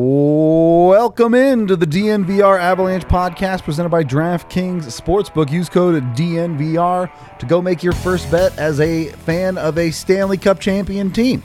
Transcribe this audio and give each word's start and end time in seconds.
Welcome 0.00 1.34
into 1.34 1.74
the 1.74 1.86
DNVR 1.86 2.58
Avalanche 2.60 3.04
podcast 3.04 3.64
presented 3.64 3.88
by 3.88 4.04
DraftKings 4.04 4.82
Sportsbook. 4.84 5.50
Use 5.50 5.68
code 5.68 6.00
DNVR 6.14 7.10
to 7.38 7.46
go 7.46 7.60
make 7.60 7.82
your 7.82 7.92
first 7.94 8.30
bet 8.30 8.56
as 8.58 8.78
a 8.80 9.06
fan 9.08 9.58
of 9.58 9.76
a 9.76 9.90
Stanley 9.90 10.38
Cup 10.38 10.60
champion 10.60 11.10
team. 11.10 11.42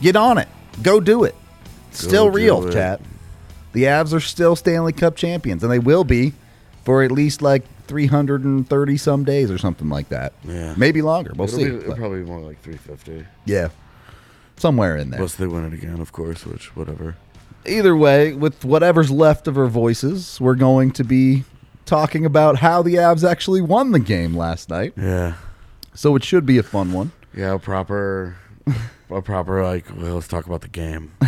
Get 0.00 0.16
on 0.16 0.36
it. 0.36 0.48
Go 0.82 1.00
do 1.00 1.24
it. 1.24 1.34
Still 1.92 2.26
do 2.26 2.36
real, 2.36 2.68
it. 2.68 2.72
chat. 2.72 3.00
The 3.72 3.84
Avs 3.84 4.12
are 4.12 4.20
still 4.20 4.54
Stanley 4.54 4.92
Cup 4.92 5.16
champions, 5.16 5.62
and 5.62 5.72
they 5.72 5.78
will 5.78 6.04
be 6.04 6.34
for 6.84 7.02
at 7.02 7.10
least 7.10 7.40
like 7.40 7.64
330 7.86 8.96
some 8.98 9.24
days 9.24 9.50
or 9.50 9.56
something 9.56 9.88
like 9.88 10.10
that. 10.10 10.34
Yeah. 10.44 10.74
Maybe 10.76 11.00
longer. 11.00 11.32
We'll 11.34 11.48
It'll 11.48 11.58
see. 11.58 11.70
be, 11.70 11.76
it'll 11.76 11.96
probably 11.96 12.20
be 12.22 12.26
more 12.26 12.40
like 12.40 12.60
350. 12.62 13.26
yeah. 13.46 13.68
Somewhere 14.62 14.96
in 14.96 15.10
there. 15.10 15.18
Unless 15.18 15.34
they 15.34 15.46
win 15.48 15.64
it 15.64 15.72
again, 15.74 16.00
of 16.00 16.12
course, 16.12 16.46
which, 16.46 16.74
whatever. 16.76 17.16
either 17.66 17.96
way, 17.96 18.32
with 18.32 18.64
whatever's 18.64 19.10
left 19.10 19.48
of 19.48 19.58
our 19.58 19.66
voices, 19.66 20.40
we're 20.40 20.54
going 20.54 20.92
to 20.92 21.02
be 21.02 21.42
talking 21.84 22.24
about 22.24 22.58
how 22.58 22.80
the 22.80 22.94
Avs 22.94 23.28
actually 23.28 23.60
won 23.60 23.90
the 23.90 23.98
game 23.98 24.36
last 24.36 24.70
night. 24.70 24.92
Yeah. 24.96 25.34
So 25.94 26.14
it 26.14 26.22
should 26.22 26.46
be 26.46 26.58
a 26.58 26.62
fun 26.62 26.92
one. 26.92 27.10
Yeah, 27.36 27.54
a 27.54 27.58
proper, 27.58 28.36
a 29.10 29.20
proper, 29.20 29.64
like, 29.64 29.86
well, 29.96 30.14
let's 30.14 30.28
talk 30.28 30.46
about 30.46 30.60
the 30.60 30.68
game. 30.68 31.10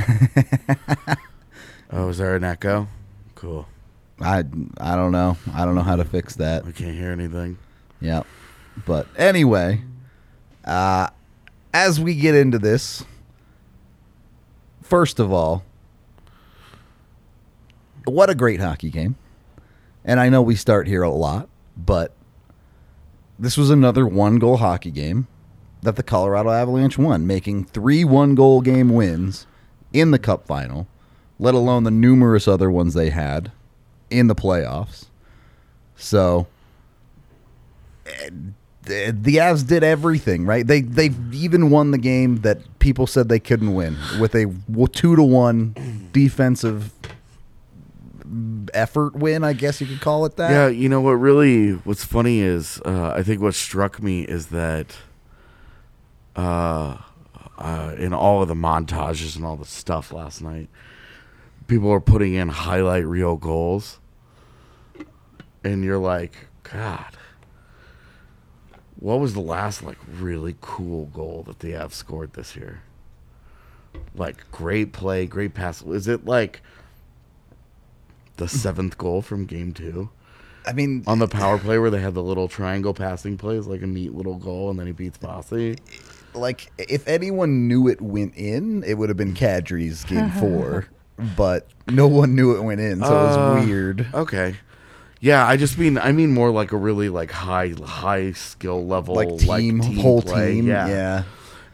oh, 1.90 2.08
is 2.10 2.18
there 2.18 2.36
an 2.36 2.44
echo? 2.44 2.86
Cool. 3.34 3.66
I 4.20 4.44
I 4.78 4.94
don't 4.94 5.10
know. 5.12 5.36
I 5.52 5.64
don't 5.64 5.74
know 5.74 5.82
how 5.82 5.96
to 5.96 6.04
fix 6.04 6.36
that. 6.36 6.64
I 6.64 6.70
can't 6.70 6.94
hear 6.94 7.10
anything. 7.10 7.58
Yeah. 8.00 8.22
But 8.86 9.08
anyway, 9.16 9.80
uh 10.64 11.08
as 11.72 11.98
we 11.98 12.14
get 12.14 12.36
into 12.36 12.58
this, 12.60 13.04
first 14.84 15.18
of 15.18 15.32
all, 15.32 15.64
what 18.04 18.30
a 18.30 18.34
great 18.34 18.60
hockey 18.60 18.90
game. 18.90 19.16
And 20.04 20.20
I 20.20 20.28
know 20.28 20.42
we 20.42 20.54
start 20.54 20.86
here 20.86 21.02
a 21.02 21.10
lot, 21.10 21.48
but 21.76 22.12
this 23.38 23.56
was 23.56 23.70
another 23.70 24.06
one 24.06 24.38
goal 24.38 24.58
hockey 24.58 24.90
game 24.90 25.26
that 25.82 25.96
the 25.96 26.02
Colorado 26.02 26.50
Avalanche 26.50 26.98
won, 26.98 27.26
making 27.26 27.64
three 27.64 28.04
one 28.04 28.34
goal 28.34 28.60
game 28.60 28.90
wins 28.90 29.46
in 29.92 30.10
the 30.10 30.18
cup 30.18 30.46
final, 30.46 30.86
let 31.38 31.54
alone 31.54 31.84
the 31.84 31.90
numerous 31.90 32.46
other 32.46 32.70
ones 32.70 32.94
they 32.94 33.10
had 33.10 33.50
in 34.10 34.26
the 34.26 34.34
playoffs. 34.34 35.06
So 35.96 36.46
eh, 38.06 38.30
the, 38.86 39.36
Avs 39.36 39.66
did 39.66 39.82
everything 39.82 40.46
right. 40.46 40.66
They 40.66 40.80
they 40.80 41.10
even 41.32 41.70
won 41.70 41.90
the 41.90 41.98
game 41.98 42.38
that 42.42 42.78
people 42.78 43.06
said 43.06 43.28
they 43.28 43.40
couldn't 43.40 43.74
win 43.74 43.96
with 44.18 44.34
a 44.34 44.54
two 44.92 45.16
to 45.16 45.22
one 45.22 46.08
defensive 46.12 46.92
effort 48.72 49.14
win. 49.14 49.44
I 49.44 49.52
guess 49.52 49.80
you 49.80 49.86
could 49.86 50.00
call 50.00 50.24
it 50.24 50.36
that. 50.36 50.50
Yeah, 50.50 50.68
you 50.68 50.88
know 50.88 51.00
what 51.00 51.12
really 51.12 51.72
what's 51.72 52.04
funny 52.04 52.40
is 52.40 52.80
uh, 52.84 53.12
I 53.16 53.22
think 53.22 53.40
what 53.40 53.54
struck 53.54 54.02
me 54.02 54.22
is 54.22 54.48
that 54.48 54.96
uh, 56.36 56.98
uh, 57.58 57.94
in 57.98 58.12
all 58.12 58.42
of 58.42 58.48
the 58.48 58.54
montages 58.54 59.36
and 59.36 59.44
all 59.44 59.56
the 59.56 59.64
stuff 59.64 60.12
last 60.12 60.42
night, 60.42 60.68
people 61.66 61.90
are 61.90 62.00
putting 62.00 62.34
in 62.34 62.48
highlight 62.48 63.06
reel 63.06 63.36
goals, 63.36 63.98
and 65.62 65.84
you're 65.84 65.98
like, 65.98 66.48
God, 66.64 67.16
what 68.98 69.20
was 69.20 69.34
the 69.34 69.40
last 69.40 69.82
like 69.82 69.98
really 70.18 70.56
cool 70.60 71.06
goal 71.06 71.42
that 71.46 71.58
they 71.60 71.70
have 71.72 71.92
scored 71.94 72.32
this 72.34 72.56
year? 72.56 72.82
Like 74.14 74.50
great 74.50 74.92
play, 74.92 75.26
great 75.26 75.54
pass. 75.54 75.82
Is 75.82 76.08
it 76.08 76.24
like 76.26 76.62
the 78.36 78.48
seventh 78.48 78.98
goal 78.98 79.22
from 79.22 79.46
game 79.46 79.72
two? 79.72 80.10
I 80.66 80.72
mean, 80.72 81.04
on 81.06 81.18
the 81.18 81.28
power 81.28 81.58
play 81.58 81.78
where 81.78 81.90
they 81.90 82.00
had 82.00 82.14
the 82.14 82.22
little 82.22 82.48
triangle 82.48 82.94
passing 82.94 83.36
plays, 83.36 83.66
like 83.66 83.82
a 83.82 83.86
neat 83.86 84.14
little 84.14 84.36
goal, 84.36 84.70
and 84.70 84.78
then 84.78 84.86
he 84.86 84.92
beats 84.92 85.18
Bossy. 85.18 85.76
like 86.32 86.72
if 86.78 87.06
anyone 87.06 87.68
knew 87.68 87.86
it 87.88 88.00
went 88.00 88.34
in, 88.36 88.82
it 88.84 88.94
would 88.94 89.10
have 89.10 89.18
been 89.18 89.34
Kadri's 89.34 90.04
game 90.04 90.30
four. 90.40 90.86
But 91.36 91.68
no 91.88 92.08
one 92.08 92.34
knew 92.34 92.56
it 92.56 92.62
went 92.62 92.80
in, 92.80 92.98
so 93.00 93.06
it 93.06 93.10
Uh, 93.10 93.54
was 93.56 93.66
weird. 93.66 94.06
Okay, 94.14 94.56
yeah, 95.24 95.46
I 95.46 95.56
just 95.56 95.78
mean 95.78 95.96
I 95.98 96.12
mean 96.12 96.32
more 96.34 96.50
like 96.50 96.70
a 96.72 96.76
really 96.76 97.08
like 97.08 97.30
high 97.30 97.72
high 97.84 98.32
skill 98.32 98.86
level 98.86 99.14
Like 99.14 99.38
team, 99.38 99.80
whole 99.80 100.20
play. 100.22 100.54
team, 100.54 100.66
yeah. 100.66 100.86
yeah. 100.86 101.22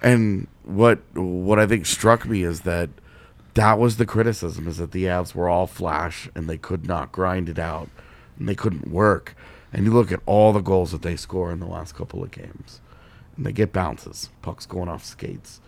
And 0.03 0.47
what 0.65 1.01
what 1.15 1.59
I 1.59 1.67
think 1.67 1.85
struck 1.87 2.27
me 2.27 2.43
is 2.45 2.61
that 2.61 2.91
that 3.55 3.79
was 3.79 3.97
the 3.97 4.07
criticism 4.07 4.69
is 4.69 4.77
that 4.79 4.93
the 4.93 5.05
Avs 5.05 5.35
were 5.35 5.49
all 5.49 5.67
flash 5.67 6.29
and 6.37 6.49
they 6.49 6.57
could 6.59 6.87
not 6.87 7.11
grind 7.11 7.49
it 7.49 7.59
out 7.59 7.89
and 8.39 8.49
they 8.49 8.55
couldn't 8.55 8.89
work. 8.91 9.35
And 9.73 9.85
you 9.85 9.93
look 9.93 10.13
at 10.13 10.21
all 10.27 10.53
the 10.53 10.61
goals 10.61 10.93
that 10.93 11.03
they 11.03 11.17
score 11.17 11.51
in 11.53 11.59
the 11.61 11.67
last 11.67 11.95
couple 11.95 12.23
of 12.25 12.31
games, 12.31 12.81
and 13.37 13.45
they 13.47 13.53
get 13.53 13.73
bounces, 13.73 14.29
pucks 14.43 14.67
going 14.67 14.89
off 14.89 15.05
skates, 15.05 15.61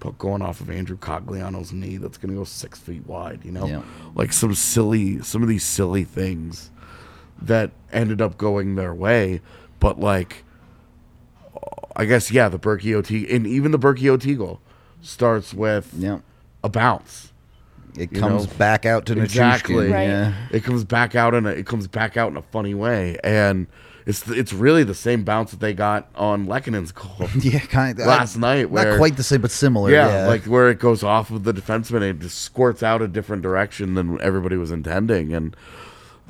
puck 0.00 0.18
going 0.18 0.42
off 0.42 0.60
of 0.60 0.68
Andrew 0.70 0.96
Cogliano's 0.96 1.72
knee 1.72 1.96
that's 1.96 2.18
going 2.18 2.30
to 2.34 2.38
go 2.38 2.44
six 2.44 2.78
feet 2.80 3.06
wide. 3.06 3.44
You 3.44 3.52
know, 3.52 3.66
Yeah. 3.66 3.82
like 4.16 4.32
some 4.32 4.54
silly, 4.54 5.20
some 5.22 5.42
of 5.42 5.48
these 5.48 5.62
silly 5.64 6.02
things 6.04 6.70
that 7.42 7.70
ended 7.92 8.20
up 8.22 8.38
going 8.38 8.74
their 8.76 8.94
way, 8.94 9.40
but 9.80 9.98
like 10.00 10.44
I 11.96 12.04
guess 12.06 12.30
yeah, 12.30 12.48
the 12.48 12.58
Berkey 12.58 12.94
OT 12.96 13.30
and 13.34 13.46
even 13.46 13.70
the 13.70 13.78
Berkey 13.78 14.08
OT 14.10 14.34
goal 14.34 14.60
starts 15.02 15.54
with 15.54 15.92
Yeah. 15.96 16.18
a 16.62 16.68
bounce. 16.68 17.30
It 17.96 18.12
comes 18.12 18.46
know? 18.48 18.52
back 18.58 18.84
out 18.84 19.06
to 19.06 19.20
Exactly. 19.20 19.86
Nichushkin, 19.88 19.92
Right. 19.92 20.08
Yeah. 20.08 20.34
It 20.50 20.64
comes 20.64 20.84
back 20.84 21.14
out 21.14 21.34
in 21.34 21.46
a 21.46 21.50
it 21.50 21.66
comes 21.66 21.86
back 21.86 22.16
out 22.16 22.30
in 22.32 22.36
a 22.36 22.42
funny 22.42 22.74
way, 22.74 23.16
and 23.22 23.68
it's 24.06 24.28
it's 24.28 24.52
really 24.52 24.82
the 24.82 24.94
same 24.96 25.22
bounce 25.22 25.52
that 25.52 25.60
they 25.60 25.72
got 25.72 26.08
on 26.16 26.46
Lehkonen's 26.48 26.90
goal. 26.90 27.28
Yeah, 27.40 27.60
kind 27.60 27.98
of. 28.00 28.06
Last 28.06 28.36
night, 28.36 28.68
where- 28.70 28.90
not 28.92 28.98
quite 28.98 29.16
the 29.16 29.22
same, 29.22 29.42
but 29.42 29.52
similar. 29.52 29.90
yeah, 29.92 30.22
Yeah, 30.22 30.26
like 30.26 30.44
where 30.46 30.68
it 30.70 30.80
goes 30.80 31.04
off 31.04 31.30
of 31.30 31.44
the 31.44 31.52
defenseman 31.54 31.96
and 31.98 32.04
it 32.04 32.18
just 32.20 32.40
squirts 32.40 32.82
out 32.82 33.00
a 33.00 33.06
different 33.06 33.42
direction 33.42 33.94
than 33.94 34.20
everybody 34.20 34.56
was 34.56 34.72
intending, 34.72 35.32
and 35.32 35.56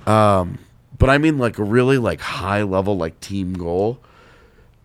um, 0.07 0.59
but 1.05 1.11
I 1.11 1.19
mean 1.19 1.37
like 1.37 1.59
a 1.59 1.63
really 1.63 1.99
like 1.99 2.23
high 2.23 2.63
level 2.63 2.97
like 2.97 3.21
team 3.21 3.53
goal. 3.53 3.99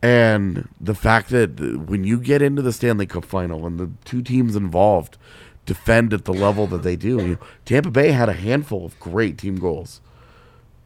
And 0.01 0.67
the 0.77 0.93
fact 0.93 1.29
that 1.29 1.57
when 1.87 2.03
you 2.03 2.19
get 2.19 2.41
into 2.41 2.61
the 2.61 2.73
Stanley 2.73 3.05
Cup 3.05 3.23
final 3.23 3.65
and 3.65 3.79
the 3.79 3.89
two 4.03 4.21
teams 4.21 4.57
involved 4.57 5.17
defend 5.65 6.11
at 6.13 6.25
the 6.25 6.33
level 6.33 6.67
that 6.67 6.83
they 6.83 6.97
do, 6.97 7.21
you 7.21 7.27
know, 7.27 7.37
Tampa 7.63 7.89
Bay 7.89 8.11
had 8.11 8.27
a 8.27 8.33
handful 8.33 8.85
of 8.85 8.99
great 8.99 9.37
team 9.37 9.55
goals, 9.55 10.01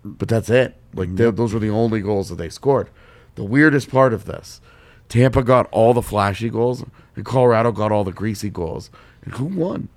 but 0.05 0.27
that's 0.27 0.51
it. 0.51 0.75
Like 0.93 1.07
mm-hmm. 1.07 1.17
th- 1.17 1.35
those 1.35 1.51
were 1.51 1.59
the 1.59 1.71
only 1.71 2.01
goals 2.01 2.29
that 2.29 2.35
they 2.35 2.49
scored. 2.49 2.91
The 3.33 3.43
weirdest 3.43 3.89
part 3.89 4.13
of 4.13 4.25
this, 4.25 4.61
Tampa 5.09 5.41
got 5.41 5.67
all 5.71 5.95
the 5.95 6.03
flashy 6.03 6.51
goals, 6.51 6.85
and 7.15 7.25
Colorado 7.25 7.71
got 7.71 7.91
all 7.91 8.03
the 8.03 8.11
greasy 8.11 8.51
goals. 8.51 8.91
And 9.25 9.33
who 9.33 9.45
won? 9.45 9.89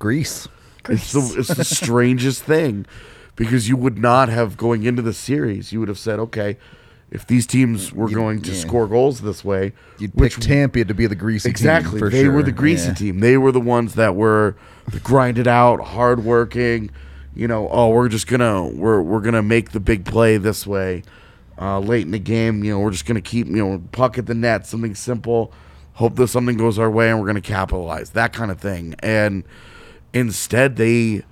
Grease. 0.00 0.48
It's 0.88 1.12
the, 1.12 1.36
it's 1.38 1.54
the 1.54 1.64
strangest 1.76 2.42
thing 2.42 2.84
because 3.36 3.68
you 3.68 3.76
would 3.76 3.98
not 3.98 4.28
have 4.28 4.56
going 4.56 4.82
into 4.84 5.02
the 5.02 5.12
series. 5.12 5.72
You 5.72 5.80
would 5.80 5.88
have 5.88 5.98
said, 5.98 6.18
okay, 6.18 6.56
if 7.10 7.26
these 7.26 7.46
teams 7.46 7.92
were 7.92 8.08
going 8.08 8.42
to 8.42 8.50
yeah. 8.52 8.58
score 8.58 8.86
goals 8.88 9.20
this 9.20 9.44
way, 9.44 9.72
You'd 9.98 10.14
which 10.14 10.36
pick 10.36 10.44
Tampa 10.44 10.84
to 10.84 10.94
be 10.94 11.06
the 11.06 11.14
greasy 11.14 11.48
exactly 11.48 12.00
they 12.00 12.24
sure. 12.24 12.32
were 12.32 12.42
the 12.42 12.50
greasy 12.52 12.88
Yeah. 12.88 12.94
team. 12.94 13.20
They 13.20 13.36
were 13.36 13.52
the 13.52 13.60
ones 13.60 13.94
that 13.94 14.16
were 14.16 14.56
the 14.90 14.98
grinded 14.98 15.46
out, 15.46 15.80
hardworking, 15.80 16.90
you 17.34 17.46
know, 17.46 17.68
oh, 17.70 17.90
we're 17.90 18.08
just 18.08 18.26
gonna 18.26 18.66
we're 18.66 19.00
we're 19.02 19.20
gonna 19.20 19.42
make 19.42 19.70
the 19.70 19.80
big 19.80 20.04
play 20.04 20.36
this 20.38 20.66
way 20.66 21.02
uh, 21.60 21.78
late 21.78 22.06
in 22.06 22.10
the 22.10 22.18
game. 22.18 22.64
You 22.64 22.72
know, 22.72 22.80
we're 22.80 22.90
just 22.90 23.06
gonna 23.06 23.20
keep 23.20 23.46
you 23.46 23.56
know 23.56 23.82
puck 23.92 24.18
at 24.18 24.26
the 24.26 24.34
net, 24.34 24.66
something 24.66 24.94
simple. 24.94 25.52
Hope 25.94 26.16
that 26.16 26.28
something 26.28 26.56
goes 26.56 26.78
our 26.78 26.90
way 26.90 27.08
and 27.10 27.20
we're 27.20 27.26
gonna 27.26 27.40
capitalize 27.40 28.10
that 28.10 28.32
kind 28.32 28.50
of 28.50 28.58
thing. 28.58 28.94
And 28.98 29.44
instead, 30.12 30.76
they 30.76 31.22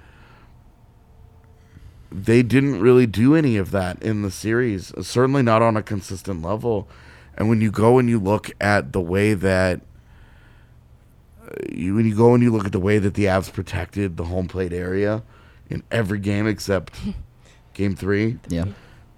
they 2.15 2.43
didn't 2.43 2.81
really 2.81 3.07
do 3.07 3.35
any 3.35 3.57
of 3.57 3.71
that 3.73 4.01
in 4.03 4.23
the 4.23 4.31
series. 4.31 4.93
Certainly 5.05 5.43
not 5.43 5.63
on 5.63 5.77
a 5.77 5.83
consistent 5.83 6.43
level. 6.43 6.89
And 7.37 7.49
when 7.49 7.61
you 7.61 7.71
go 7.73 7.99
and 7.99 8.09
you 8.09 8.21
look 8.21 8.51
at 8.61 8.93
the 8.93 9.01
way 9.01 9.35
that 9.35 9.81
you 11.71 11.95
when 11.97 12.07
you 12.07 12.15
go 12.17 12.35
and 12.35 12.43
you 12.43 12.51
look 12.53 12.67
at 12.67 12.73
the 12.73 12.81
way 12.81 12.99
that 12.99 13.15
the 13.15 13.25
Avs 13.25 13.53
protected 13.53 14.17
the 14.17 14.25
home 14.25 14.49
plate 14.49 14.73
area 14.73 15.23
in 15.69 15.83
every 15.91 16.19
game 16.19 16.47
except 16.47 16.95
game 17.75 17.97
three, 17.97 18.39
Yeah. 18.49 18.67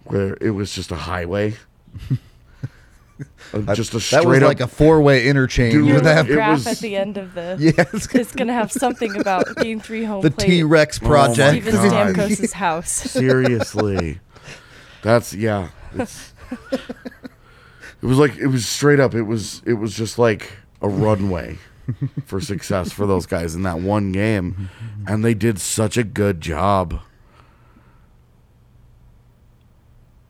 where 0.04 0.36
it 0.40 0.50
was 0.50 0.72
just 0.74 0.90
a 0.90 0.96
highway. 0.96 1.54
Uh, 3.54 3.74
just 3.74 3.92
a 3.92 3.96
That 3.96 4.00
straight 4.02 4.26
was 4.26 4.42
up 4.42 4.48
like 4.48 4.60
a 4.60 4.66
four 4.66 5.00
way 5.00 5.26
interchange 5.26 5.72
Dude, 5.72 5.86
Your 5.86 5.94
with 5.96 6.04
little 6.04 6.22
that. 6.24 6.30
it 6.30 6.34
graph 6.34 6.58
was- 6.58 6.66
at 6.66 6.78
the 6.78 6.96
end 6.96 7.16
of 7.16 7.34
the 7.34 7.56
Yes. 7.76 8.08
it's 8.14 8.32
going 8.34 8.48
to 8.48 8.52
have 8.52 8.70
something 8.70 9.18
about 9.18 9.56
Game 9.56 9.80
Three 9.80 10.04
home 10.04 10.20
The 10.22 10.30
plate. 10.30 10.46
T 10.46 10.62
Rex 10.62 11.00
Oh 11.02 11.06
project. 11.06 11.62
Steven 11.64 11.90
God. 11.90 12.14
Stamkos' 12.16 12.52
house. 12.64 12.90
Seriously. 12.90 14.20
That's 15.02 15.32
yeah. 15.32 15.68
It's, 15.94 16.34
it 16.72 16.80
was 18.02 18.18
like 18.18 18.36
it 18.36 18.48
was 18.48 18.66
straight 18.66 19.00
up. 19.00 19.14
It 19.14 19.22
was 19.22 19.62
it 19.64 19.74
was 19.74 19.94
just 19.96 20.18
like 20.18 20.52
a 20.82 20.88
runway 20.88 21.56
for 22.26 22.40
success 22.40 22.92
for 22.92 23.06
those 23.06 23.24
guys 23.26 23.54
in 23.54 23.62
that 23.62 23.78
one 23.80 24.12
game, 24.12 24.68
and 25.06 25.24
they 25.24 25.32
did 25.34 25.58
such 25.60 25.96
a 25.96 26.04
good 26.04 26.40
job. 26.40 27.00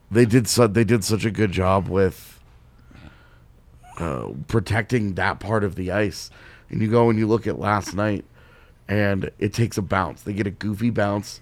They 0.09 0.25
did 0.25 0.47
su- 0.47 0.67
they 0.67 0.83
did 0.83 1.03
such 1.03 1.25
a 1.25 1.31
good 1.31 1.51
job 1.51 1.89
with 1.89 2.36
uh, 3.97 4.29
protecting 4.47 5.15
that 5.15 5.39
part 5.39 5.63
of 5.63 5.75
the 5.75 5.91
ice. 5.91 6.29
And 6.69 6.81
you 6.81 6.89
go 6.89 7.09
and 7.09 7.17
you 7.17 7.27
look 7.27 7.47
at 7.47 7.59
last 7.59 7.95
night, 7.95 8.25
and 8.87 9.31
it 9.39 9.53
takes 9.53 9.77
a 9.77 9.81
bounce. 9.81 10.21
They 10.21 10.33
get 10.33 10.47
a 10.47 10.51
goofy 10.51 10.89
bounce 10.89 11.41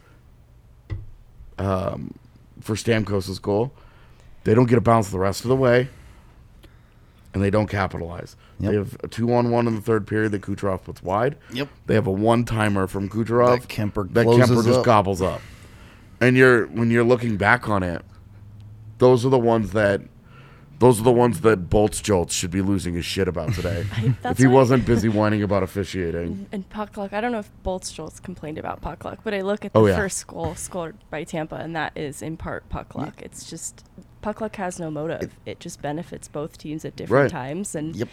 um, 1.58 2.14
for 2.62 2.76
Stamkos' 2.76 3.42
goal. 3.42 3.72
They 4.44 4.54
don't 4.54 4.68
get 4.68 4.78
a 4.78 4.82
bounce 4.82 5.10
the 5.10 5.20
rest 5.20 5.44
of 5.44 5.50
the 5.50 5.56
way, 5.56 5.90
and 7.34 7.44
they 7.44 7.50
don't 7.50 7.68
capitalize. 7.68 8.36
Yep. 8.60 8.72
They 8.72 8.78
have 8.78 8.98
a 9.04 9.08
two 9.08 9.34
on 9.34 9.50
one 9.50 9.68
in 9.68 9.76
the 9.76 9.82
third 9.82 10.06
period 10.06 10.32
that 10.34 10.42
Kucherov 10.44 10.84
puts 10.84 11.02
wide. 11.02 11.36
Yep. 11.52 11.70
They 11.88 11.96
have 11.96 12.08
a 12.08 12.12
one 12.12 12.46
timer 12.46 12.88
from 12.88 13.10
Kucherov 13.10 13.62
That 13.62 13.68
Kuemper 13.70 14.14
that 14.14 14.28
Kuemper 14.28 14.64
just 14.64 14.80
up. 14.80 14.86
gobbles 14.86 15.22
up. 15.22 15.42
And 16.22 16.38
you're 16.38 16.68
when 16.68 16.92
you're 16.92 17.04
looking 17.04 17.38
back 17.38 17.68
on 17.68 17.84
it, 17.84 18.04
those 19.00 19.26
are 19.26 19.30
the 19.30 19.40
ones 19.40 19.72
that 19.72 20.02
those 20.80 21.00
are 21.00 21.04
the 21.04 21.12
ones 21.12 21.42
that 21.42 21.70
Bolts 21.70 22.02
Jolts 22.02 22.34
should 22.34 22.52
be 22.52 22.62
losing 22.62 22.94
his 22.96 23.06
shit 23.06 23.28
about 23.28 23.54
today. 23.54 23.86
if 24.24 24.38
he 24.38 24.48
wasn't 24.48 24.86
busy 24.86 25.10
whining 25.10 25.42
about 25.44 25.64
officiating. 25.64 26.48
And 26.52 26.68
puck 26.70 26.98
luck. 26.98 27.14
I 27.14 27.22
don't 27.22 27.32
know 27.32 27.40
if 27.40 27.50
Bolts 27.64 27.92
Jolts 27.92 28.20
complained 28.20 28.58
about 28.58 28.82
puck 28.82 29.06
luck, 29.06 29.20
but 29.24 29.34
I 29.34 29.42
look 29.42 29.64
at 29.66 29.72
Oh, 29.76 29.84
the 29.86 29.92
yeah. 29.92 29.98
first 29.98 30.28
goal 30.28 30.56
scored 30.56 30.98
by 31.10 31.24
Tampa, 31.24 31.56
and 31.56 31.76
that 31.76 31.94
is 31.98 32.22
in 32.22 32.38
part 32.38 32.68
puck 32.70 32.94
luck. 32.96 33.22
It's 33.22 33.50
just 33.50 33.86
puck 34.22 34.42
luck 34.42 34.56
has 34.58 34.80
no 34.80 34.90
motive. 34.92 35.32
It, 35.46 35.60
just 35.60 35.82
benefits 35.82 36.28
both 36.28 36.58
teams 36.58 36.84
at 36.86 36.96
different 36.96 37.32
Right. 37.32 37.32
times, 37.32 37.76
and 37.76 37.96
Yep. 37.96 38.10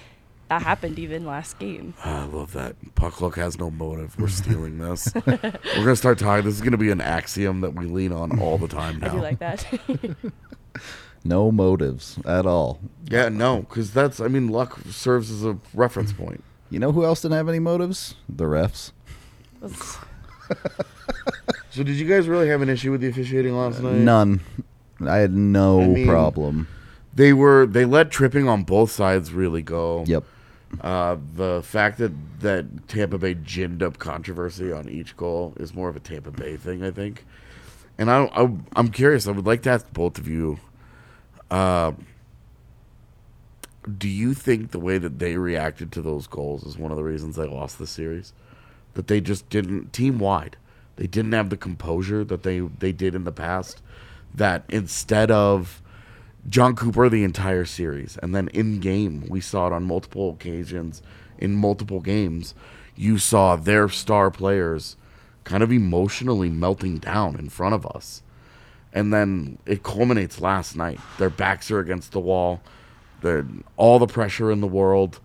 that 0.49 0.63
happened 0.63 0.99
even 0.99 1.25
last 1.27 1.59
game. 1.59 1.95
I 2.05 2.25
love 2.27 2.53
that. 2.53 2.77
Puck 2.95 3.21
luck 3.21 3.37
has 3.37 3.59
no 3.59 3.71
motive. 3.71 4.19
We're 4.19 4.29
stealing 4.29 4.79
this. 4.79 5.13
We're 5.27 5.39
gonna 5.75 5.97
start 5.97 6.19
talking. 6.19 6.45
This 6.45 6.55
is 6.55 6.61
gonna 6.61 6.77
be 6.77 6.91
an 6.91 7.01
axiom 7.01 7.61
that 7.63 7.75
we 7.75 7.87
lean 7.87 8.13
on 8.13 8.39
all 8.39 8.59
the 8.59 8.69
time 8.69 8.99
I 9.03 9.07
now. 9.07 9.13
do 9.15 9.21
like 9.21 9.39
that. 9.41 9.65
No 11.25 11.53
motives 11.53 12.19
at 12.25 12.47
all. 12.47 12.81
Yeah, 13.09 13.29
no, 13.29 13.61
because 13.61 13.93
that's. 13.93 14.21
I 14.21 14.29
mean, 14.29 14.49
luck 14.49 14.79
serves 14.91 15.31
as 15.31 15.45
a 15.45 15.57
reference 15.75 16.13
point. 16.13 16.43
You 16.71 16.79
know 16.79 16.91
who 16.93 17.05
else 17.05 17.23
didn't 17.23 17.37
have 17.37 17.49
any 17.49 17.59
motives? 17.61 18.15
The 18.29 18.45
refs. 18.45 18.93
So, 21.71 21.83
did 21.83 21.95
you 21.97 22.07
guys 22.07 22.29
really 22.29 22.49
have 22.49 22.61
an 22.61 22.69
issue 22.69 22.91
with 22.91 23.01
the 23.01 23.09
officiating 23.09 23.57
last 23.57 23.81
night? 23.81 23.95
None. 23.95 24.41
I 25.01 25.17
had 25.17 25.33
no 25.33 25.81
I 25.81 25.87
mean- 25.87 26.07
problem. 26.07 26.69
They 27.15 27.33
were. 27.33 27.65
They 27.67 27.85
let 27.87 28.11
tripping 28.11 28.47
on 28.49 28.65
both 28.65 28.91
sides 28.91 29.33
really 29.33 29.63
go. 29.63 30.05
Yep. 30.07 30.25
Uh, 30.81 31.17
the 31.35 31.63
fact 31.65 31.97
that 31.99 32.13
that 32.41 32.89
Tampa 32.89 33.17
Bay 33.19 33.35
ginned 33.35 33.83
up 33.83 33.99
controversy 33.99 34.71
on 34.73 34.89
each 34.89 35.17
goal 35.17 35.55
is 35.59 35.73
more 35.75 35.89
of 35.89 35.97
a 35.97 36.01
Tampa 36.01 36.31
Bay 36.31 36.57
thing, 36.59 36.83
I 36.83 36.91
think. 36.91 37.25
And 37.99 38.11
I, 38.11 38.25
I 38.35 38.51
I'm 38.77 38.89
curious. 38.91 39.27
I 39.27 39.31
would 39.33 39.47
like 39.47 39.63
to 39.63 39.71
ask 39.71 39.91
both 39.93 40.19
of 40.19 40.27
you. 40.29 40.59
Uh, 41.53 41.93
do 43.99 44.09
you 44.09 44.33
think 44.33 44.71
the 44.71 44.79
way 44.79 44.97
that 44.97 45.19
they 45.19 45.37
reacted 45.37 45.93
to 45.93 46.01
those 46.01 46.27
goals 46.27 46.65
is 46.65 46.79
one 46.79 46.91
of 46.91 46.97
the 46.97 47.05
reasons 47.05 47.37
they 47.37 47.47
lost 47.47 47.79
the 47.79 47.87
series? 47.87 48.33
That 48.95 49.07
they 49.07 49.21
just 49.21 49.51
didn't 49.51 49.93
team 49.93 50.19
wide. 50.19 50.57
They 50.97 51.07
didn't 51.07 51.33
have 51.33 51.51
the 51.51 51.59
composure 51.59 52.25
that 52.25 52.43
they 52.43 52.61
they 52.61 52.93
did 52.93 53.15
in 53.15 53.25
the 53.25 53.33
past. 53.33 53.83
That 54.35 54.65
instead 54.71 55.31
of 55.31 55.83
Jon 56.49 56.75
Cooper 56.75 57.11
the 57.11 57.23
entire 57.23 57.67
series, 57.67 58.17
and 58.23 58.35
then 58.35 58.49
in 58.49 58.81
game 58.81 59.27
we 59.29 59.43
saw 59.43 59.67
it 59.67 59.75
on 59.75 59.85
multiple 59.85 60.31
occasions 60.31 61.03
in 61.37 61.55
multiple 61.55 62.01
games. 62.01 62.55
You 62.97 63.19
saw 63.19 63.57
their 63.57 63.91
star 63.91 64.31
players 64.31 64.97
kind 65.45 65.63
of 65.63 65.71
emotionally 65.71 66.49
melting 66.49 66.97
down 66.97 67.37
in 67.37 67.51
front 67.51 67.75
of 67.75 67.85
us, 67.87 68.23
and 68.93 69.13
then 69.13 69.59
it 69.67 69.83
culminates 69.83 70.41
last 70.41 70.77
night. 70.77 71.01
Their 71.19 71.31
backs 71.31 71.71
are 71.71 71.79
against 71.79 72.13
the 72.13 72.21
wall. 72.21 72.61
They're 73.21 73.47
all 73.77 73.99
the 73.99 74.07
pressure 74.07 74.51
in 74.51 74.61
the 74.61 74.67
world, 74.67 75.21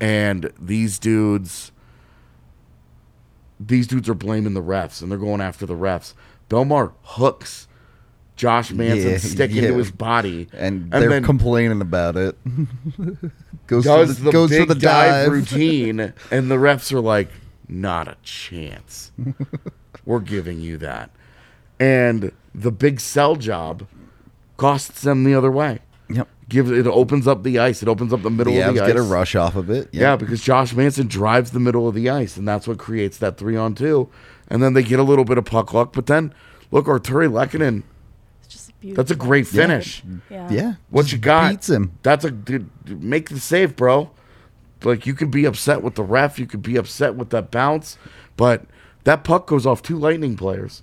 and 0.00 0.52
these 0.60 0.98
dudes. 0.98 1.72
These 3.58 3.86
dudes 3.88 4.08
are 4.08 4.14
blaming 4.14 4.54
the 4.54 4.62
refs, 4.62 5.02
and 5.02 5.10
they're 5.10 5.18
going 5.18 5.42
after 5.42 5.66
the 5.66 5.74
refs. 5.74 6.14
Bellemare 6.48 6.92
hooks 7.02 7.68
Josh 8.40 8.72
Manson 8.72 9.10
Yeah, 9.10 9.18
stick 9.18 9.50
yeah. 9.50 9.64
into 9.64 9.76
his 9.76 9.90
body, 9.90 10.48
And, 10.54 10.90
they're 10.90 11.20
complaining 11.20 11.82
about 11.82 12.16
it. 12.16 12.38
goes 13.66 13.84
does 13.84 14.16
for 14.16 14.24
the, 14.24 14.24
the, 14.24 14.32
goes 14.32 14.48
big 14.48 14.66
the 14.66 14.74
dive, 14.74 15.26
dive. 15.26 15.32
routine, 15.32 16.00
and 16.30 16.50
the 16.50 16.54
refs 16.54 16.90
are 16.90 17.00
like, 17.02 17.28
"Not 17.68 18.08
a 18.08 18.16
chance. 18.22 19.12
We're 20.06 20.20
giving 20.20 20.58
you 20.58 20.78
that." 20.78 21.10
And 21.78 22.32
the 22.54 22.70
big 22.72 23.00
sell 23.00 23.36
job 23.36 23.86
costs 24.56 25.02
them 25.02 25.24
the 25.24 25.34
other 25.34 25.50
way. 25.50 25.78
Yep. 26.08 26.28
Gives 26.48 26.70
it 26.70 26.86
opens 26.86 27.28
up 27.28 27.44
the 27.44 27.58
ice. 27.60 27.82
It 27.82 27.88
opens 27.88 28.12
up 28.12 28.22
the 28.22 28.30
middle 28.30 28.52
The 28.52 28.60
of 28.68 28.74
the 28.74 28.80
ice. 28.80 28.86
get 28.88 28.96
a 28.96 29.02
rush 29.02 29.36
off 29.36 29.54
of 29.54 29.70
it. 29.70 29.88
Yeah, 29.92 30.16
because 30.16 30.42
Josh 30.42 30.74
Manson 30.74 31.06
drives 31.06 31.52
the 31.52 31.60
middle 31.60 31.86
of 31.86 31.94
the 31.94 32.10
ice, 32.10 32.36
and 32.36 32.46
that's 32.48 32.66
what 32.66 32.78
creates 32.78 33.18
that 33.18 33.36
three 33.38 33.56
on 33.56 33.74
two. 33.76 34.08
And 34.48 34.60
then 34.62 34.72
they 34.74 34.82
get 34.82 34.98
a 34.98 35.04
little 35.04 35.24
bit 35.24 35.38
of 35.38 35.44
puck 35.44 35.72
luck, 35.72 35.92
but 35.92 36.06
then 36.06 36.34
look, 36.72 36.86
Artturi 36.86 37.30
Lehkonen, 37.30 37.84
just 38.48 38.78
beautiful. 38.80 39.04
that's 39.04 39.12
a 39.12 39.16
great 39.16 39.46
finish. 39.46 40.02
Yeah. 40.28 40.50
Yeah. 40.50 40.74
What 40.90 41.02
just 41.02 41.12
you 41.12 41.18
got? 41.18 41.50
Beats 41.52 41.68
him. 41.70 41.92
That's 42.02 42.24
a 42.24 42.32
dude, 42.32 42.68
make 43.00 43.28
the 43.28 43.38
save, 43.38 43.76
bro. 43.76 44.10
Like 44.82 45.06
you 45.06 45.14
could 45.14 45.30
be 45.30 45.44
upset 45.44 45.82
with 45.82 45.94
the 45.94 46.02
ref, 46.02 46.38
you 46.40 46.46
could 46.46 46.62
be 46.62 46.74
upset 46.76 47.14
with 47.14 47.30
that 47.30 47.52
bounce, 47.52 47.96
but 48.36 48.64
that 49.04 49.22
puck 49.22 49.46
goes 49.46 49.66
off 49.66 49.82
two 49.82 49.96
Lightning 49.96 50.36
players. 50.36 50.82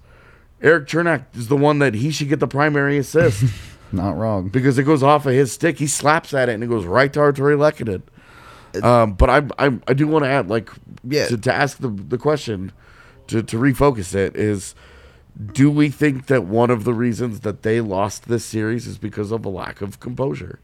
Erik 0.61 0.87
Cernak 0.87 1.25
is 1.35 1.47
the 1.49 1.57
one 1.57 1.79
that 1.79 1.93
he 1.93 2.11
should 2.11 2.29
get 2.29 2.39
the 2.39 2.47
primary 2.47 2.97
assist 2.97 3.43
Not 3.91 4.17
wrong. 4.17 4.49
because 4.49 4.77
it 4.77 4.83
goes 4.83 5.03
off 5.03 5.25
of 5.25 5.33
his 5.33 5.51
stick. 5.51 5.77
He 5.79 5.87
slaps 5.87 6.33
at 6.33 6.49
it 6.49 6.53
and 6.53 6.63
it 6.63 6.67
goes 6.67 6.85
right 6.85 7.11
to 7.13 7.19
Artturi 7.19 7.55
Lehkonen. 7.57 8.01
Um, 8.83 9.13
but 9.13 9.29
I, 9.29 9.37
I 9.67 9.79
I 9.87 9.93
do 9.93 10.07
want 10.07 10.25
to 10.25 10.29
add 10.29 10.49
like 10.49 10.69
Yeah. 11.03 11.27
to, 11.27 11.37
to 11.37 11.53
ask 11.53 11.77
the 11.77 11.87
the 11.89 12.17
question 12.17 12.71
to 13.27 13.41
to 13.43 13.57
refocus 13.57 14.13
it 14.13 14.35
is 14.35 14.75
do 15.53 15.69
we 15.71 15.89
think 15.89 16.25
that 16.27 16.43
one 16.45 16.69
of 16.69 16.83
the 16.83 16.93
reasons 16.93 17.41
that 17.41 17.61
they 17.63 17.79
lost 17.79 18.27
this 18.27 18.43
series 18.43 18.87
is 18.87 18.97
because 18.97 19.31
of 19.31 19.45
a 19.45 19.49
lack 19.49 19.81
of 19.81 19.99
composure? 19.99 20.59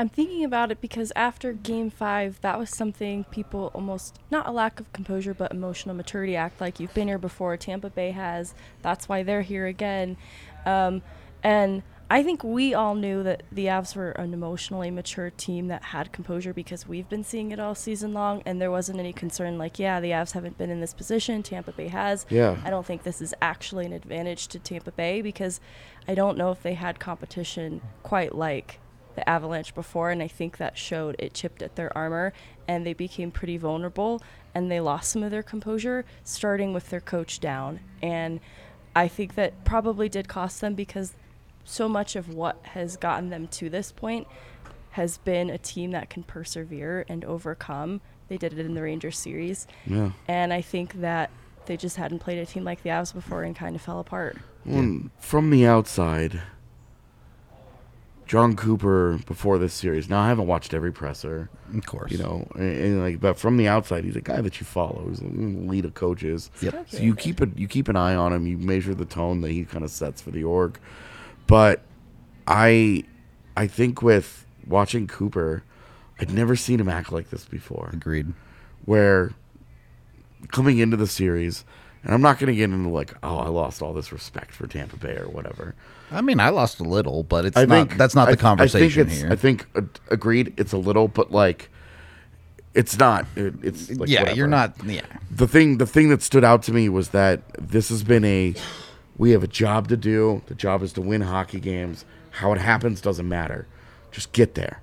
I'm 0.00 0.08
thinking 0.08 0.44
about 0.44 0.72
it 0.72 0.80
because 0.80 1.12
after 1.14 1.52
game 1.52 1.90
five, 1.90 2.40
that 2.40 2.58
was 2.58 2.70
something 2.70 3.24
people 3.24 3.70
almost, 3.74 4.18
not 4.30 4.46
a 4.48 4.50
lack 4.50 4.80
of 4.80 4.90
composure, 4.94 5.34
but 5.34 5.52
emotional 5.52 5.94
maturity 5.94 6.36
act 6.36 6.58
like 6.58 6.80
you've 6.80 6.94
been 6.94 7.06
here 7.06 7.18
before. 7.18 7.54
Tampa 7.58 7.90
Bay 7.90 8.12
has. 8.12 8.54
That's 8.80 9.10
why 9.10 9.22
they're 9.22 9.42
here 9.42 9.66
again. 9.66 10.16
Um, 10.64 11.02
and 11.42 11.82
I 12.08 12.22
think 12.22 12.42
we 12.42 12.72
all 12.72 12.94
knew 12.94 13.22
that 13.24 13.42
the 13.52 13.66
Avs 13.66 13.94
were 13.94 14.12
an 14.12 14.32
emotionally 14.32 14.90
mature 14.90 15.28
team 15.28 15.66
that 15.66 15.82
had 15.82 16.12
composure 16.12 16.54
because 16.54 16.88
we've 16.88 17.10
been 17.10 17.22
seeing 17.22 17.50
it 17.50 17.60
all 17.60 17.74
season 17.74 18.14
long, 18.14 18.42
and 18.46 18.58
there 18.58 18.70
wasn't 18.70 19.00
any 19.00 19.12
concern 19.12 19.58
like, 19.58 19.78
yeah, 19.78 20.00
the 20.00 20.12
Avs 20.12 20.32
haven't 20.32 20.56
been 20.56 20.70
in 20.70 20.80
this 20.80 20.94
position. 20.94 21.42
Tampa 21.42 21.72
Bay 21.72 21.88
has. 21.88 22.24
Yeah. 22.30 22.56
I 22.64 22.70
don't 22.70 22.86
think 22.86 23.02
this 23.02 23.20
is 23.20 23.34
actually 23.42 23.84
an 23.84 23.92
advantage 23.92 24.48
to 24.48 24.58
Tampa 24.58 24.92
Bay 24.92 25.20
because 25.20 25.60
I 26.08 26.14
don't 26.14 26.38
know 26.38 26.52
if 26.52 26.62
they 26.62 26.72
had 26.72 26.98
competition 26.98 27.82
quite 28.02 28.34
like 28.34 28.80
the 29.20 29.28
Avalanche 29.28 29.74
before, 29.74 30.10
and 30.10 30.22
I 30.22 30.28
think 30.28 30.56
that 30.56 30.78
showed 30.78 31.14
it 31.18 31.34
chipped 31.34 31.60
at 31.60 31.76
their 31.76 31.96
armor, 31.96 32.32
and 32.66 32.86
they 32.86 32.94
became 32.94 33.30
pretty 33.30 33.58
vulnerable, 33.58 34.22
and 34.54 34.70
they 34.70 34.80
lost 34.80 35.12
some 35.12 35.22
of 35.22 35.30
their 35.30 35.42
composure, 35.42 36.06
starting 36.24 36.72
with 36.72 36.88
their 36.88 37.00
coach 37.00 37.38
down. 37.38 37.80
And 38.00 38.40
I 38.96 39.08
think 39.08 39.34
that 39.34 39.62
probably 39.64 40.08
did 40.08 40.26
cost 40.26 40.62
them 40.62 40.74
because 40.74 41.12
so 41.64 41.86
much 41.86 42.16
of 42.16 42.30
what 42.30 42.58
has 42.62 42.96
gotten 42.96 43.28
them 43.28 43.46
to 43.48 43.68
this 43.68 43.92
point 43.92 44.26
has 44.92 45.18
been 45.18 45.50
a 45.50 45.58
team 45.58 45.90
that 45.90 46.08
can 46.08 46.22
persevere 46.22 47.04
and 47.06 47.22
overcome. 47.26 48.00
They 48.28 48.38
did 48.38 48.54
it 48.54 48.64
in 48.64 48.74
the 48.74 48.82
Rangers 48.82 49.18
series. 49.18 49.66
Yeah. 49.86 50.12
And 50.26 50.52
I 50.52 50.62
think 50.62 50.94
that 51.02 51.30
they 51.66 51.76
just 51.76 51.96
hadn't 51.96 52.20
played 52.20 52.38
a 52.38 52.46
team 52.46 52.64
like 52.64 52.82
the 52.82 52.90
Avs 52.90 53.12
before 53.12 53.42
and 53.42 53.54
kind 53.54 53.76
of 53.76 53.82
fell 53.82 54.00
apart. 54.00 54.38
Well, 54.64 55.10
From 55.18 55.50
the 55.50 55.66
outside, 55.66 56.40
Jon 58.30 58.54
Cooper 58.54 59.18
before 59.26 59.58
this 59.58 59.74
series. 59.74 60.08
Now 60.08 60.20
I 60.20 60.28
haven't 60.28 60.46
watched 60.46 60.72
every 60.72 60.92
presser, 60.92 61.50
Of 61.76 61.84
course. 61.84 62.12
you 62.12 62.18
know, 62.18 62.46
and, 62.54 62.62
and 62.62 63.00
like, 63.02 63.18
but 63.20 63.36
from 63.36 63.56
the 63.56 63.66
outside, 63.66 64.04
he's 64.04 64.14
a 64.14 64.20
guy 64.20 64.40
that 64.40 64.60
you 64.60 64.64
follow. 64.64 65.04
He's 65.08 65.20
a 65.20 65.24
lead 65.24 65.84
of 65.84 65.94
coaches. 65.94 66.48
Yep. 66.62 66.90
So 66.90 66.98
you 66.98 67.16
keep 67.16 67.40
it, 67.40 67.58
you 67.58 67.66
keep 67.66 67.88
an 67.88 67.96
eye 67.96 68.14
on 68.14 68.32
him. 68.32 68.46
You 68.46 68.56
measure 68.56 68.94
the 68.94 69.04
tone 69.04 69.40
that 69.40 69.50
he 69.50 69.64
kind 69.64 69.82
of 69.82 69.90
sets 69.90 70.22
for 70.22 70.30
the 70.30 70.44
org. 70.44 70.78
But 71.48 71.82
I, 72.46 73.02
I 73.56 73.66
think 73.66 74.00
with 74.00 74.46
watching 74.64 75.08
Cooper, 75.08 75.64
I'd 76.20 76.30
never 76.30 76.54
seen 76.54 76.78
him 76.78 76.88
act 76.88 77.10
like 77.10 77.30
this 77.30 77.44
before 77.46 77.90
Agreed. 77.92 78.32
where 78.84 79.32
coming 80.52 80.78
into 80.78 80.96
the 80.96 81.08
series, 81.08 81.64
and 82.02 82.14
I'm 82.14 82.22
not 82.22 82.38
going 82.38 82.48
to 82.48 82.56
get 82.56 82.64
into 82.70 82.88
like, 82.88 83.14
oh, 83.22 83.38
I 83.38 83.48
lost 83.48 83.82
all 83.82 83.92
this 83.92 84.12
respect 84.12 84.52
for 84.52 84.66
Tampa 84.66 84.96
Bay 84.96 85.16
or 85.16 85.28
whatever. 85.28 85.74
I 86.10 86.22
mean, 86.22 86.40
I 86.40 86.48
lost 86.48 86.80
a 86.80 86.84
little, 86.84 87.22
but 87.22 87.44
it's 87.44 87.56
I 87.56 87.64
not. 87.66 87.88
think 87.88 87.98
that's 87.98 88.14
not 88.14 88.26
the 88.26 88.32
I 88.32 88.36
conversation 88.36 89.02
I 89.06 89.10
think 89.10 89.20
here. 89.20 89.32
I 89.32 89.36
think 89.36 89.66
uh, 89.76 89.82
agreed. 90.10 90.54
It's 90.56 90.72
a 90.72 90.78
little, 90.78 91.08
but 91.08 91.30
like, 91.30 91.70
it's 92.74 92.98
not. 92.98 93.26
It, 93.36 93.54
it's 93.62 93.90
like, 93.90 94.08
yeah, 94.08 94.20
whatever. 94.20 94.36
you're 94.36 94.46
not. 94.48 94.74
Yeah, 94.84 95.02
The 95.30 95.46
thing, 95.46 95.78
the 95.78 95.86
thing 95.86 96.08
that 96.08 96.22
stood 96.22 96.44
out 96.44 96.62
to 96.64 96.72
me 96.72 96.88
was 96.88 97.10
that 97.10 97.42
this 97.58 97.88
has 97.90 98.02
been 98.02 98.24
a. 98.24 98.54
We 99.18 99.32
have 99.32 99.42
a 99.42 99.48
job 99.48 99.88
to 99.88 99.96
do. 99.96 100.40
The 100.46 100.54
job 100.54 100.82
is 100.82 100.92
to 100.94 101.02
win 101.02 101.20
hockey 101.20 101.60
games. 101.60 102.04
How 102.30 102.52
it 102.52 102.58
happens 102.58 103.00
doesn't 103.00 103.28
matter. 103.28 103.66
Just 104.10 104.32
get 104.32 104.54
there. 104.54 104.80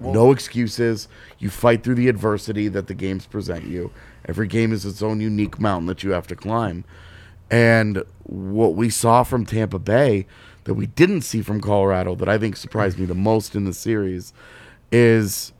No 0.00 0.32
excuses. 0.32 1.08
You 1.38 1.50
fight 1.50 1.82
through 1.82 1.96
the 1.96 2.08
adversity 2.08 2.68
that 2.68 2.86
the 2.86 2.94
games 2.94 3.26
present 3.26 3.66
you. 3.66 3.92
Every 4.26 4.46
game 4.46 4.72
is 4.72 4.84
its 4.84 5.02
own 5.02 5.20
unique 5.20 5.58
mountain 5.60 5.86
that 5.86 6.02
you 6.02 6.10
have 6.10 6.26
to 6.28 6.36
climb. 6.36 6.84
And 7.50 8.04
what 8.22 8.74
we 8.74 8.90
saw 8.90 9.22
from 9.22 9.44
Tampa 9.44 9.78
Bay 9.78 10.26
that 10.64 10.74
we 10.74 10.86
didn't 10.86 11.22
see 11.22 11.42
from 11.42 11.60
Colorado, 11.60 12.14
that 12.14 12.28
I 12.28 12.38
think 12.38 12.56
surprised 12.56 12.98
me 12.98 13.06
the 13.06 13.14
most 13.14 13.54
in 13.54 13.64
the 13.64 13.72
series, 13.72 14.32
is 14.92 15.52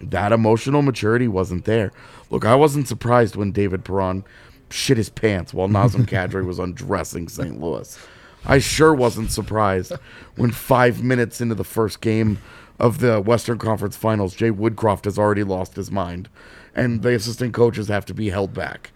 that 0.00 0.32
emotional 0.32 0.82
maturity 0.82 1.28
wasn't 1.28 1.64
there. 1.64 1.92
Look, 2.30 2.44
I 2.44 2.54
wasn't 2.54 2.88
surprised 2.88 3.36
when 3.36 3.52
David 3.52 3.84
Perron 3.84 4.24
shit 4.70 4.96
his 4.96 5.10
pants 5.10 5.54
while 5.54 5.68
Nazem 5.68 6.06
Kadri 6.06 6.44
was 6.44 6.58
undressing 6.58 7.28
St. 7.28 7.60
Louis. 7.60 7.98
I 8.44 8.58
sure 8.58 8.94
wasn't 8.94 9.30
surprised 9.30 9.92
when 10.36 10.50
five 10.50 11.02
minutes 11.02 11.40
into 11.40 11.54
the 11.54 11.64
first 11.64 12.00
game 12.00 12.38
of 12.78 12.98
the 12.98 13.20
Western 13.20 13.58
Conference 13.58 13.96
Finals, 13.96 14.34
Jay 14.34 14.50
Woodcroft 14.50 15.04
has 15.04 15.18
already 15.18 15.44
lost 15.44 15.76
his 15.76 15.90
mind, 15.90 16.28
and 16.74 17.02
the 17.02 17.14
assistant 17.14 17.54
coaches 17.54 17.88
have 17.88 18.04
to 18.06 18.14
be 18.14 18.30
held 18.30 18.52
back 18.52 18.90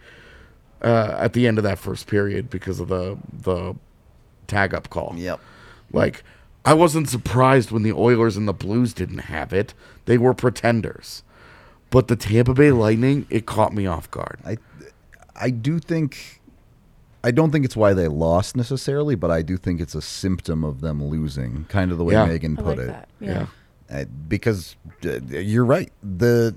uh, 0.81 1.15
at 1.17 1.33
the 1.33 1.47
end 1.47 1.57
of 1.57 1.63
that 1.63 1.79
first 1.79 2.07
period 2.07 2.49
because 2.49 2.79
of 2.79 2.89
the 2.89 3.17
the 3.31 3.75
tag 4.47 4.73
up 4.73 4.89
call. 4.89 5.13
Yep. 5.17 5.39
Like, 5.91 6.23
I 6.65 6.73
wasn't 6.73 7.09
surprised 7.09 7.71
when 7.71 7.83
the 7.83 7.93
Oilers 7.93 8.35
and 8.35 8.47
the 8.47 8.53
Blues 8.53 8.93
didn't 8.93 9.19
have 9.19 9.53
it. 9.53 9.73
They 10.05 10.17
were 10.17 10.33
pretenders. 10.33 11.23
But 11.89 12.09
the 12.09 12.17
Tampa 12.17 12.53
Bay 12.53 12.71
Lightning, 12.71 13.25
it 13.29 13.45
caught 13.45 13.73
me 13.73 13.85
off 13.85 14.11
guard. 14.11 14.39
I, 14.45 14.57
I 15.35 15.49
do 15.49 15.79
think, 15.79 16.41
I 17.27 17.31
don't 17.31 17.51
think 17.51 17.65
it's 17.65 17.75
why 17.75 17.93
they 17.93 18.07
lost 18.07 18.55
necessarily, 18.55 19.15
but 19.15 19.29
I 19.31 19.41
do 19.41 19.57
think 19.57 19.81
it's 19.81 19.95
a 19.95 20.01
symptom 20.01 20.63
of 20.63 20.81
them 20.81 21.03
losing, 21.03 21.65
kind 21.69 21.91
of 21.91 21.97
the 21.97 22.03
way 22.05 22.13
Yeah. 22.13 22.25
Megan 22.25 22.57
I 22.57 22.61
put 22.61 22.65
like 22.77 22.79
it. 22.79 22.87
that. 22.87 23.09
Yeah. 23.19 23.45
Uh, 23.89 24.05
because 24.27 24.75
uh, 25.05 25.19
you're 25.29 25.65
right. 25.65 25.91
The 26.01 26.55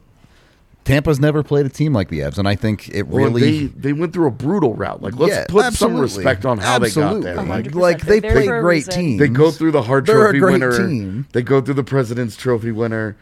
Tampa's 0.85 1.21
never 1.21 1.43
played 1.43 1.67
a 1.67 1.69
team 1.69 1.93
like 1.93 2.09
the 2.09 2.21
Avs, 2.21 2.39
and 2.39 2.49
I 2.49 2.55
think 2.57 2.89
it 2.89 3.07
Well, 3.07 3.27
really. 3.27 3.67
they, 3.67 3.67
they 3.67 3.93
went 3.93 4.13
through 4.13 4.29
a 4.29 4.31
brutal 4.31 4.75
route. 4.75 5.03
Like, 5.03 5.15
let's 5.17 5.33
Yeah, 5.35 5.45
put 5.49 5.65
absolutely. 5.65 6.09
some 6.09 6.17
respect 6.19 6.47
on 6.47 6.59
how 6.59 6.77
Absolutely. 6.77 7.21
they 7.23 7.35
got 7.35 7.45
there. 7.47 7.57
Like, 7.63 7.75
Like, 7.75 8.01
they 8.03 8.21
They're 8.21 8.33
play 8.33 8.43
a 8.45 8.61
great 8.61 8.87
reason. 8.87 8.95
teams. 8.95 9.19
they 9.21 9.29
go 9.29 9.51
through 9.51 9.73
the 9.73 9.83
Hart 9.83 10.07
They're 10.07 10.19
a 10.19 10.23
Trophy 10.31 10.39
great 10.39 10.53
winner. 10.55 10.77
team. 10.89 11.27
They 11.33 11.43
go 11.43 11.61
through 11.61 11.75
the 11.75 11.85
President's 11.85 12.35
Trophy 12.37 12.73
winner. 12.73 13.17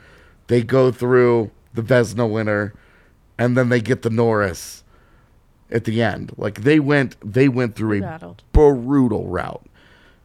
They 0.46 0.62
go 0.62 0.90
through 0.92 1.50
the 1.74 1.82
Vezina 1.82 2.30
winner, 2.30 2.72
and 3.38 3.56
then 3.56 3.68
they 3.70 3.80
get 3.80 4.02
the 4.02 4.10
Norris 4.10 4.84
at 5.70 5.84
the 5.84 6.02
end. 6.02 6.32
Like 6.36 6.62
they 6.62 6.80
went, 6.80 7.16
they 7.20 7.48
went 7.48 7.76
through 7.76 7.98
a 7.98 8.00
Rattled. 8.00 8.42
brutal 8.52 9.26
route. 9.26 9.64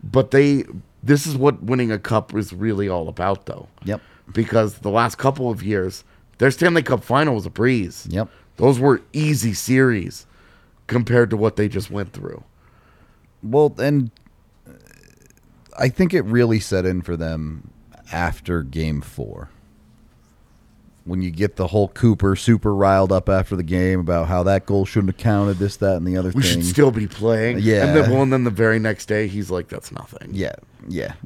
But 0.03 0.31
they, 0.31 0.65
this 1.01 1.25
is 1.25 1.35
what 1.37 1.63
winning 1.63 1.91
a 1.91 1.99
cup 1.99 2.33
is 2.35 2.51
really 2.53 2.89
all 2.89 3.07
about, 3.07 3.45
though. 3.45 3.67
Yep. 3.85 4.01
Because 4.33 4.79
the 4.79 4.89
last 4.89 5.17
couple 5.17 5.49
of 5.49 5.63
years, 5.63 6.03
their 6.37 6.51
Stanley 6.51 6.83
Cup 6.83 7.03
final 7.03 7.35
was 7.35 7.45
a 7.45 7.49
breeze. 7.49 8.07
Yep. 8.09 8.29
Those 8.57 8.79
were 8.79 9.01
easy 9.13 9.53
series 9.53 10.25
compared 10.87 11.29
to 11.29 11.37
what 11.37 11.55
they 11.55 11.67
just 11.67 11.89
went 11.89 12.13
through. 12.13 12.43
Well, 13.41 13.73
and 13.77 14.11
uh, 14.67 14.71
I 15.77 15.89
think 15.89 16.13
it 16.13 16.21
really 16.23 16.59
set 16.59 16.85
in 16.85 17.01
for 17.01 17.15
them 17.17 17.71
after 18.11 18.61
game 18.63 19.01
four. 19.01 19.49
When 21.05 21.21
you 21.21 21.31
get 21.31 21.57
the 21.57 21.67
whole 21.67 21.89
Cooper 21.89 22.35
super 22.37 22.73
riled 22.73 23.11
up 23.11 23.27
after 23.27 23.55
the 23.57 23.63
game 23.63 23.99
about 23.99 24.27
how 24.29 24.43
that 24.43 24.65
goal 24.65 24.85
shouldn't 24.85 25.13
have 25.13 25.21
counted, 25.21 25.55
this, 25.57 25.75
that, 25.77 25.97
and 25.97 26.07
the 26.07 26.15
other 26.15 26.29
We 26.33 26.41
thing. 26.43 26.51
should 26.61 26.65
still 26.65 26.91
be 26.91 27.07
playing. 27.07 27.59
Yeah. 27.59 27.85
And 27.87 27.95
then, 27.97 28.09
well, 28.11 28.21
and 28.21 28.31
then 28.31 28.45
the 28.45 28.49
very 28.49 28.79
next 28.79 29.07
day, 29.07 29.27
he's 29.27 29.51
like, 29.51 29.67
that's 29.67 29.91
nothing. 29.91 30.29
yeah, 30.31 30.55
yeah. 30.87 31.13
So 31.13 31.17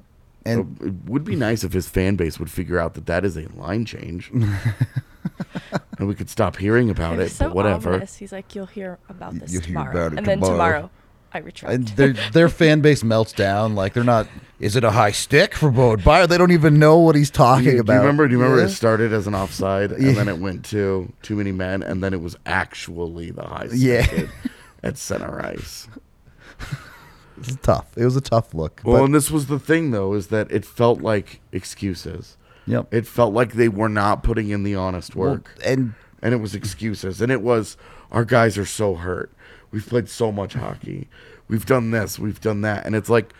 And 0.45 0.81
it 0.81 1.09
would 1.11 1.23
be 1.23 1.35
nice 1.35 1.63
if 1.63 1.73
his 1.73 1.87
fan 1.87 2.15
base 2.15 2.39
would 2.39 2.49
figure 2.49 2.79
out 2.79 2.95
that 2.95 3.05
that 3.05 3.23
is 3.23 3.37
a 3.37 3.47
line 3.49 3.85
change. 3.85 4.31
and 5.99 6.07
we 6.07 6.15
could 6.15 6.29
stop 6.29 6.57
hearing 6.57 6.89
about 6.89 7.19
It's 7.19 7.33
it, 7.33 7.35
so 7.37 7.45
but 7.47 7.55
whatever. 7.55 7.89
ominous. 7.91 8.15
He's 8.17 8.31
like, 8.31 8.55
you'll 8.55 8.65
hear 8.65 8.97
about 9.09 9.33
this 9.39 9.51
You'll 9.51 9.61
hear 9.61 9.75
tomorrow, 9.75 9.91
about 9.91 10.13
it 10.13 10.17
and 10.17 10.25
then 10.27 10.39
tomorrow. 10.39 10.89
Tomorrow, 11.31 11.43
I 11.43 11.45
retract. 11.45 11.73
and 11.73 11.87
their 11.89 12.13
their 12.31 12.49
fan 12.49 12.81
base 12.81 13.03
melts 13.03 13.31
down. 13.33 13.75
Like 13.75 13.93
they're 13.93 14.03
not. 14.03 14.27
Is 14.59 14.75
it 14.75 14.83
a 14.83 14.91
high 14.91 15.11
stick 15.11 15.53
for 15.53 15.69
Bo 15.69 15.95
Byram? 15.97 16.27
They 16.29 16.37
don't 16.37 16.51
even 16.51 16.79
know 16.79 16.97
what 16.97 17.15
he's 17.15 17.29
Do 17.29 17.37
talking 17.37 17.65
you, 17.65 17.71
do 17.73 17.79
about. 17.81 17.93
you 17.93 17.99
remember? 17.99 18.27
Do 18.27 18.31
you 18.33 18.39
remember 18.39 18.59
Yeah. 18.61 18.67
it 18.67 18.71
started 18.71 19.13
as 19.13 19.27
an 19.27 19.35
offside, 19.35 19.91
and 19.91 20.03
Yeah. 20.03 20.11
then 20.13 20.27
it 20.27 20.39
went 20.39 20.65
to 20.65 21.11
too 21.21 21.35
many 21.35 21.51
men, 21.51 21.83
and 21.83 22.03
then 22.03 22.13
it 22.13 22.21
was 22.21 22.35
actually 22.45 23.29
the 23.31 23.43
high 23.43 23.67
Yeah. 23.71 24.03
stick 24.03 24.29
at 24.83 24.97
center 24.97 25.43
ice. 25.45 25.87
It's 27.39 27.55
tough. 27.61 27.85
It 27.95 28.03
was 28.03 28.15
a 28.15 28.21
tough 28.21 28.55
look. 28.55 28.81
Well, 28.83 28.97
but- 28.97 29.03
and 29.05 29.13
this 29.15 29.29
was 29.29 29.45
the 29.45 29.59
thing, 29.59 29.91
though, 29.91 30.13
is 30.15 30.27
that 30.27 30.51
it 30.51 30.65
felt 30.65 31.01
like 31.01 31.39
excuses. 31.51 32.35
yep. 32.65 32.91
It 32.91 33.05
felt 33.05 33.31
like 33.31 33.53
they 33.53 33.69
were 33.69 33.89
not 33.89 34.23
putting 34.23 34.49
in 34.49 34.63
the 34.63 34.73
honest 34.75 35.15
Well, 35.15 35.31
work. 35.33 35.53
and 35.63 35.93
and 36.19 36.33
it 36.33 36.37
was 36.37 36.55
excuses 36.55 37.21
and 37.21 37.31
it 37.31 37.43
was 37.43 37.77
our 38.11 38.25
guys 38.25 38.57
are 38.57 38.65
so 38.65 38.95
hurt 38.95 39.31
we've 39.71 39.87
played 39.87 40.09
so 40.09 40.31
much 40.31 40.53
hockey. 40.53 41.07
We've 41.47 41.65
done 41.65 41.91
this. 41.91 42.19
We've 42.19 42.41
done 42.41 42.61
that. 42.61 42.85
And 42.85 42.95
it's 42.95 43.09
like 43.09 43.33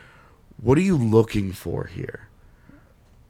what 0.62 0.78
are 0.78 0.82
you 0.82 0.98
looking 0.98 1.52
for 1.54 1.86
here? 1.86 2.28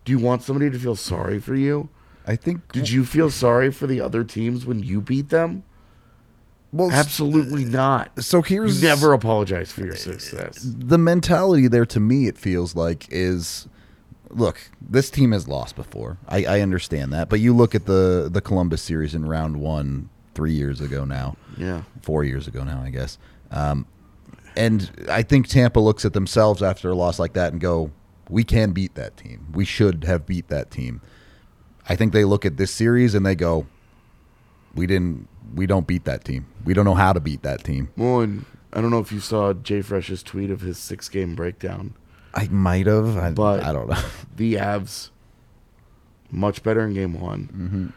Do 0.06 0.12
you 0.12 0.20
want 0.20 0.44
somebody 0.44 0.70
to 0.70 0.80
feel 0.80 0.96
sorry 0.96 1.40
for 1.40 1.56
you? 1.56 1.90
I 2.26 2.36
think 2.36 2.72
did 2.72 2.90
you 2.90 3.06
feel 3.06 3.30
sorry 3.30 3.72
for 3.72 3.88
the 3.88 4.02
other 4.02 4.24
teams 4.24 4.66
when 4.66 4.84
you 4.84 5.02
beat 5.02 5.30
them? 5.30 5.64
Well, 6.74 6.92
absolutely 6.92 7.66
uh, 7.66 7.70
not. 7.70 8.24
So 8.24 8.38
you 8.40 8.44
here's 8.44 8.82
never 8.82 9.14
apologize 9.14 9.72
for 9.72 9.86
your 9.86 9.96
success. 9.96 10.60
The 10.62 10.98
mentality 10.98 11.68
there 11.68 11.86
to 11.86 12.00
me 12.00 12.28
it 12.28 12.38
feels 12.38 12.76
like 12.76 13.08
is 13.10 13.68
look 14.30 14.70
this 14.82 15.10
team 15.10 15.32
has 15.32 15.48
lost 15.48 15.76
before. 15.76 16.18
I, 16.28 16.44
I 16.46 16.62
understand 16.62 17.14
that. 17.14 17.30
But 17.30 17.40
you 17.40 17.54
look 17.54 17.76
at 17.76 17.86
the 17.86 18.30
the 18.32 18.42
columbus 18.42 18.82
series 18.82 19.16
in 19.16 19.26
round 19.26 19.58
one 19.58 20.10
three 20.38 20.54
years 20.54 20.80
ago 20.82 21.04
now. 21.04 21.36
Yeah. 21.58 21.82
Four 22.04 22.24
years 22.24 22.48
ago 22.48 22.64
now 22.64 22.84
i 22.84 22.92
guess. 22.92 23.18
Um, 23.50 23.88
and 24.56 24.90
i 25.10 25.24
think 25.24 25.48
tampa 25.48 25.80
looks 25.80 26.06
at 26.06 26.14
themselves 26.14 26.62
after 26.62 26.90
a 26.92 26.96
loss 26.96 27.18
like 27.20 27.34
that 27.34 27.52
and 27.54 27.60
go 27.62 27.92
we 28.30 28.44
can 28.44 28.72
beat 28.72 28.94
that 28.96 29.18
team. 29.18 29.48
We 29.54 29.66
should 29.66 30.04
have 30.04 30.26
beat 30.26 30.50
that 30.50 30.70
team. 30.70 31.02
I 31.90 31.96
think 31.96 32.12
they 32.14 32.26
look 32.26 32.46
at 32.46 32.58
this 32.58 32.72
series 32.72 33.16
and 33.16 33.26
they 33.26 33.36
go 33.36 33.66
we 34.76 34.86
didn't 34.86 35.28
we 35.56 35.66
don't 35.66 35.88
beat 35.88 36.04
that 36.06 36.24
team. 36.24 36.46
We 36.66 36.74
don't 36.76 36.86
know 36.86 36.94
how 36.94 37.14
to 37.14 37.20
beat 37.20 37.42
that 37.42 37.64
team. 37.64 37.90
Well 37.98 38.20
and 38.22 38.46
i 38.74 38.82
don't 38.82 38.92
know 38.92 39.00
if 39.00 39.12
you 39.12 39.20
saw 39.20 39.54
JFresh's 39.54 40.22
tweet 40.22 40.52
of 40.52 40.62
his 40.62 40.78
six 40.78 41.10
game 41.10 41.34
breakdown. 41.36 41.96
I 42.36 42.48
might 42.50 42.86
have. 42.86 43.18
I, 43.18 43.32
But- 43.32 43.64
I 43.64 43.74
don't 43.74 43.90
know. 43.90 43.98
the 44.36 44.54
Avs 44.56 45.10
much 46.30 46.62
better 46.62 46.82
in 46.86 46.94
game 46.94 47.20
one. 47.20 47.94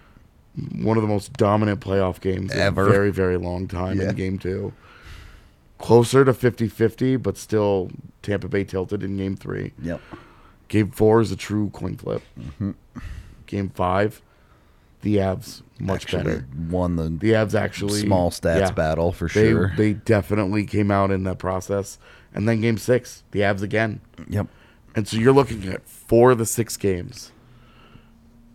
One 0.83 0.97
of 0.97 1.03
the 1.03 1.09
most 1.09 1.33
dominant 1.35 1.81
playoff 1.81 2.21
games 2.21 2.53
Ever. 2.53 2.83
in 2.83 2.89
a 2.89 2.93
very, 2.93 3.11
very 3.11 3.37
long 3.37 3.67
time 3.69 4.01
Yeah. 4.01 4.11
in 4.11 4.17
game 4.17 4.39
two. 4.39 4.73
Closer 5.79 6.25
to 6.25 6.35
50 6.35 6.69
50, 6.69 7.17
but 7.17 7.37
still 7.39 7.91
Tampa 8.23 8.49
Bay 8.49 8.65
tilted 8.65 9.03
in 9.03 9.17
game 9.17 9.37
three. 9.37 9.73
yep 9.83 10.01
Game 10.69 10.91
four 10.91 11.21
is 11.21 11.33
a 11.33 11.37
true 11.37 11.71
coin 11.71 11.97
flip. 11.97 12.23
Mm-hmm. 12.39 12.71
Game 13.47 13.71
five, 13.71 14.21
the 15.01 15.17
Avs 15.17 15.63
much 15.81 16.03
Actually 16.05 16.23
better. 16.25 16.47
won 16.69 16.97
the, 16.97 17.05
The 17.09 17.33
Avs 17.33 17.55
actually 17.59 18.01
small 18.01 18.31
stats 18.31 18.61
yeah, 18.61 18.71
battle 18.71 19.11
for 19.13 19.27
they, 19.29 19.51
sure. 19.51 19.73
They 19.77 19.95
definitely 19.95 20.67
came 20.67 20.91
out 20.91 21.11
in 21.11 21.25
that 21.25 21.39
process. 21.39 21.99
And 22.35 22.47
then 22.49 22.61
game 22.61 22.77
six, 22.79 23.25
the 23.33 23.41
Avs 23.41 23.63
again. 23.63 24.01
yep. 24.29 24.47
And 24.95 25.09
so 25.09 25.17
you're 25.17 25.33
looking 25.33 25.67
at 25.69 25.89
four 25.89 26.33
of 26.33 26.39
the 26.39 26.47
six 26.47 26.77
games. 26.77 27.33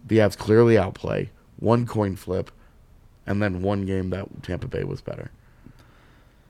The 0.06 0.20
Avs 0.20 0.38
clearly 0.38 0.78
outplay, 0.78 1.32
one 1.66 1.86
coin 1.88 2.16
flip, 2.16 2.52
and 3.26 3.42
then 3.42 3.62
one 3.62 3.86
game 3.86 4.12
that 4.12 4.28
Tampa 4.44 4.68
Bay 4.68 4.84
was 4.84 5.02
better. 5.02 5.32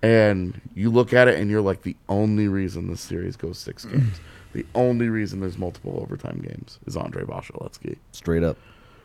And 0.01 0.61
you 0.75 0.91
look 0.91 1.13
at 1.13 1.27
it 1.27 1.39
and 1.39 1.49
you're 1.49 1.61
like, 1.61 1.81
the 1.81 1.95
only 2.09 2.47
reason 2.47 2.87
this 2.89 3.01
series 3.01 3.35
goes 3.35 3.57
six 3.57 3.85
games, 3.91 4.19
the 4.53 4.65
only 4.75 5.09
reason 5.09 5.39
there's 5.39 5.57
multiple 5.57 5.97
overtime 6.01 6.39
games 6.47 6.79
is 6.85 6.95
Andrei 6.95 7.23
Vasilevskiy. 7.23 7.97
Straight 8.11 8.43
up. 8.43 8.57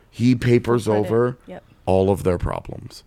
He 0.09 0.35
papers 0.35 0.85
Credit. 0.85 0.99
over 0.99 1.37
Yep. 1.47 1.63
all 1.85 2.09
of 2.11 2.23
their 2.23 2.37
problems. 2.37 3.03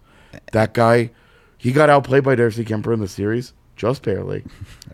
That 0.52 0.74
guy, 0.74 1.10
he 1.58 1.70
got 1.72 1.88
outplayed 1.90 2.24
by 2.24 2.34
Darcy 2.34 2.64
Kuemper 2.64 2.92
in 2.94 3.00
the 3.00 3.06
series, 3.08 3.52
just 3.76 4.02
barely. 4.02 4.44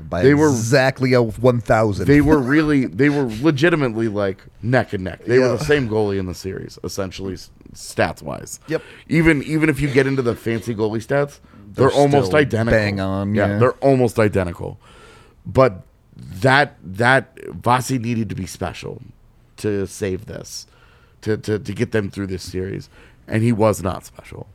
By 0.09 0.23
They 0.23 0.35
were- 0.35 0.49
exactly 0.51 1.13
a 1.13 1.23
1,000. 1.23 2.07
they 2.07 2.21
were 2.21 2.39
really 2.39 2.87
they 2.87 3.09
were 3.11 3.31
legitimately 3.43 4.09
like 4.09 4.45
neck 4.63 4.93
and 4.93 5.05
neck. 5.05 5.25
They 5.25 5.39
were 5.39 5.49
the 5.57 5.65
same 5.65 5.89
goalie 5.89 6.19
in 6.19 6.27
the 6.27 6.35
series, 6.35 6.79
essentially 6.83 7.35
stats 7.75 8.23
wise. 8.23 8.59
Yep. 8.69 8.83
Even 9.09 9.43
even 9.43 9.69
if 9.69 9.81
you 9.81 9.89
get 9.93 10.07
into 10.07 10.23
the 10.23 10.35
fancy 10.35 10.75
goalie 10.75 11.05
stats, 11.05 11.41
they're, 11.73 11.89
They're 11.89 11.91
almost 11.93 12.35
identical. 12.35 12.79
bang 12.79 13.01
on, 13.01 13.35
yeah. 13.35 13.59
they're 13.59 13.73
almost 13.75 14.19
identical. 14.19 14.79
But 15.47 15.83
that 16.17 16.77
that 16.83 17.35
Vasi 17.37 18.01
needed 18.01 18.29
to 18.31 18.35
be 18.35 18.47
special 18.47 19.03
to 19.59 19.87
save 19.87 20.27
this, 20.27 20.67
to 21.23 21.37
to 21.37 21.59
to 21.59 21.73
get 21.73 21.93
them 21.93 22.11
through 22.11 22.27
this 22.29 22.43
series, 22.43 22.89
and 23.29 23.43
he 23.43 23.53
was 23.53 23.83
not 23.83 24.05
special. 24.05 24.49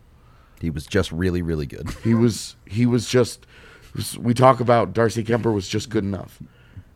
he 0.60 0.70
was 0.72 0.86
just 0.88 1.12
really, 1.12 1.42
really 1.44 1.66
good. 1.68 1.90
He 2.04 2.14
was 2.16 2.56
he 2.66 2.86
was 2.86 3.08
just 3.08 3.46
we 4.20 4.34
talk 4.34 4.60
about 4.60 4.94
Darcy 4.94 5.24
Kuemper 5.24 5.54
was 5.54 5.68
just 5.68 5.90
good 5.90 6.04
enough. 6.04 6.40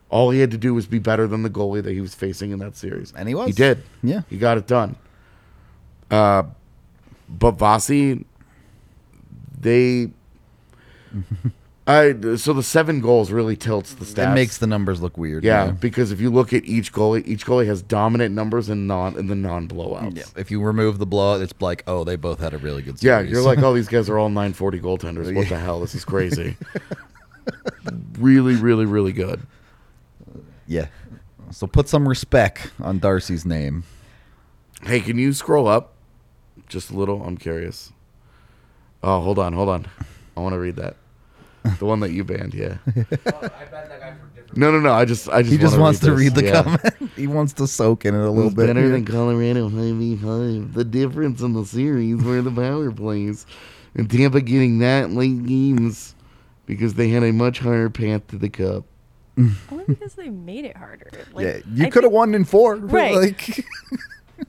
All 0.09 0.31
he 0.31 0.39
had 0.39 0.51
to 0.51 0.57
do 0.57 0.73
was 0.73 0.87
be 0.87 0.99
better 0.99 1.27
than 1.27 1.43
the 1.43 1.49
goalie 1.49 1.83
that 1.83 1.91
he 1.91 2.01
was 2.01 2.15
facing 2.15 2.51
in 2.51 2.59
that 2.59 2.75
series. 2.75 3.13
And 3.15 3.27
he 3.27 3.35
was. 3.35 3.47
He 3.47 3.53
did. 3.53 3.83
Yeah. 4.01 4.21
He 4.29 4.37
got 4.37 4.57
it 4.57 4.67
done. 4.67 4.95
Uh 6.09 6.43
but 7.27 7.57
Vasi 7.57 8.25
they 9.59 10.09
I 11.89 12.35
so 12.35 12.53
the 12.53 12.61
seven 12.61 13.01
goals 13.01 13.31
really 13.31 13.55
tilts 13.55 13.95
the 13.95 14.05
stats. 14.05 14.31
It 14.31 14.35
makes 14.35 14.59
the 14.59 14.67
numbers 14.67 15.01
look 15.01 15.17
weird. 15.17 15.43
yeah, 15.43 15.71
because 15.71 16.11
if 16.11 16.21
you 16.21 16.29
look 16.29 16.53
at 16.53 16.63
each 16.65 16.93
goalie, 16.93 17.25
each 17.25 17.47
goalie 17.47 17.65
has 17.65 17.81
dominant 17.81 18.35
numbers 18.35 18.69
in 18.69 18.85
non 18.85 19.17
in 19.17 19.25
the 19.25 19.33
non 19.33 19.67
blowouts. 19.67 20.15
Yeah. 20.15 20.23
If 20.37 20.51
you 20.51 20.61
remove 20.61 20.99
the 20.99 21.07
blowout, 21.07 21.41
it's 21.41 21.53
like, 21.59 21.83
oh, 21.87 22.03
they 22.03 22.15
both 22.15 22.39
had 22.39 22.53
a 22.53 22.59
really 22.59 22.83
good 22.83 23.01
Yeah, 23.01 23.21
you're 23.21 23.41
like, 23.41 23.57
oh, 23.57 23.73
these 23.79 23.87
guys 23.87 24.07
are 24.07 24.19
all 24.19 24.29
940 24.29 24.79
goaltenders. 24.79 25.33
What 25.33 25.49
the 25.49 25.57
hell? 25.57 25.79
This 25.79 25.95
is 25.95 26.05
crazy. 26.05 26.57
really, 28.19 28.55
really, 28.55 28.85
really 28.85 29.11
good. 29.11 29.41
yeah. 30.67 30.89
So 31.49 31.65
put 31.65 31.89
some 31.89 32.07
respect 32.07 32.71
on 32.79 32.99
Darcy's 32.99 33.47
name. 33.47 33.83
Hey, 34.83 34.99
can 34.99 35.17
you 35.17 35.33
scroll 35.33 35.67
up 35.67 35.95
just 36.67 36.91
a 36.91 36.93
little? 36.93 37.23
I'm 37.23 37.35
curious. 37.35 37.91
Oh, 39.01 39.21
hold 39.21 39.39
on, 39.39 39.53
hold 39.53 39.69
on. 39.69 39.87
I 40.37 40.41
want 40.41 40.53
to 40.53 40.59
read 40.59 40.75
that. 40.75 40.95
The 41.77 41.85
one 41.85 41.99
that 42.01 42.11
you 42.11 42.23
banned, 42.23 42.53
yeah. 42.53 42.77
No, 44.55 44.71
no, 44.71 44.79
no. 44.79 44.91
I 44.91 45.05
just, 45.05 45.29
I 45.29 45.41
just. 45.43 45.51
He 45.51 45.57
just 45.59 45.73
wanna 45.73 45.83
wants 45.83 45.99
to 45.99 46.07
this. 46.09 46.19
read 46.19 46.33
the 46.35 46.43
Yeah. 46.45 46.63
comment. 46.63 46.93
he 47.15 47.27
wants 47.27 47.53
to 47.53 47.67
soak 47.67 48.03
in 48.05 48.15
it 48.15 48.17
a 48.19 48.29
little 48.31 48.47
It's 48.47 48.55
bit. 48.55 48.65
better 48.67 48.81
here. 48.81 48.89
than 48.89 49.05
Colorado 49.05 49.69
5v5. 49.69 50.73
The 50.73 50.83
difference 50.83 51.41
in 51.41 51.53
the 51.53 51.63
series 51.65 52.23
where 52.23 52.41
the 52.41 52.49
power 52.51 52.91
plays. 52.91 53.45
And 53.95 54.09
Tampa 54.09 54.41
getting 54.41 54.79
that 54.79 55.11
late 55.11 55.45
games 55.45 56.15
because 56.65 56.95
they 56.95 57.09
had 57.09 57.23
a 57.23 57.31
much 57.31 57.59
higher 57.59 57.89
path 57.89 58.25
to 58.29 58.37
the 58.37 58.49
cup. 58.49 58.85
Only 59.37 59.85
because 59.87 60.15
they 60.15 60.29
made 60.29 60.65
it 60.65 60.75
harder. 60.75 61.11
Like, 61.31 61.45
yeah, 61.45 61.57
you 61.71 61.89
could 61.91 62.03
have 62.03 62.11
won 62.11 62.33
in 62.33 62.43
four. 62.43 62.75
Right. 62.77 63.13
Like, 63.15 63.65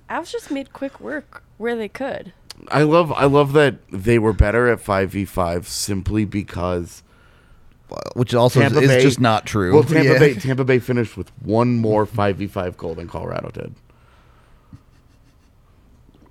Avs 0.09 0.33
just 0.33 0.51
made 0.51 0.73
quick 0.73 0.99
work 0.99 1.43
where 1.59 1.77
they 1.77 1.89
could. 1.89 2.33
I 2.69 2.83
love 2.83 3.13
I 3.13 3.25
love 3.27 3.53
that 3.53 3.77
they 3.91 4.19
were 4.19 4.33
better 4.33 4.69
at 4.69 4.83
5v5 4.83 5.65
simply 5.67 6.25
because 6.25 7.03
which 8.15 8.35
also 8.35 8.61
Tampa 8.61 8.81
is 8.81 8.89
Bay 8.89 9.03
just 9.03 9.21
not 9.21 9.47
true. 9.47 9.73
Well, 9.75 9.83
Tampa 9.85 10.05
Yeah. 10.13 10.19
Bay 10.19 10.35
Tampa 10.41 10.65
Bay 10.65 10.79
finished 10.79 11.17
with 11.17 11.31
one 11.43 11.77
more 11.77 12.07
5v5 12.07 12.77
goal 12.77 12.95
than 12.95 13.09
Colorado 13.09 13.51
did. 13.51 13.75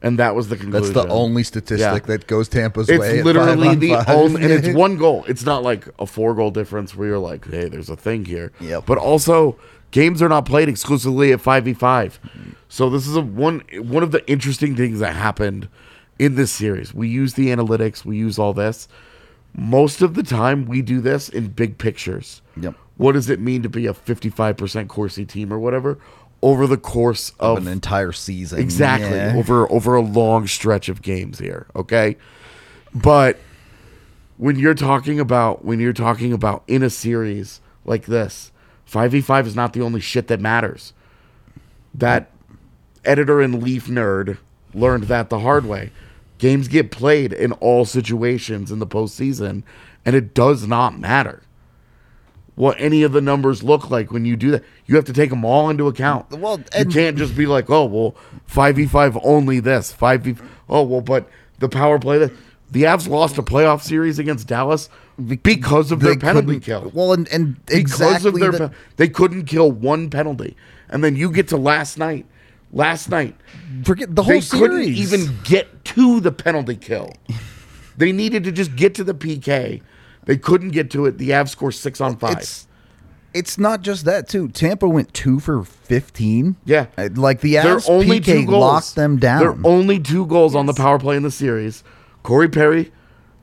And 0.01 0.17
that 0.17 0.33
was 0.33 0.47
the 0.47 0.55
conclusion. 0.55 0.93
That's 0.93 1.05
the 1.07 1.11
only 1.13 1.43
statistic 1.43 1.79
Yeah. 1.81 1.99
that 2.17 2.27
goes 2.27 2.47
Tampa's 2.47 2.87
It's 2.89 2.99
way. 2.99 3.19
at 3.19 3.25
literally 3.25 3.75
the 3.75 3.89
five. 3.95 4.09
only, 4.09 4.43
and 4.43 4.51
it's 4.51 4.69
one 4.75 4.95
goal. 4.95 5.25
It's 5.27 5.45
not 5.45 5.61
like 5.61 5.87
a 5.99 6.05
four 6.05 6.33
goal 6.33 6.51
difference 6.51 6.95
where 6.95 7.09
you're 7.09 7.19
like, 7.19 7.45
hey, 7.49 7.67
there's 7.67 7.89
a 7.89 7.97
thing 7.97 8.23
here. 8.23 8.53
Yep. 8.61 8.85
But 8.85 8.97
also, 8.97 9.57
games 9.91 10.21
are 10.21 10.29
not 10.29 10.45
played 10.45 10.69
exclusively 10.69 11.33
at 11.33 11.41
five 11.41 11.65
v 11.65 11.73
five. 11.73 12.17
So 12.69 12.89
this 12.89 13.07
is 13.07 13.15
a 13.17 13.21
one 13.21 13.61
one 13.77 14.03
of 14.03 14.11
the 14.11 14.25
interesting 14.29 14.73
things 14.73 14.99
that 14.99 15.15
happened 15.17 15.67
in 16.17 16.35
this 16.35 16.51
series. 16.51 16.93
We 16.93 17.09
use 17.09 17.33
the 17.33 17.47
analytics, 17.47 18.05
we 18.05 18.15
use 18.15 18.39
all 18.39 18.53
this. 18.53 18.87
Most 19.55 20.01
of 20.01 20.13
the 20.13 20.23
time, 20.23 20.65
we 20.65 20.81
do 20.81 21.01
this 21.01 21.29
in 21.29 21.47
big 21.49 21.77
pictures. 21.77 22.41
Yep. 22.59 22.75
What 22.97 23.13
does 23.13 23.29
it 23.29 23.39
mean 23.39 23.63
to 23.63 23.69
be 23.69 23.87
a 23.87 23.93
55% 23.93 24.87
Corsi 24.87 25.25
team 25.25 25.53
or 25.53 25.59
whatever 25.59 25.97
over 26.41 26.67
the 26.67 26.77
course 26.77 27.31
of 27.39 27.57
of 27.57 27.67
an 27.67 27.71
entire 27.71 28.11
season. 28.11 28.59
Exactly. 28.59 29.09
Yeah. 29.09 29.35
Over 29.35 29.71
over 29.71 29.95
a 29.95 30.01
long 30.01 30.47
stretch 30.47 30.89
of 30.89 31.01
games 31.01 31.39
here, 31.39 31.67
okay? 31.75 32.17
But 32.93 33.37
when 34.37 34.57
you're 34.57 34.73
talking 34.73 35.19
about 35.19 35.65
when 35.65 35.79
you're 35.79 35.93
talking 35.93 36.33
about 36.33 36.63
in 36.67 36.83
a 36.83 36.89
series 36.89 37.61
like 37.85 38.05
this, 38.05 38.51
5v5 38.89 39.47
is 39.47 39.55
not 39.55 39.73
the 39.73 39.81
only 39.81 39.99
shit 39.99 40.27
that 40.27 40.39
matters. 40.39 40.93
That 41.93 42.31
editor 43.03 43.41
and 43.41 43.61
leaf 43.61 43.87
nerd 43.87 44.37
learned 44.73 45.03
that 45.05 45.29
the 45.29 45.39
hard 45.39 45.65
way. 45.65 45.91
Games 46.39 46.67
get 46.67 46.89
played 46.89 47.31
in 47.33 47.51
all 47.53 47.85
situations 47.85 48.71
in 48.71 48.79
the 48.79 48.87
postseason, 48.87 49.61
and 50.05 50.15
it 50.15 50.33
does 50.33 50.65
not 50.65 50.97
matter 50.97 51.43
what 52.55 52.75
any 52.79 53.03
of 53.03 53.11
the 53.11 53.21
numbers 53.21 53.61
look 53.63 53.89
like 53.89 54.11
when 54.11 54.25
you 54.25 54.35
do 54.35 54.51
that. 54.51 54.63
You 54.85 54.95
have 54.95 55.05
to 55.05 55.13
take 55.13 55.29
them 55.29 55.45
all 55.45 55.69
into 55.69 55.87
account. 55.87 56.29
Well, 56.31 56.61
you 56.77 56.85
can't 56.85 57.17
just 57.17 57.35
be 57.35 57.45
like, 57.45 57.69
oh 57.69 57.85
well, 57.85 58.15
five 58.45 58.77
v 58.77 58.85
five 58.85 59.17
only 59.23 59.59
this 59.59 59.91
five 59.91 60.21
v. 60.21 60.35
Oh 60.67 60.83
well, 60.83 61.01
but 61.01 61.29
the 61.59 61.69
power 61.69 61.99
play 61.99 62.17
that 62.17 62.31
the 62.71 62.83
Avs 62.83 63.07
lost 63.07 63.37
a 63.37 63.43
playoff 63.43 63.81
series 63.81 64.17
against 64.19 64.47
Dallas 64.47 64.89
because 65.25 65.91
of 65.91 65.99
their 65.99 66.15
penalty 66.17 66.59
kill. 66.59 66.91
Well, 66.93 67.13
and, 67.13 67.27
and 67.29 67.63
because 67.65 67.99
exactly 67.99 68.29
of 68.29 68.39
their 68.39 68.51
the- 68.51 68.69
pe- 68.69 68.75
they 68.95 69.09
couldn't 69.09 69.45
kill 69.45 69.71
one 69.71 70.09
penalty, 70.09 70.55
and 70.87 71.03
then 71.03 71.15
you 71.15 71.31
get 71.31 71.49
to 71.49 71.57
last 71.57 71.97
night. 71.97 72.25
Last 72.71 73.09
night, 73.09 73.35
forget 73.83 74.15
the 74.15 74.21
whole 74.23 74.33
they 74.35 74.41
series. 74.41 74.61
couldn't 74.61 74.83
even 74.83 75.37
get 75.43 75.83
to 75.85 76.19
the 76.19 76.31
penalty 76.31 76.75
kill. 76.75 77.11
They 77.97 78.11
needed 78.11 78.43
to 78.43 78.51
just 78.51 78.75
get 78.75 78.93
to 78.95 79.03
the 79.03 79.13
PK. 79.15 79.81
They 80.25 80.37
couldn't 80.37 80.69
get 80.69 80.91
to 80.91 81.05
it. 81.07 81.17
The 81.17 81.31
Avs 81.31 81.49
score 81.49 81.71
six 81.71 81.99
on 81.99 82.17
five. 82.17 82.37
It's 82.37 82.67
it's 83.33 83.57
not 83.57 83.81
just 83.81 84.05
that 84.05 84.27
too. 84.29 84.47
Tampa 84.49 84.87
went 84.87 85.13
two 85.13 85.39
for 85.39 85.63
fifteen. 85.63 86.57
Yeah. 86.65 86.87
Uh, 86.97 87.09
like 87.15 87.41
the 87.41 87.53
They're 87.53 87.77
Avs 87.77 87.89
only 87.89 88.19
PK 88.19 88.25
two 88.41 88.45
goals. 88.45 88.61
locked 88.61 88.95
them 88.95 89.17
down. 89.17 89.39
They're 89.41 89.57
only 89.71 89.99
two 89.99 90.25
goals 90.27 90.55
on 90.55 90.65
the 90.67 90.73
power 90.73 90.99
play 90.99 91.15
in 91.17 91.23
the 91.23 91.31
series. 91.31 91.83
Corey 92.21 92.49
Perry, 92.49 92.91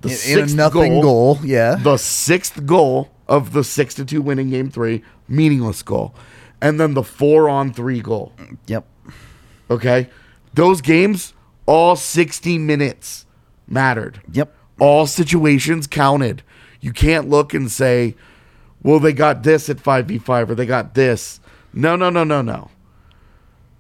the 0.03 0.09
in, 0.09 0.15
in 0.15 0.17
a 0.17 0.17
sixth 0.43 0.55
nothing 0.57 1.01
goal. 1.01 1.39
Yeah, 1.43 1.75
the 1.77 1.97
sixth 1.97 2.65
goal 2.65 3.11
of 3.27 3.53
the 3.53 3.65
six 3.65 3.95
to 3.95 4.05
two 4.05 4.23
winning 4.23 4.51
game 4.51 4.71
three, 4.71 5.03
meaningless 5.29 5.83
goal, 5.83 6.15
and 6.61 6.79
then 6.79 6.95
the 6.95 7.03
four 7.03 7.49
on 7.49 7.73
three 7.73 8.01
goal. 8.01 8.33
yep. 8.69 8.87
Okay, 9.71 10.09
those 10.55 10.81
games 10.81 11.35
all 11.67 11.97
sixty 11.97 12.59
minutes 12.59 13.27
mattered. 13.67 14.21
Yep. 14.33 14.55
all 14.79 15.07
situations 15.07 15.87
counted. 15.87 16.43
You 16.81 16.93
can't 16.93 17.29
look 17.29 17.55
and 17.55 17.71
say, 17.71 18.15
"Well, 18.83 19.01
they 19.01 19.13
got 19.13 19.43
this 19.43 19.69
at 19.69 19.81
five 19.81 20.07
v 20.07 20.19
five 20.19 20.51
or 20.51 20.55
they 20.55 20.67
got 20.67 20.95
this." 20.95 21.41
No, 21.73 21.97
no, 21.97 22.11
no, 22.11 22.25
no, 22.25 22.43
no. 22.43 22.71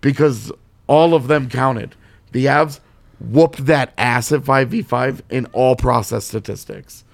Because 0.00 0.50
all 0.86 1.14
of 1.14 1.28
them 1.28 1.48
counted. 1.48 1.94
The 2.32 2.46
Avs 2.46 2.80
whooped 3.18 3.66
that 3.66 3.92
ass 3.96 4.32
at 4.32 4.44
five 4.44 4.68
v 4.70 4.82
five 4.82 5.22
in 5.30 5.46
all 5.52 5.76
process 5.76 6.24
statistics. 6.24 7.04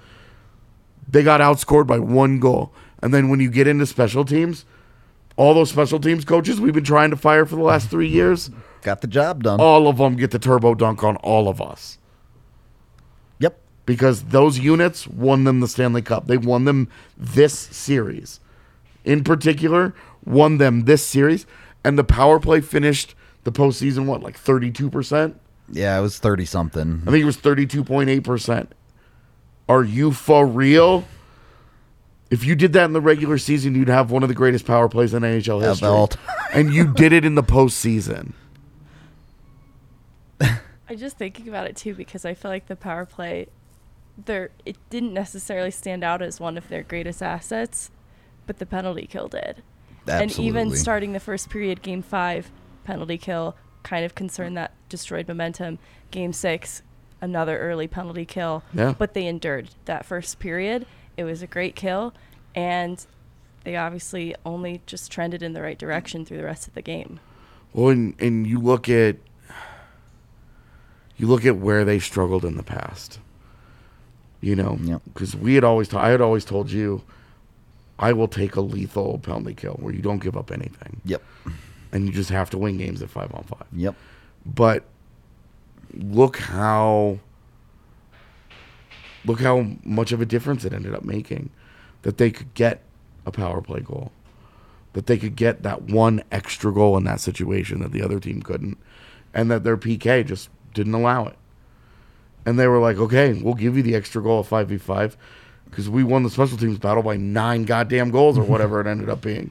They 1.08 1.22
got 1.22 1.40
outscored 1.40 1.86
by 1.86 1.98
one 1.98 2.38
goal, 2.38 2.72
and 3.02 3.12
then 3.12 3.28
when 3.28 3.40
you 3.40 3.50
get 3.50 3.66
into 3.66 3.84
special 3.86 4.24
teams, 4.24 4.64
all 5.42 5.54
those 5.54 5.70
special 5.70 5.98
teams 5.98 6.24
coaches 6.24 6.60
we've 6.60 6.72
been 6.74 6.84
trying 6.84 7.10
to 7.10 7.16
fire 7.16 7.44
for 7.44 7.56
the 7.56 7.62
last 7.62 7.90
three 7.90 8.08
years, 8.08 8.50
Got 8.82 9.00
the 9.00 9.08
job 9.08 9.42
done. 9.42 9.60
all 9.60 9.88
of 9.88 9.96
them 9.98 10.14
get 10.16 10.30
the 10.30 10.38
turbo 10.38 10.74
dunk 10.76 11.02
on 11.02 11.16
all 11.16 11.48
of 11.48 11.60
us 11.60 11.98
Yep. 13.40 13.58
because 13.86 14.22
those 14.24 14.58
units 14.60 15.08
won 15.08 15.42
them 15.44 15.58
the 15.60 15.66
Stanley 15.68 16.02
Cup. 16.02 16.26
They 16.28 16.36
won 16.36 16.64
them 16.64 16.88
this 17.16 17.58
series. 17.58 18.38
In 19.04 19.24
particular, 19.24 19.94
won 20.24 20.58
them 20.58 20.84
this 20.84 21.04
series 21.04 21.44
and 21.84 21.98
the 21.98 22.04
power 22.04 22.38
play 22.38 22.60
finished 22.60 23.16
the 23.42 23.50
postseason 23.50 24.06
what 24.06 24.22
like 24.22 24.36
thirty 24.38 24.70
two 24.70 24.88
percent. 24.88 25.40
Yeah, 25.68 25.98
it 25.98 26.02
was 26.02 26.18
thirty 26.18 26.44
something. 26.44 27.02
I 27.04 27.10
think 27.10 27.22
it 27.22 27.24
was 27.24 27.36
thirty 27.36 27.66
two 27.66 27.82
point 27.82 28.08
eight 28.10 28.22
percent. 28.22 28.72
Are 29.68 29.82
you 29.82 30.12
for 30.12 30.46
real? 30.46 31.04
If 32.32 32.46
you 32.46 32.54
did 32.56 32.72
that 32.72 32.86
in 32.86 32.94
the 32.94 33.00
regular 33.00 33.36
season, 33.36 33.74
you'd 33.74 33.88
have 33.88 34.10
one 34.10 34.22
of 34.22 34.30
the 34.30 34.34
greatest 34.34 34.64
power 34.64 34.88
plays 34.88 35.12
in 35.12 35.22
NHL 35.22 35.56
Of 35.56 35.62
history. 35.68 35.88
all 35.88 36.06
time. 36.06 36.24
and 36.54 36.72
you 36.72 36.90
did 36.94 37.12
it 37.12 37.26
in 37.26 37.34
the 37.34 37.42
postseason. 37.42 38.32
I'm 40.40 40.96
just 40.96 41.18
thinking 41.18 41.46
about 41.46 41.66
it 41.66 41.76
too 41.76 41.94
because 41.94 42.24
I 42.24 42.32
feel 42.32 42.50
like 42.50 42.68
the 42.68 42.76
power 42.76 43.04
play, 43.04 43.48
there 44.24 44.48
it 44.64 44.76
didn't 44.88 45.12
necessarily 45.12 45.70
stand 45.70 46.02
out 46.02 46.22
as 46.22 46.40
one 46.40 46.56
of 46.56 46.68
their 46.68 46.82
greatest 46.82 47.22
assets, 47.22 47.90
but 48.46 48.58
the 48.58 48.64
penalty 48.66 49.06
kill 49.06 49.28
did. 49.28 49.62
Absolutely. 50.08 50.22
And 50.22 50.38
even 50.38 50.76
starting 50.76 51.12
the 51.12 51.20
first 51.20 51.50
period, 51.50 51.82
game 51.82 52.00
five, 52.02 52.50
penalty 52.84 53.18
kill, 53.18 53.56
kind 53.82 54.06
of 54.06 54.14
concern 54.14 54.54
that 54.54 54.72
destroyed 54.88 55.28
momentum. 55.28 55.78
Game 56.10 56.32
six, 56.32 56.82
another 57.20 57.58
early 57.58 57.88
penalty 57.88 58.24
kill. 58.24 58.62
Yeah. 58.72 58.94
But 58.98 59.12
they 59.12 59.26
endured 59.26 59.68
that 59.84 60.06
first 60.06 60.38
period. 60.38 60.86
It 61.16 61.24
was 61.24 61.42
a 61.42 61.46
great 61.46 61.76
kill, 61.76 62.14
and 62.54 63.04
they 63.64 63.76
obviously 63.76 64.34
only 64.44 64.80
just 64.86 65.10
trended 65.12 65.42
in 65.42 65.52
the 65.52 65.62
right 65.62 65.78
direction 65.78 66.24
through 66.24 66.38
the 66.38 66.44
rest 66.44 66.66
of 66.66 66.74
the 66.74 66.82
game. 66.82 67.20
Well, 67.72 67.88
and, 67.90 68.14
and 68.20 68.46
you 68.46 68.58
look 68.60 68.88
at 68.88 69.16
you 71.16 71.26
look 71.26 71.44
at 71.44 71.56
where 71.56 71.84
they 71.84 71.98
struggled 71.98 72.44
in 72.44 72.56
the 72.56 72.62
past. 72.62 73.18
You 74.40 74.56
know, 74.56 74.76
Yep. 74.82 75.02
because 75.14 75.36
we 75.36 75.54
had 75.54 75.62
always, 75.62 75.86
t- 75.88 75.96
I 75.96 76.08
had 76.08 76.20
always 76.20 76.44
told 76.44 76.70
you, 76.72 77.02
I 77.98 78.12
will 78.12 78.26
take 78.26 78.56
a 78.56 78.60
lethal 78.60 79.18
penalty 79.20 79.54
kill 79.54 79.74
where 79.74 79.94
you 79.94 80.02
don't 80.02 80.18
give 80.20 80.36
up 80.36 80.50
anything, 80.50 81.00
Yep. 81.04 81.22
and 81.92 82.06
you 82.06 82.12
just 82.12 82.30
have 82.30 82.50
to 82.50 82.58
win 82.58 82.76
games 82.76 83.02
at 83.02 83.10
five 83.10 83.32
on 83.34 83.44
five. 83.44 83.66
Yep. 83.72 83.94
But 84.44 84.82
look 85.94 86.38
how 86.38 87.20
look 89.24 89.40
how 89.40 89.66
much 89.84 90.12
of 90.12 90.20
a 90.20 90.26
difference 90.26 90.64
it 90.64 90.72
ended 90.72 90.94
up 90.94 91.04
making 91.04 91.50
that 92.02 92.18
they 92.18 92.30
could 92.30 92.52
get 92.54 92.82
a 93.24 93.30
power 93.30 93.60
play 93.60 93.80
goal. 93.80 94.12
That 94.92 95.06
they 95.06 95.16
could 95.16 95.36
get 95.36 95.62
that 95.62 95.82
one 95.82 96.22
extra 96.30 96.72
goal 96.72 96.96
in 96.96 97.04
that 97.04 97.20
situation 97.20 97.80
that 97.80 97.92
the 97.92 98.02
other 98.02 98.20
team 98.20 98.42
couldn't. 98.42 98.78
And 99.32 99.50
that 99.50 99.64
their 99.64 99.78
PK 99.78 100.26
just 100.26 100.50
didn't 100.74 100.94
allow 100.94 101.26
it. 101.26 101.36
And 102.44 102.58
they 102.58 102.66
were 102.66 102.78
like, 102.78 102.98
okay, 102.98 103.32
we'll 103.32 103.54
give 103.54 103.76
you 103.76 103.82
the 103.82 103.94
extra 103.94 104.22
goal 104.22 104.40
of 104.40 104.48
5v5 104.48 105.16
because 105.66 105.88
we 105.88 106.04
won 106.04 106.22
the 106.22 106.30
special 106.30 106.58
teams 106.58 106.78
battle 106.78 107.02
by 107.02 107.16
nine 107.16 107.64
goddamn 107.64 108.10
goals 108.10 108.36
or 108.36 108.42
whatever 108.42 108.80
it 108.80 108.86
ended 108.86 109.08
up 109.08 109.22
being. 109.22 109.50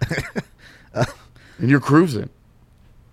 and 0.94 1.70
you're 1.70 1.80
cruising. 1.80 2.28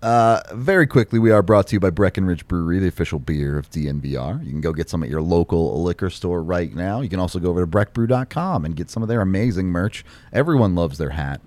Uh, 0.02 0.40
very 0.52 0.86
quickly, 0.86 1.18
we 1.20 1.30
are 1.30 1.42
brought 1.42 1.68
to 1.68 1.76
you 1.76 1.80
by 1.80 1.90
Breckenridge 1.90 2.46
Brewery, 2.48 2.80
the 2.80 2.88
official 2.88 3.20
beer 3.20 3.56
of 3.56 3.70
DNVR. 3.70 4.44
You 4.44 4.50
can 4.50 4.60
go 4.60 4.72
get 4.72 4.90
some 4.90 5.02
at 5.04 5.08
your 5.08 5.22
local 5.22 5.80
liquor 5.82 6.10
store 6.10 6.42
right 6.42 6.74
now. 6.74 7.00
You 7.00 7.08
can 7.08 7.20
also 7.20 7.38
go 7.38 7.50
over 7.50 7.60
to 7.60 7.66
breckbrew.com 7.68 8.64
and 8.64 8.74
get 8.74 8.90
some 8.90 9.02
of 9.04 9.08
their 9.08 9.20
amazing 9.20 9.68
merch. 9.68 10.04
Everyone 10.32 10.74
loves 10.74 10.98
their 10.98 11.10
hat. 11.10 11.40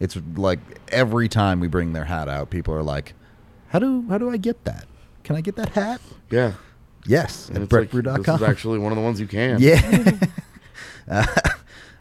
It's 0.00 0.18
like 0.36 0.58
every 0.88 1.28
time 1.28 1.60
we 1.60 1.68
bring 1.68 1.92
their 1.92 2.06
hat 2.06 2.28
out, 2.28 2.50
people 2.50 2.74
are 2.74 2.82
like, 2.82 3.14
"How 3.68 3.78
do 3.78 4.04
how 4.08 4.18
do 4.18 4.28
I 4.30 4.38
get 4.38 4.64
that? 4.64 4.86
Can 5.22 5.36
I 5.36 5.40
get 5.40 5.54
that 5.56 5.68
hat?" 5.70 6.00
Yeah. 6.30 6.54
Yes, 7.06 7.48
And 7.48 7.58
at 7.58 7.62
it's 7.64 7.72
like, 7.72 7.90
breckbrew.com. 7.90 8.22
this 8.22 8.34
is 8.36 8.42
actually 8.42 8.78
one 8.78 8.92
of 8.92 8.96
the 8.96 9.02
ones 9.04 9.20
you 9.20 9.26
can. 9.26 9.60
Yeah. 9.60 10.12
Uh, 11.08 11.26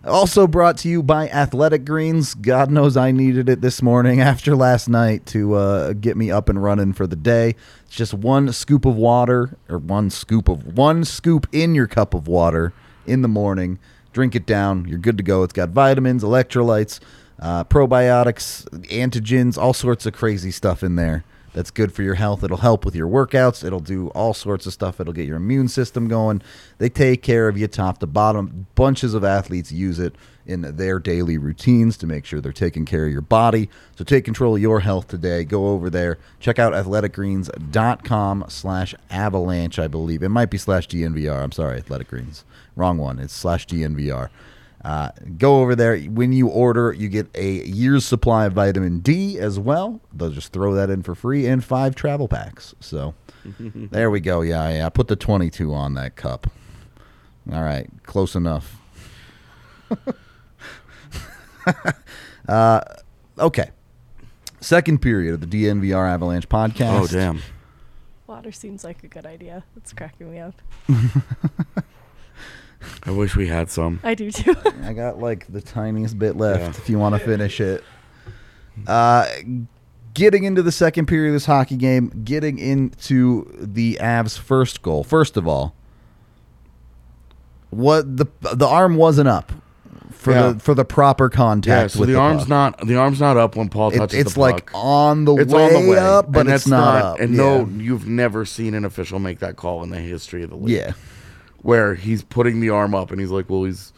also 0.09 0.47
brought 0.47 0.77
to 0.79 0.89
you 0.89 1.01
by 1.01 1.29
Athletic 1.29 1.85
Greens. 1.85 2.33
God 2.33 2.69
knows 2.69 2.97
I 2.97 3.11
needed 3.11 3.47
it 3.47 3.61
this 3.61 3.81
morning 3.81 4.19
after 4.21 4.55
last 4.55 4.89
night 4.89 5.25
to 5.27 5.53
uh, 5.53 5.93
get 5.93 6.17
me 6.17 6.31
up 6.31 6.49
and 6.49 6.61
running 6.61 6.93
for 6.93 7.07
the 7.07 7.15
day. 7.15 7.55
It's 7.85 7.95
just 7.95 8.13
one 8.13 8.51
scoop 8.51 8.85
of 8.85 8.95
water, 8.95 9.57
or 9.69 9.77
one 9.77 10.09
scoop 10.09 10.49
of 10.49 10.77
one 10.77 11.05
scoop 11.05 11.47
in 11.51 11.75
your 11.75 11.87
cup 11.87 12.13
of 12.13 12.27
water 12.27 12.73
in 13.05 13.21
the 13.21 13.27
morning. 13.27 13.79
Drink 14.11 14.35
it 14.35 14.45
down. 14.45 14.85
You're 14.85 14.99
good 14.99 15.17
to 15.17 15.23
go. 15.23 15.43
It's 15.43 15.53
got 15.53 15.69
vitamins, 15.69 16.23
electrolytes, 16.23 16.99
uh, 17.39 17.63
probiotics, 17.63 18.67
antigens, 18.87 19.57
all 19.57 19.73
sorts 19.73 20.05
of 20.05 20.13
crazy 20.13 20.51
stuff 20.51 20.83
in 20.83 20.95
there 20.95 21.23
that's 21.53 21.71
good 21.71 21.93
for 21.93 22.03
your 22.03 22.15
health. 22.15 22.43
It'll 22.43 22.57
help 22.57 22.85
with 22.85 22.95
your 22.95 23.07
workouts. 23.07 23.63
It'll 23.63 23.79
do 23.79 24.09
all 24.09 24.33
sorts 24.33 24.65
of 24.65 24.73
stuff. 24.73 24.99
It'll 24.99 25.13
get 25.13 25.27
your 25.27 25.37
immune 25.37 25.67
system 25.67 26.07
going. 26.07 26.41
They 26.77 26.89
take 26.89 27.23
care 27.23 27.47
of 27.47 27.57
you 27.57 27.67
top 27.67 27.99
to 27.99 28.07
bottom. 28.07 28.67
Bunches 28.75 29.13
of 29.13 29.23
athletes 29.23 29.71
use 29.71 29.99
it 29.99 30.15
in 30.45 30.61
their 30.77 30.97
daily 30.99 31.37
routines 31.37 31.95
to 31.97 32.07
make 32.07 32.25
sure 32.25 32.41
they're 32.41 32.51
taking 32.51 32.83
care 32.83 33.05
of 33.05 33.11
your 33.11 33.21
body. 33.21 33.69
So 33.95 34.03
take 34.03 34.25
control 34.25 34.55
of 34.55 34.61
your 34.61 34.79
health 34.79 35.07
today. 35.07 35.43
Go 35.43 35.67
over 35.67 35.89
there. 35.89 36.17
Check 36.39 36.57
out 36.57 36.73
athleticgreens.com 36.73 38.45
slash 38.47 38.95
avalanche, 39.11 39.77
I 39.77 39.87
believe. 39.87 40.23
It 40.23 40.29
might 40.29 40.49
be 40.49 40.57
slash 40.57 40.87
DNVR. 40.87 41.43
I'm 41.43 41.51
sorry, 41.51 41.77
Athletic 41.77 42.07
Greens. 42.07 42.45
Wrong 42.75 42.97
one. 42.97 43.19
It's 43.19 43.33
slash 43.33 43.67
DNVR. 43.67 44.29
Uh, 44.83 45.11
go 45.37 45.61
over 45.61 45.75
there. 45.75 45.97
When 45.99 46.31
you 46.31 46.47
order, 46.47 46.93
you 46.93 47.09
get 47.09 47.27
a 47.35 47.65
year's 47.65 48.05
supply 48.05 48.45
of 48.45 48.53
vitamin 48.53 48.99
D 48.99 49.37
as 49.37 49.59
well. 49.59 49.99
They'll 50.13 50.29
just 50.29 50.53
throw 50.53 50.73
that 50.73 50.89
in 50.89 51.03
for 51.03 51.15
free 51.15 51.45
and 51.47 51.63
five 51.63 51.95
travel 51.95 52.27
packs. 52.27 52.73
So 52.79 53.13
there 53.59 54.09
we 54.09 54.19
go. 54.19 54.41
Yeah, 54.41 54.69
yeah. 54.69 54.85
I 54.85 54.89
Put 54.89 55.07
the 55.07 55.15
22 55.15 55.73
on 55.73 55.95
that 55.95 56.15
cup. 56.15 56.47
All 57.51 57.61
right. 57.61 57.89
Close 58.03 58.35
enough. 58.35 58.77
uh, 62.47 62.81
okay. 63.37 63.71
Second 64.61 65.01
period 65.01 65.33
of 65.33 65.41
the 65.41 65.65
DNVR 65.65 66.07
Avalanche 66.07 66.47
podcast. 66.47 67.01
Oh, 67.01 67.07
damn. 67.07 67.41
Water 68.27 68.51
seems 68.51 68.83
like 68.83 69.03
a 69.03 69.07
good 69.07 69.25
idea. 69.25 69.63
It's 69.75 69.93
cracking 69.93 70.31
me 70.31 70.39
up. 70.39 70.53
I 73.03 73.11
wish 73.11 73.35
we 73.35 73.47
had 73.47 73.69
some. 73.69 73.99
I 74.03 74.13
do 74.15 74.31
too. 74.31 74.55
I 74.83 74.93
got 74.93 75.19
like 75.19 75.45
the 75.51 75.61
tiniest 75.61 76.17
bit 76.17 76.37
left 76.37 76.61
Yeah. 76.61 76.69
if 76.81 76.89
you 76.89 76.97
want 76.99 77.15
to 77.15 77.19
finish 77.19 77.59
it. 77.59 77.83
Uh, 78.87 79.25
getting 80.13 80.43
into 80.45 80.61
the 80.61 80.71
second 80.71 81.05
period 81.07 81.29
of 81.29 81.33
this 81.33 81.45
hockey 81.45 81.75
game, 81.75 82.09
getting 82.23 82.57
into 82.57 83.51
the 83.59 83.97
Avs' 84.01 84.37
first 84.37 84.81
goal. 84.81 85.03
First 85.03 85.35
of 85.37 85.47
all, 85.47 85.75
what 87.69 88.17
the 88.17 88.25
the 88.53 88.67
arm 88.67 88.95
wasn't 88.95 89.27
up 89.27 89.51
for 90.11 90.31
Yeah. 90.33 90.51
the 90.53 90.59
for 90.59 90.73
the 90.73 90.85
proper 90.85 91.25
Yeah, 91.31 91.35
contact 91.37 91.91
so 91.91 91.99
with 91.99 92.07
the, 92.09 92.13
the, 92.13 92.19
arm's 92.19 92.41
puck. 92.43 92.49
not 92.49 92.87
the 92.87 92.95
arm's 92.95 93.19
not 93.19 93.37
up 93.37 93.55
when 93.55 93.69
Paul 93.69 93.91
touches 93.91 93.97
It- 93.97 94.07
touches 94.07 94.19
it's 94.27 94.33
the 94.33 94.39
like 94.39 94.71
puck. 94.71 94.81
on 94.83 95.25
the, 95.25 95.35
it's 95.35 95.53
way 95.53 95.65
on 95.75 95.83
the 95.85 95.89
way 95.91 95.97
up, 95.97 96.31
but 96.31 96.41
and 96.41 96.49
it's 96.49 96.63
that's 96.63 96.67
not, 96.67 97.03
up. 97.03 97.19
And 97.19 97.33
yeah. 97.35 97.37
no, 97.37 97.69
you've 97.77 98.07
never 98.07 98.45
seen 98.45 98.73
an 98.73 98.85
official 98.85 99.19
make 99.19 99.39
that 99.39 99.55
call 99.55 99.83
in 99.83 99.89
the 99.91 99.99
history 99.99 100.43
of 100.43 100.49
the 100.49 100.55
league. 100.57 100.75
yeah, 100.77 100.93
where 101.61 101.95
he's 101.95 102.23
putting 102.23 102.59
the 102.61 102.69
arm 102.69 102.93
up 102.95 103.11
and 103.11 103.19
he's 103.19 103.31
like, 103.31 103.49
"Well, 103.49 103.63
he's 103.63 103.93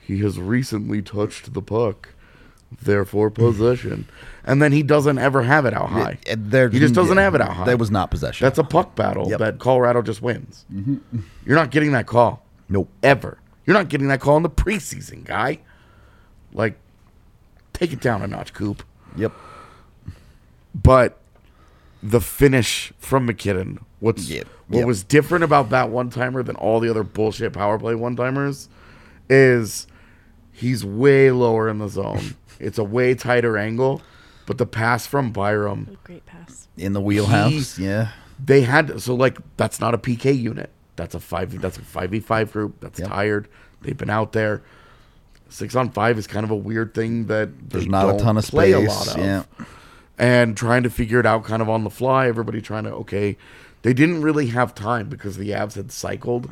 he 0.00 0.18
has 0.20 0.38
recently 0.38 1.02
touched 1.02 1.52
the 1.54 1.62
puck, 1.62 2.10
therefore 2.82 3.30
possession." 3.30 4.06
and 4.44 4.60
then 4.62 4.72
he 4.72 4.82
doesn't 4.82 5.18
ever 5.18 5.42
have 5.42 5.66
it 5.66 5.74
out 5.74 5.90
high. 5.90 6.18
There- 6.36 6.70
he 6.70 6.78
just 6.78 6.94
doesn't 6.94 7.16
yeah, 7.16 7.22
have 7.24 7.34
it 7.34 7.40
out 7.42 7.52
high. 7.52 7.64
That 7.66 7.78
was 7.78 7.90
not 7.90 8.10
possession. 8.10 8.44
That's 8.46 8.58
a 8.58 8.64
puck 8.64 8.94
battle 8.96 9.28
Yep. 9.28 9.38
that 9.38 9.58
Colorado 9.58 10.00
just 10.02 10.22
wins. 10.22 10.64
Mm-hmm. 10.72 11.18
You're 11.46 11.56
not 11.56 11.70
getting 11.70 11.92
that 11.92 12.06
call 12.06 12.44
nope. 12.68 12.88
ever. 13.02 13.36
You're 13.66 13.74
not 13.74 13.88
getting 13.88 14.08
that 14.08 14.20
call 14.20 14.36
in 14.38 14.42
the 14.42 14.50
preseason, 14.50 15.24
guy. 15.24 15.58
Like, 16.54 16.78
take 17.74 17.92
it 17.92 18.00
down 18.00 18.22
a 18.22 18.26
notch, 18.26 18.52
Coop. 18.54 18.82
Yep. 19.16 19.32
But 20.74 21.18
the 22.02 22.20
finish 22.20 22.92
from 22.98 23.26
MacKinnon, 23.26 23.84
what's 24.00 24.28
Yeah, 24.28 24.44
what 24.70 24.78
yeah. 24.80 24.84
was 24.86 25.04
different 25.04 25.44
about 25.44 25.68
that 25.70 25.90
one 25.90 26.08
timer 26.10 26.42
than 26.42 26.56
all 26.56 26.80
the 26.80 26.88
other 26.88 27.02
bullshit 27.02 27.52
power 27.52 27.78
play 27.78 27.94
one 27.94 28.16
timers 28.16 28.68
is 29.28 29.86
he's 30.52 30.84
way 30.84 31.30
lower 31.30 31.68
in 31.68 31.78
the 31.78 31.88
zone. 31.88 32.34
it's 32.58 32.78
a 32.78 32.84
way 32.84 33.14
tighter 33.14 33.58
angle, 33.58 34.00
but 34.46 34.58
the 34.58 34.66
pass 34.66 35.06
from 35.06 35.32
Byram, 35.32 35.98
Great 36.04 36.24
pass. 36.26 36.68
In 36.76 36.92
the 36.94 37.00
wheelhouse. 37.00 37.78
yeah. 37.78 38.12
they 38.42 38.62
had 38.62 39.00
so 39.02 39.14
like 39.14 39.38
that's 39.56 39.80
not 39.80 39.92
a 39.94 39.98
PK 39.98 40.38
unit. 40.40 40.70
That's 40.96 41.14
a 41.14 41.20
five. 41.20 41.60
That's 41.60 41.78
a 41.78 41.82
five 41.82 42.10
v 42.10 42.20
five 42.20 42.52
group. 42.52 42.80
That's 42.80 42.98
Yep. 43.00 43.08
tired. 43.08 43.48
They've 43.82 43.96
been 43.96 44.10
out 44.10 44.32
there. 44.32 44.62
Six 45.48 45.74
on 45.74 45.90
five 45.90 46.16
is 46.18 46.26
kind 46.26 46.44
of 46.44 46.50
a 46.50 46.56
weird 46.56 46.94
thing 46.94 47.26
that 47.26 47.70
There's 47.70 47.84
they 47.84 47.90
not 47.90 48.04
a 48.06 48.12
don't 48.12 48.18
ton 48.20 48.36
of 48.36 48.44
play 48.46 48.72
space. 48.72 48.86
a 48.86 48.88
lot 48.88 49.08
of 49.08 49.24
Yeah. 49.24 49.42
and 50.18 50.56
trying 50.56 50.82
to 50.84 50.90
figure 50.90 51.18
it 51.18 51.26
out 51.26 51.44
kind 51.44 51.60
of 51.62 51.68
on 51.68 51.82
the 51.84 51.90
fly. 51.90 52.28
Everybody 52.28 52.60
trying 52.60 52.84
to 52.84 52.92
okay, 52.96 53.36
they 53.82 53.92
didn't 53.92 54.22
really 54.22 54.48
have 54.48 54.74
time 54.74 55.08
because 55.08 55.36
the 55.36 55.50
Avs 55.50 55.74
had 55.74 55.90
cycled 55.92 56.50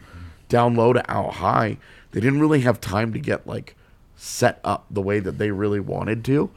down 0.49 0.75
low 0.75 0.93
to 0.93 1.11
out 1.11 1.35
high. 1.35 1.79
They 2.13 2.21
didn't 2.21 2.41
really 2.41 2.61
have 2.61 2.81
time 2.81 3.13
to 3.13 3.19
get 3.19 3.47
like 3.47 3.77
set 4.17 4.61
up 4.65 4.87
the 4.91 5.03
way 5.03 5.21
that 5.21 5.39
they 5.39 5.51
really 5.51 5.81
wanted 5.81 6.25
to. 6.25 6.51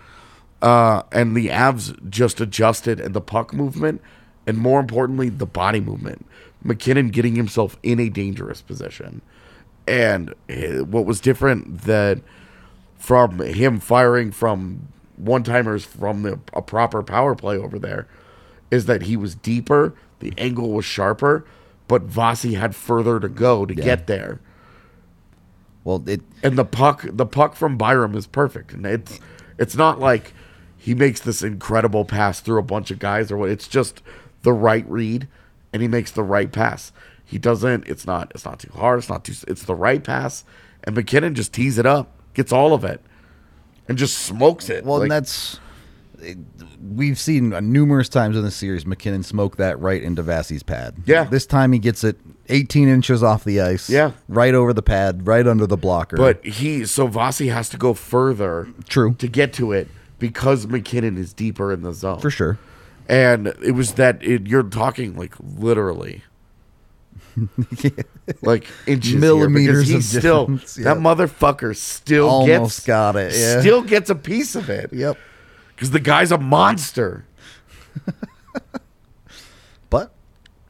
Uh, 0.62 1.04
and 1.12 1.36
the 1.36 1.48
Avs 1.48 2.10
just 2.10 2.40
adjusted 2.40 3.00
and 3.00 3.14
the 3.14 3.22
puck 3.22 3.54
movement, 3.54 4.02
and 4.46 4.58
more 4.58 4.80
importantly, 4.80 5.30
the 5.30 5.46
body 5.46 5.80
movement. 5.80 6.26
MacKinnon 6.64 7.10
getting 7.10 7.36
himself 7.36 7.78
in 7.82 8.00
a 8.00 8.10
dangerous 8.10 8.62
position. 8.62 9.22
And 9.88 10.34
eh, 10.48 10.80
what 10.80 11.06
was 11.06 11.20
different 11.20 11.82
that 11.82 12.20
from 12.98 13.40
him 13.40 13.80
firing 13.80 14.32
from 14.32 14.88
one 15.18 15.44
timers 15.44 15.84
from 15.84 16.22
the 16.22 16.40
a 16.54 16.62
proper 16.62 17.02
power 17.02 17.36
play 17.36 17.58
over 17.58 17.80
there 17.80 18.08
is 18.70 18.86
that 18.86 19.04
he 19.04 19.18
was 19.18 19.36
deeper, 19.36 19.94
the 20.22 20.34
angle 20.38 20.72
was 20.72 20.86
sharper, 20.86 21.46
but 21.88 22.08
Vasi 22.08 22.58
had 22.58 22.76
further 22.76 23.20
to 23.20 23.28
go 23.28 23.66
to 23.66 23.76
get 23.76 24.08
there. 24.08 24.40
Well, 25.84 26.04
it 26.08 26.22
And 26.42 26.58
the 26.58 26.66
puck 26.66 27.06
the 27.12 27.26
puck 27.26 27.56
from 27.56 27.78
Byram 27.78 28.16
is 28.16 28.28
perfect. 28.28 28.72
And 28.74 28.86
it's 28.86 29.20
it's 29.58 29.76
not 29.76 30.00
like 30.00 30.34
he 30.78 30.96
makes 30.96 31.20
this 31.20 31.44
incredible 31.44 32.06
pass 32.06 32.40
through 32.40 32.60
a 32.60 32.64
bunch 32.64 32.92
of 32.92 33.00
guys 33.00 33.32
or 33.32 33.38
what 33.38 33.50
it's 33.50 33.68
just 33.68 34.02
the 34.44 34.54
right 34.54 34.86
read 34.90 35.28
and 35.74 35.82
he 35.82 35.88
makes 35.88 36.12
the 36.12 36.24
right 36.24 36.52
pass. 36.52 36.92
He 37.26 37.38
doesn't 37.38 37.88
it's 37.88 38.06
not 38.06 38.32
it's 38.34 38.46
not 38.46 38.60
too 38.60 38.72
hard, 38.74 39.00
it's 39.00 39.10
not 39.10 39.26
too 39.26 39.34
it's 39.48 39.64
the 39.64 39.76
right 39.76 40.04
pass 40.04 40.44
and 40.84 40.96
MacKinnon 40.96 41.36
just 41.36 41.54
tees 41.54 41.78
it 41.78 41.86
up, 41.86 42.12
gets 42.34 42.52
all 42.52 42.74
of 42.74 42.84
it 42.84 43.02
and 43.88 43.98
just 43.98 44.18
smokes 44.18 44.70
it. 44.70 44.86
well, 44.86 45.00
Like, 45.00 45.04
and 45.04 45.12
that's 45.12 45.60
it- 46.22 46.38
we've 46.82 47.20
seen 47.20 47.50
numerous 47.72 48.10
times 48.10 48.36
in 48.38 48.44
the 48.44 48.52
series 48.52 48.86
MacKinnon 48.86 49.24
smoke 49.24 49.58
that 49.58 49.80
right 49.80 50.02
into 50.02 50.22
Vassie's 50.22 50.64
pad. 50.64 50.96
Yeah. 51.06 51.26
This 51.26 51.46
time 51.46 51.72
he 51.72 51.80
gets 51.80 52.04
it 52.04 52.18
18 52.50 52.88
inches 52.88 53.24
off 53.24 53.44
the 53.44 53.62
ice. 53.62 53.90
Yeah. 53.90 54.12
Right 54.28 54.54
over 54.54 54.74
the 54.74 54.82
pad, 54.82 55.26
right 55.28 55.48
under 55.48 55.66
the 55.68 55.78
blocker. 55.78 56.18
But 56.18 56.44
he 56.46 56.86
so 56.86 57.08
Vasi 57.08 57.52
has 57.52 57.70
to 57.70 57.78
go 57.78 57.94
further 57.94 58.68
True. 58.90 59.14
to 59.16 59.28
get 59.28 59.54
to 59.54 59.72
it 59.72 59.88
because 60.20 60.68
MacKinnon 60.68 61.18
is 61.18 61.34
deeper 61.34 61.72
in 61.74 61.82
the 61.82 61.94
zone. 61.94 62.20
for 62.20 62.30
sure. 62.30 62.58
And 63.08 63.48
it 63.64 63.72
was 63.72 63.94
that 63.94 64.24
it, 64.24 64.48
you're 64.48 64.64
talking 64.64 65.16
like 65.18 65.34
literally. 65.40 66.24
like 68.42 68.68
inches 68.88 69.16
Millimeters 69.16 69.64
here 69.64 69.80
of 69.80 69.86
because 69.88 70.12
he's 70.12 70.20
still 70.20 70.46
difference, 70.48 70.76
that 70.76 70.98
motherfucker 70.98 71.76
still 71.76 72.28
Almost 72.30 72.78
gets 72.78 72.86
got 72.86 73.16
it, 73.16 73.34
yeah. 73.34 73.60
still 73.62 73.82
gets 73.82 74.10
a 74.10 74.16
piece 74.16 74.56
of 74.56 74.70
it 74.70 74.92
Yep. 74.92 75.18
Because 75.82 75.90
the 75.92 76.00
guy's 76.00 76.32
a 76.32 76.38
monster 76.38 77.26
But 79.90 80.12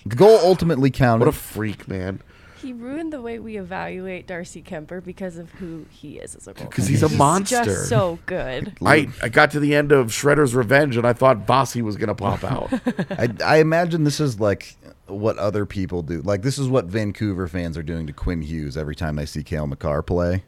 the 0.05 0.15
goal 0.15 0.39
ultimately 0.41 0.89
counted. 0.89 1.25
what 1.25 1.27
a 1.27 1.37
freak 1.37 1.85
man 1.85 2.21
He 2.61 2.71
ruined 2.71 3.11
the 3.11 3.21
way 3.21 3.37
we 3.37 3.57
evaluate 3.57 4.25
Darcy 4.25 4.61
Kuemper 4.63 5.03
because 5.03 5.37
of 5.37 5.51
who 5.51 5.85
he 5.89 6.17
is 6.17 6.33
as 6.35 6.47
a 6.47 6.53
goaltender. 6.53 6.71
'Cause 6.71 6.87
he's 6.87 7.03
a 7.03 7.09
monster. 7.09 7.63
Just 7.65 7.89
so 7.89 8.19
good. 8.25 8.77
I, 8.85 9.09
I 9.21 9.27
got 9.27 9.51
to 9.51 9.59
the 9.59 9.75
end 9.75 9.91
of 9.91 10.07
Shredder's 10.07 10.55
Revenge 10.55 10.95
and 10.95 11.05
I 11.05 11.11
thought 11.11 11.45
Vasi 11.45 11.81
was 11.81 11.97
gonna 11.97 12.15
pop 12.15 12.43
out 12.45 12.71
I, 13.11 13.27
I 13.43 13.57
imagine 13.57 14.05
this 14.05 14.21
is 14.21 14.39
like 14.39 14.77
what 15.07 15.37
other 15.37 15.65
people 15.65 16.03
do. 16.03 16.21
Like 16.21 16.41
this 16.41 16.57
is 16.57 16.69
what 16.69 16.85
Vancouver 16.85 17.49
fans 17.49 17.77
are 17.77 17.83
doing 17.83 18.07
to 18.07 18.13
Quinn 18.13 18.41
Hughes 18.41 18.77
every 18.77 18.95
time 18.95 19.17
they 19.17 19.25
see 19.25 19.43
Cale 19.43 19.67
Makar 19.67 20.03
play. 20.03 20.45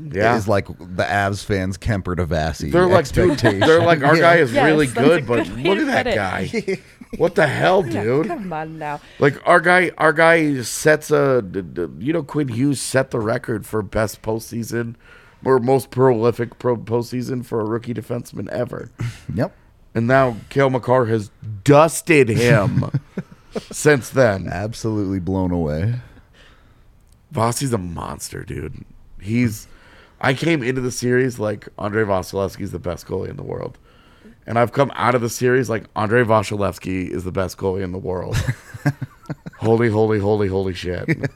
Yeah 0.00 0.36
Is 0.36 0.48
like 0.48 0.66
the 0.68 1.04
Avs 1.04 1.44
fans 1.44 1.76
Kuemper 1.76 2.16
to 2.16 2.24
Vassy. 2.24 2.70
They're 2.70 2.86
like, 2.86 3.08
dude, 3.12 3.38
they're 3.38 3.82
like, 3.82 4.02
our 4.02 4.14
Yeah. 4.16 4.20
guy 4.22 4.36
is 4.36 4.52
Yes, 4.52 4.64
really 4.64 4.86
that's 4.86 4.98
a 4.98 5.02
good, 5.02 5.26
but 5.26 5.44
good 5.44 5.56
way 5.56 5.62
look 5.62 5.78
to 5.86 5.92
at 5.92 6.04
that 6.04 6.50
put 6.50 6.66
guy. 6.66 6.82
what 7.18 7.34
the 7.34 7.46
hell, 7.46 7.82
dude? 7.82 8.26
Come 8.28 8.52
on 8.52 8.78
now. 8.78 9.00
Like 9.18 9.36
our 9.46 9.60
guy, 9.60 9.90
our 9.98 10.12
guy 10.14 10.62
sets 10.62 11.10
a, 11.10 11.42
d- 11.42 11.60
d- 11.62 11.88
you 11.98 12.12
know, 12.12 12.22
Quinn 12.22 12.48
Hughes 12.48 12.80
set 12.80 13.10
the 13.10 13.20
record 13.20 13.66
for 13.66 13.82
best 13.82 14.22
postseason 14.22 14.94
or 15.44 15.58
most 15.58 15.90
prolific 15.90 16.58
pro 16.58 16.76
postseason 16.76 17.44
for 17.44 17.60
a 17.60 17.64
rookie 17.64 17.92
defenseman 17.92 18.48
ever, 18.48 18.90
Yep. 19.34 19.54
and 19.94 20.06
now 20.06 20.36
Cale 20.48 20.70
Makar 20.70 21.06
has 21.06 21.30
dusted 21.64 22.28
him 22.30 22.90
since 23.70 24.08
then. 24.08 24.48
Absolutely 24.48 25.18
blown 25.18 25.50
away. 25.50 25.96
Vossi's 27.34 27.72
a 27.72 27.78
monster, 27.78 28.44
dude. 28.44 28.84
He's. 29.20 29.66
I 30.22 30.34
came 30.34 30.62
into 30.62 30.80
the 30.80 30.92
series 30.92 31.38
like 31.38 31.68
Andrei 31.78 32.04
Vasilevskiy 32.04 32.60
is 32.60 32.70
the 32.70 32.78
best 32.78 33.06
goalie 33.06 33.28
in 33.28 33.36
the 33.36 33.42
world. 33.42 33.76
And 34.46 34.58
I've 34.58 34.72
come 34.72 34.90
out 34.94 35.14
of 35.14 35.20
the 35.20 35.28
series 35.28 35.68
like 35.68 35.84
Andrei 35.96 36.22
Vasilevskiy 36.22 37.10
is 37.10 37.24
the 37.24 37.32
best 37.32 37.58
goalie 37.58 37.82
in 37.82 37.92
the 37.92 37.98
world. 37.98 38.36
holy, 39.58 39.88
holy, 39.90 40.18
holy, 40.18 40.48
holy 40.48 40.74
shit. 40.74 41.08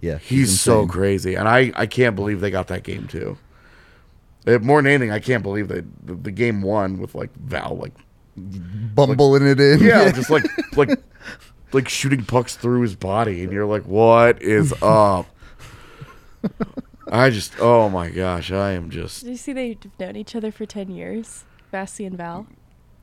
Yeah. 0.00 0.18
He's 0.18 0.60
so 0.60 0.86
crazy. 0.86 1.34
And 1.34 1.48
I, 1.48 1.72
I 1.74 1.86
can't 1.86 2.14
believe 2.14 2.40
they 2.40 2.52
got 2.52 2.68
that 2.68 2.84
game 2.84 3.08
too. 3.08 3.36
Uh, 4.46 4.58
more 4.60 4.80
than 4.80 4.92
anything, 4.92 5.10
I 5.10 5.18
can't 5.18 5.42
believe 5.42 5.66
that 5.68 5.84
the, 6.06 6.14
the 6.14 6.30
game 6.30 6.62
won 6.62 6.98
with 6.98 7.16
like 7.16 7.34
Val 7.34 7.76
like 7.76 7.92
bumbling 8.36 9.44
it 9.44 9.58
in. 9.58 9.80
yeah, 9.80 10.10
just 10.12 10.30
like 10.30 10.44
like 10.76 10.90
like 11.72 11.88
shooting 11.88 12.24
pucks 12.24 12.54
through 12.54 12.82
his 12.82 12.94
body, 12.94 13.42
and 13.42 13.52
you're 13.52 13.66
like, 13.66 13.82
what 13.86 14.40
is 14.40 14.72
up? 14.82 15.26
I 17.10 17.30
just, 17.30 17.54
oh 17.60 17.88
my 17.88 18.10
gosh, 18.10 18.50
I 18.52 18.72
am 18.72 18.90
just, 18.90 19.22
Did 19.24 19.30
you 19.30 19.36
see 19.36 19.52
they've 19.52 19.78
known 19.98 20.16
each 20.16 20.34
other 20.36 20.50
for 20.52 20.66
10 20.66 20.90
years? 20.90 21.44
Vassy 21.70 22.04
and 22.06 22.16
Val. 22.16 22.46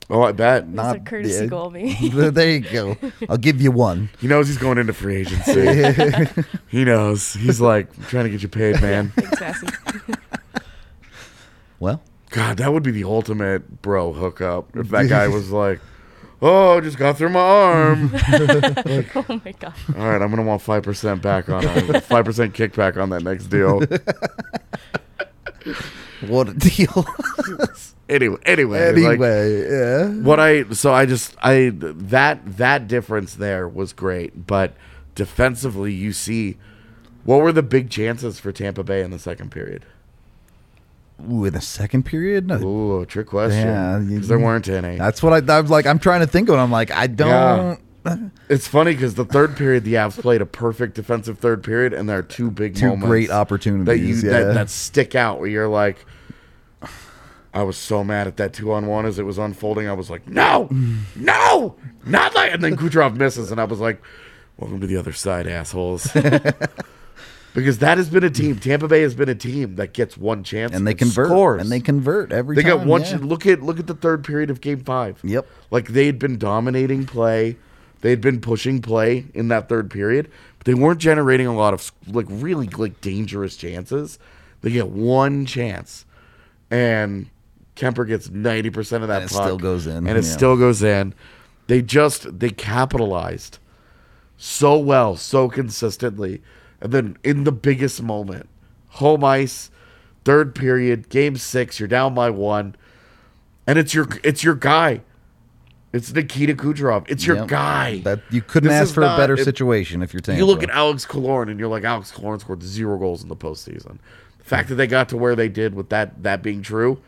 oh, 0.09 0.21
I 0.23 0.31
bet 0.31 0.63
It 0.63 0.69
Not- 0.69 0.95
a 0.95 0.99
courtesy 0.99 1.43
yeah. 1.43 1.49
goal, 1.49 1.69
me. 1.71 1.93
there 2.13 2.49
you 2.51 2.59
go. 2.61 2.97
I'll 3.29 3.37
give 3.37 3.61
you 3.61 3.71
one. 3.71 4.09
he 4.19 4.27
knows 4.27 4.47
he's 4.47 4.57
going 4.57 4.77
into 4.77 4.93
free 4.93 5.17
agency. 5.17 6.43
he 6.67 6.83
knows. 6.85 7.33
He's 7.33 7.61
like 7.61 7.95
I'm 7.97 8.03
trying 8.05 8.25
to 8.25 8.29
get 8.29 8.41
you 8.41 8.49
paid, 8.49 8.81
man. 8.81 9.09
Thanks, 9.15 9.39
Vassy. 9.39 9.67
Well, 11.79 12.01
God, 12.29 12.57
that 12.57 12.71
would 12.73 12.83
be 12.83 12.91
the 12.91 13.03
ultimate 13.03 13.81
bro 13.81 14.13
hookup 14.13 14.75
if 14.75 14.89
that 14.89 15.09
guy 15.09 15.27
was 15.27 15.51
like, 15.51 15.79
oh, 16.41 16.81
just 16.81 16.97
got 16.97 17.17
through 17.17 17.29
my 17.29 17.39
arm. 17.39 18.11
oh 19.15 19.41
my 19.43 19.53
god. 19.59 19.73
All 19.97 20.07
right, 20.07 20.21
I'm 20.21 20.29
gonna 20.29 20.43
want 20.43 20.61
five 20.61 20.83
percent 20.83 21.21
back 21.21 21.49
on 21.49 21.63
that. 21.63 22.03
Five 22.05 22.25
percent 22.25 22.53
kickback 22.53 23.01
on 23.01 23.09
that 23.09 23.23
next 23.23 23.45
deal. 23.45 23.79
what 26.29 26.49
a 26.49 26.53
deal. 26.53 27.05
Anyway, 28.07 28.37
anyway, 28.45 28.91
like, 28.91 29.13
anyway, 29.13 29.69
yeah. 29.69 30.07
what 30.07 30.39
I 30.39 30.63
so 30.71 30.93
I 30.93 31.05
just 31.05 31.35
I 31.41 31.71
that 31.73 32.57
that 32.57 32.87
difference 32.87 33.35
there 33.35 33.67
was 33.67 33.93
great, 33.93 34.45
but 34.45 34.73
defensively 35.15 35.93
you 35.93 36.13
see 36.13 36.57
what 37.23 37.41
were 37.41 37.51
the 37.51 37.63
big 37.63 37.89
chances 37.89 38.39
for 38.39 38.51
Tampa 38.51 38.83
Bay 38.83 39.01
in 39.01 39.09
the 39.09 39.17
second 39.17 39.51
period? 39.51 39.85
Ooh, 41.31 41.45
in 41.45 41.53
the 41.53 41.61
second 41.61 42.03
period? 42.03 42.47
No, 42.47 42.57
Ooh, 42.61 43.05
trick 43.05 43.27
question. 43.27 43.67
Yeah, 43.67 43.99
you- 43.99 44.19
there 44.19 44.37
weren't 44.39 44.67
any. 44.67 44.97
That's 44.97 45.23
what 45.23 45.49
I, 45.49 45.53
I 45.57 45.61
was 45.61 45.71
like. 45.71 45.85
I'm 45.85 45.99
trying 45.99 46.19
to 46.21 46.27
think 46.27 46.49
of 46.49 46.55
it. 46.55 46.57
I'm 46.59 46.71
like, 46.71 46.91
I 46.91 47.07
don't. 47.07 47.79
It's 48.49 48.67
funny 48.67 48.93
because 48.93 49.15
the 49.15 49.25
third 49.25 49.57
period 49.57 49.83
the 49.83 49.95
Avs 49.95 50.21
played 50.21 50.39
a 50.39 50.45
perfect 50.45 50.93
defensive 50.93 51.39
third 51.39 51.63
period, 51.63 51.91
and 51.91 52.07
there 52.07 52.19
are 52.19 52.21
two 52.21 52.51
big 52.51 52.75
Two 52.75 52.89
moments 52.89 53.07
great 53.07 53.27
that 53.29 53.33
you 53.33 53.39
opportunities. 53.39 54.23
yeah. 54.23 54.29
that, 54.43 54.53
that 54.53 54.69
stick 54.69 55.15
out 55.15 55.39
where 55.39 55.49
you're 55.49 55.67
like. 55.67 56.05
I 57.51 57.63
was 57.63 57.77
so 57.77 58.03
mad 58.03 58.27
at 58.27 58.37
that 58.37 58.53
two 58.53 58.71
on 58.73 58.85
one 58.85 59.07
as 59.07 59.17
it 59.17 59.23
was 59.23 59.39
unfolding. 59.39 59.87
I 59.87 59.93
was 59.93 60.11
like, 60.11 60.27
no, 60.27 60.69
no, 61.15 61.75
not 62.05 62.35
like. 62.35 62.53
And 62.53 62.63
then 62.63 62.75
Kucherov 62.77 63.15
misses, 63.15 63.49
and 63.51 63.59
I 63.59 63.63
was 63.63 63.79
like, 63.79 63.99
welcome 64.57 64.81
to 64.81 64.85
the 64.87 64.97
other 64.97 65.13
side, 65.13 65.47
assholes. 65.47 66.07
because 67.55 67.79
that 67.79 67.97
has 67.97 68.09
been 68.09 68.23
a 68.23 68.29
team. 68.29 68.57
Tampa 68.59 68.87
Bay 68.87 69.01
has 69.01 69.15
been 69.15 69.29
a 69.29 69.33
team 69.35 69.75
that 69.77 69.93
gets 69.93 70.15
one 70.15 70.43
chance 70.43 70.73
and 70.73 70.85
they 70.85 70.93
convert. 70.93 71.27
scores. 71.29 71.61
And 71.61 71.71
they 71.71 71.79
convert 71.79 72.31
every 72.31 72.55
They 72.55 72.61
time. 72.61 72.77
got 72.79 72.85
one. 72.85 73.01
yeah. 73.01 73.17
ch- 73.17 73.21
Look 73.21 73.47
at 73.47 73.63
look 73.63 73.79
at 73.79 73.87
the 73.87 73.95
third 73.95 74.23
period 74.23 74.51
of 74.51 74.61
Game 74.61 74.83
Five. 74.83 75.19
Yep. 75.23 75.47
Like 75.71 75.87
they 75.87 76.05
had 76.05 76.19
been 76.19 76.37
dominating 76.37 77.05
play, 77.07 77.57
they 78.01 78.11
had 78.11 78.21
been 78.21 78.39
pushing 78.41 78.81
play 78.81 79.25
in 79.33 79.47
that 79.47 79.67
third 79.69 79.89
period, 79.89 80.29
but 80.59 80.65
they 80.65 80.75
weren't 80.75 80.99
generating 80.99 81.47
a 81.47 81.55
lot 81.55 81.73
of 81.73 81.91
like 82.07 82.27
really 82.29 82.67
like 82.67 83.01
dangerous 83.01 83.57
chances. 83.57 84.19
They 84.61 84.71
get 84.71 84.89
one 84.89 85.45
chance, 85.45 86.05
and 86.71 87.29
Kuemper 87.75 88.07
gets 88.07 88.29
ninety 88.29 88.69
percent 88.69 89.03
of 89.03 89.09
that. 89.09 89.21
And 89.23 89.31
it 89.31 89.33
puck, 89.33 89.43
still 89.43 89.57
goes 89.57 89.87
in, 89.87 90.07
and 90.07 90.17
it 90.17 90.23
yeah. 90.25 90.31
still 90.31 90.57
goes 90.57 90.83
in. 90.83 91.13
They 91.67 91.81
just 91.81 92.39
they 92.39 92.49
capitalized 92.49 93.59
so 94.37 94.77
well, 94.77 95.15
so 95.15 95.47
consistently, 95.49 96.41
and 96.85 96.93
then 96.93 97.17
in 97.23 97.43
the 97.43 97.51
biggest 97.51 98.01
moment, 98.01 98.47
home 98.89 99.23
ice, 99.23 99.69
third 100.23 100.55
period, 100.55 101.09
game 101.09 101.35
six, 101.35 101.79
you're 101.79 101.87
down 101.87 102.13
by 102.13 102.29
one, 102.29 102.75
and 103.67 103.77
it's 103.77 103.93
your 103.93 104.07
it's 104.23 104.43
your 104.43 104.55
guy. 104.55 105.01
It's 105.91 106.13
Nikita 106.13 106.55
Kucherov. 106.55 107.05
It's 107.07 107.25
your 107.25 107.37
Yep. 107.37 107.47
guy. 107.47 107.99
That 108.03 108.19
you 108.29 108.41
couldn't 108.41 108.67
This 108.69 108.81
ask 108.89 108.93
for 108.93 109.03
a 109.03 109.15
better 109.17 109.35
it- 109.35 109.45
situation 109.45 110.01
if 110.01 110.13
you're 110.13 110.19
Tampa. 110.19 110.37
you 110.37 110.45
look 110.45 110.61
at 110.61 110.69
Alex 110.69 111.05
Killorn 111.05 111.49
and 111.49 111.57
you're 111.59 111.69
like, 111.69 111.85
Alex 111.85 112.11
Killorn 112.11 112.39
scored 112.41 112.61
zero 112.63 112.97
goals 112.97 113.23
in 113.23 113.29
the 113.29 113.35
postseason. 113.35 113.99
The 114.39 114.43
fact 114.43 114.67
that 114.69 114.75
they 114.75 114.87
got 114.87 115.07
to 115.09 115.17
where 115.17 115.35
they 115.37 115.47
did 115.49 115.73
with 115.73 115.89
that 115.89 116.21
that 116.23 116.43
being 116.43 116.61
true, 116.61 116.99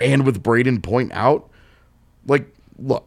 and 0.00 0.24
with 0.26 0.42
Brayden 0.42 0.82
Point 0.82 1.10
out, 1.12 1.48
like, 2.26 2.54
look, 2.78 3.06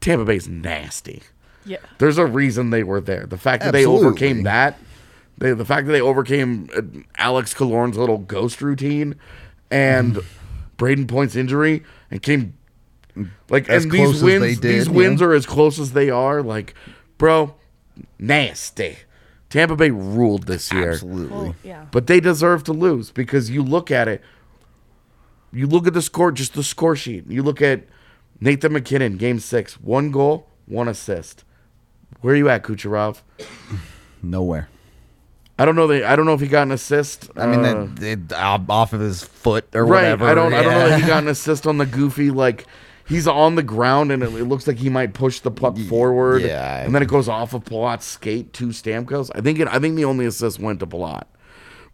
Tampa 0.00 0.24
Bay's 0.26 0.46
nasty. 0.48 1.22
Yeah. 1.66 1.78
There's 1.98 2.18
a 2.18 2.26
reason 2.26 2.70
they 2.70 2.82
were 2.84 3.00
there. 3.00 3.26
The 3.26 3.36
fact 3.36 3.64
that 3.64 3.72
they 3.72 3.84
overcame 3.84 4.44
that, 4.44 4.78
they, 5.38 5.52
the 5.52 5.64
fact 5.64 5.86
that 5.86 5.92
they 5.92 6.00
overcame 6.00 6.70
uh, 6.74 6.82
Alex 7.18 7.52
Killorn's 7.52 7.98
little 7.98 8.18
ghost 8.18 8.62
routine 8.62 9.16
and 9.70 10.20
Brayden 10.78 11.08
Point's 11.08 11.36
injury 11.36 11.82
and 12.10 12.22
came 12.22 12.54
like 13.50 13.68
As 13.68 13.84
and 13.84 13.92
close 13.92 14.08
these 14.08 14.16
as 14.18 14.22
wins 14.22 14.42
they 14.42 14.54
did, 14.54 14.62
these 14.62 14.86
yeah. 14.86 14.92
wins 14.94 15.20
are 15.22 15.32
as 15.34 15.44
close 15.46 15.78
as 15.78 15.92
they 15.92 16.08
are 16.10 16.42
like 16.42 16.74
bro 17.18 17.54
nasty. 18.18 18.98
Tampa 19.50 19.76
Bay 19.76 19.90
ruled 19.90 20.44
this 20.46 20.72
year. 20.72 20.92
Absolutely. 20.92 21.36
Well, 21.36 21.56
yeah. 21.64 21.86
But 21.90 22.06
they 22.06 22.20
deserve 22.20 22.64
to 22.64 22.72
lose 22.72 23.10
because 23.10 23.50
you 23.50 23.62
look 23.62 23.90
at 23.90 24.08
it 24.08 24.22
You 25.52 25.66
look 25.66 25.86
at 25.86 25.94
the 25.94 26.02
score, 26.02 26.32
just 26.32 26.54
the 26.54 26.62
score 26.62 26.96
sheet. 26.96 27.24
You 27.28 27.42
look 27.42 27.62
at 27.62 27.84
Nathan 28.40 28.72
MacKinnon, 28.72 29.16
game 29.16 29.38
six, 29.40 29.80
one 29.80 30.10
goal, 30.10 30.48
one 30.66 30.88
assist. 30.88 31.44
Where 32.20 32.34
are 32.34 32.36
you 32.36 32.48
at, 32.48 32.62
Kucherov? 32.62 33.22
Nowhere. 34.22 34.68
I 35.58 35.64
don't 35.64 35.74
know. 35.74 35.86
The, 35.86 36.04
I 36.04 36.16
don't 36.16 36.26
know 36.26 36.34
if 36.34 36.40
he 36.40 36.48
got 36.48 36.62
an 36.62 36.72
assist. 36.72 37.30
I 37.36 37.46
mean, 37.46 37.64
uh, 37.64 37.88
that 37.96 38.32
off 38.68 38.92
of 38.92 39.00
his 39.00 39.22
foot 39.22 39.66
or 39.74 39.86
right. 39.86 40.02
whatever. 40.02 40.26
I 40.26 40.34
don't. 40.34 40.52
I 40.52 40.62
don't 40.62 40.72
know 40.72 40.86
yeah. 40.86 40.96
if 40.96 41.02
he 41.02 41.06
got 41.06 41.22
an 41.22 41.28
assist 41.28 41.66
on 41.66 41.78
the 41.78 41.86
goofy 41.86 42.30
like. 42.30 42.66
He's 43.08 43.28
on 43.28 43.54
the 43.54 43.62
ground 43.62 44.10
and 44.10 44.20
it, 44.20 44.34
it 44.34 44.46
looks 44.46 44.66
like 44.66 44.78
he 44.78 44.88
might 44.88 45.14
push 45.14 45.38
the 45.38 45.52
puck 45.52 45.78
forward. 45.78 46.42
yeah. 46.42 46.84
and 46.84 46.92
then 46.92 47.04
it 47.04 47.08
goes 47.08 47.28
off 47.28 47.54
of 47.54 47.62
Palat's 47.62 48.04
skate 48.04 48.52
to 48.54 48.70
Stamkos. 48.70 49.30
I 49.32 49.40
think 49.42 49.60
it. 49.60 49.68
I 49.68 49.78
think 49.78 49.94
the 49.94 50.04
only 50.04 50.26
assist 50.26 50.58
went 50.58 50.80
to 50.80 50.88
Palat, 50.88 51.22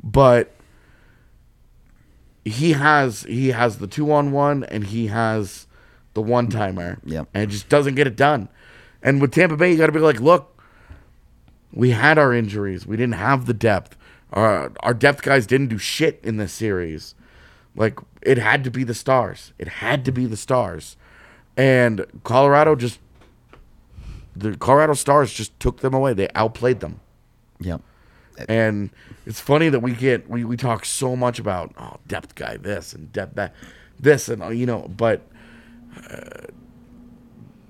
but 0.02 0.54
he 2.46 2.72
has 2.72 3.22
he 3.24 3.48
has 3.48 3.78
the 3.78 3.86
two 3.86 4.10
on 4.10 4.32
one 4.32 4.64
and 4.64 4.84
he 4.84 5.08
has 5.08 5.66
the 6.14 6.22
one 6.22 6.48
timer. 6.48 6.98
Yep. 7.04 7.28
and 7.34 7.42
it 7.44 7.50
just 7.50 7.68
doesn't 7.68 7.94
get 7.94 8.06
it 8.06 8.16
done. 8.16 8.48
And 9.02 9.20
with 9.20 9.32
Tampa 9.32 9.56
Bay, 9.56 9.72
you 9.72 9.78
got 9.78 9.86
to 9.86 9.92
be 9.92 9.98
like, 9.98 10.20
look, 10.20 10.62
we 11.72 11.90
had 11.90 12.18
our 12.18 12.32
injuries. 12.32 12.86
We 12.86 12.96
didn't 12.96 13.14
have 13.14 13.46
the 13.46 13.54
depth. 13.54 13.96
Our 14.32 14.72
our 14.80 14.94
depth 14.94 15.22
guys 15.22 15.46
didn't 15.46 15.68
do 15.68 15.78
shit 15.78 16.20
in 16.22 16.36
this 16.36 16.52
series. 16.52 17.14
Like 17.74 17.98
it 18.22 18.38
had 18.38 18.64
to 18.64 18.70
be 18.70 18.84
the 18.84 18.94
stars. 18.94 19.52
It 19.58 19.68
had 19.68 20.04
to 20.04 20.12
be 20.12 20.26
the 20.26 20.36
stars. 20.36 20.96
And 21.56 22.06
Colorado 22.24 22.74
just 22.74 22.98
the 24.34 24.56
Colorado 24.56 24.94
Stars 24.94 25.32
just 25.32 25.58
took 25.60 25.80
them 25.80 25.94
away. 25.94 26.14
They 26.14 26.28
outplayed 26.34 26.80
them. 26.80 27.00
Yep. 27.60 27.82
And 28.48 28.90
it's 29.26 29.40
funny 29.40 29.68
that 29.68 29.80
we 29.80 29.92
get 29.92 30.28
we, 30.28 30.44
we 30.44 30.56
talk 30.56 30.84
so 30.84 31.14
much 31.14 31.38
about 31.38 31.74
oh 31.78 31.98
depth 32.06 32.34
guy 32.34 32.56
this 32.56 32.94
and 32.94 33.12
depth 33.12 33.34
that 33.36 33.54
this 34.00 34.28
and 34.28 34.42
uh, 34.42 34.48
you 34.48 34.66
know, 34.66 34.90
but 34.96 35.22
uh, 36.10 36.46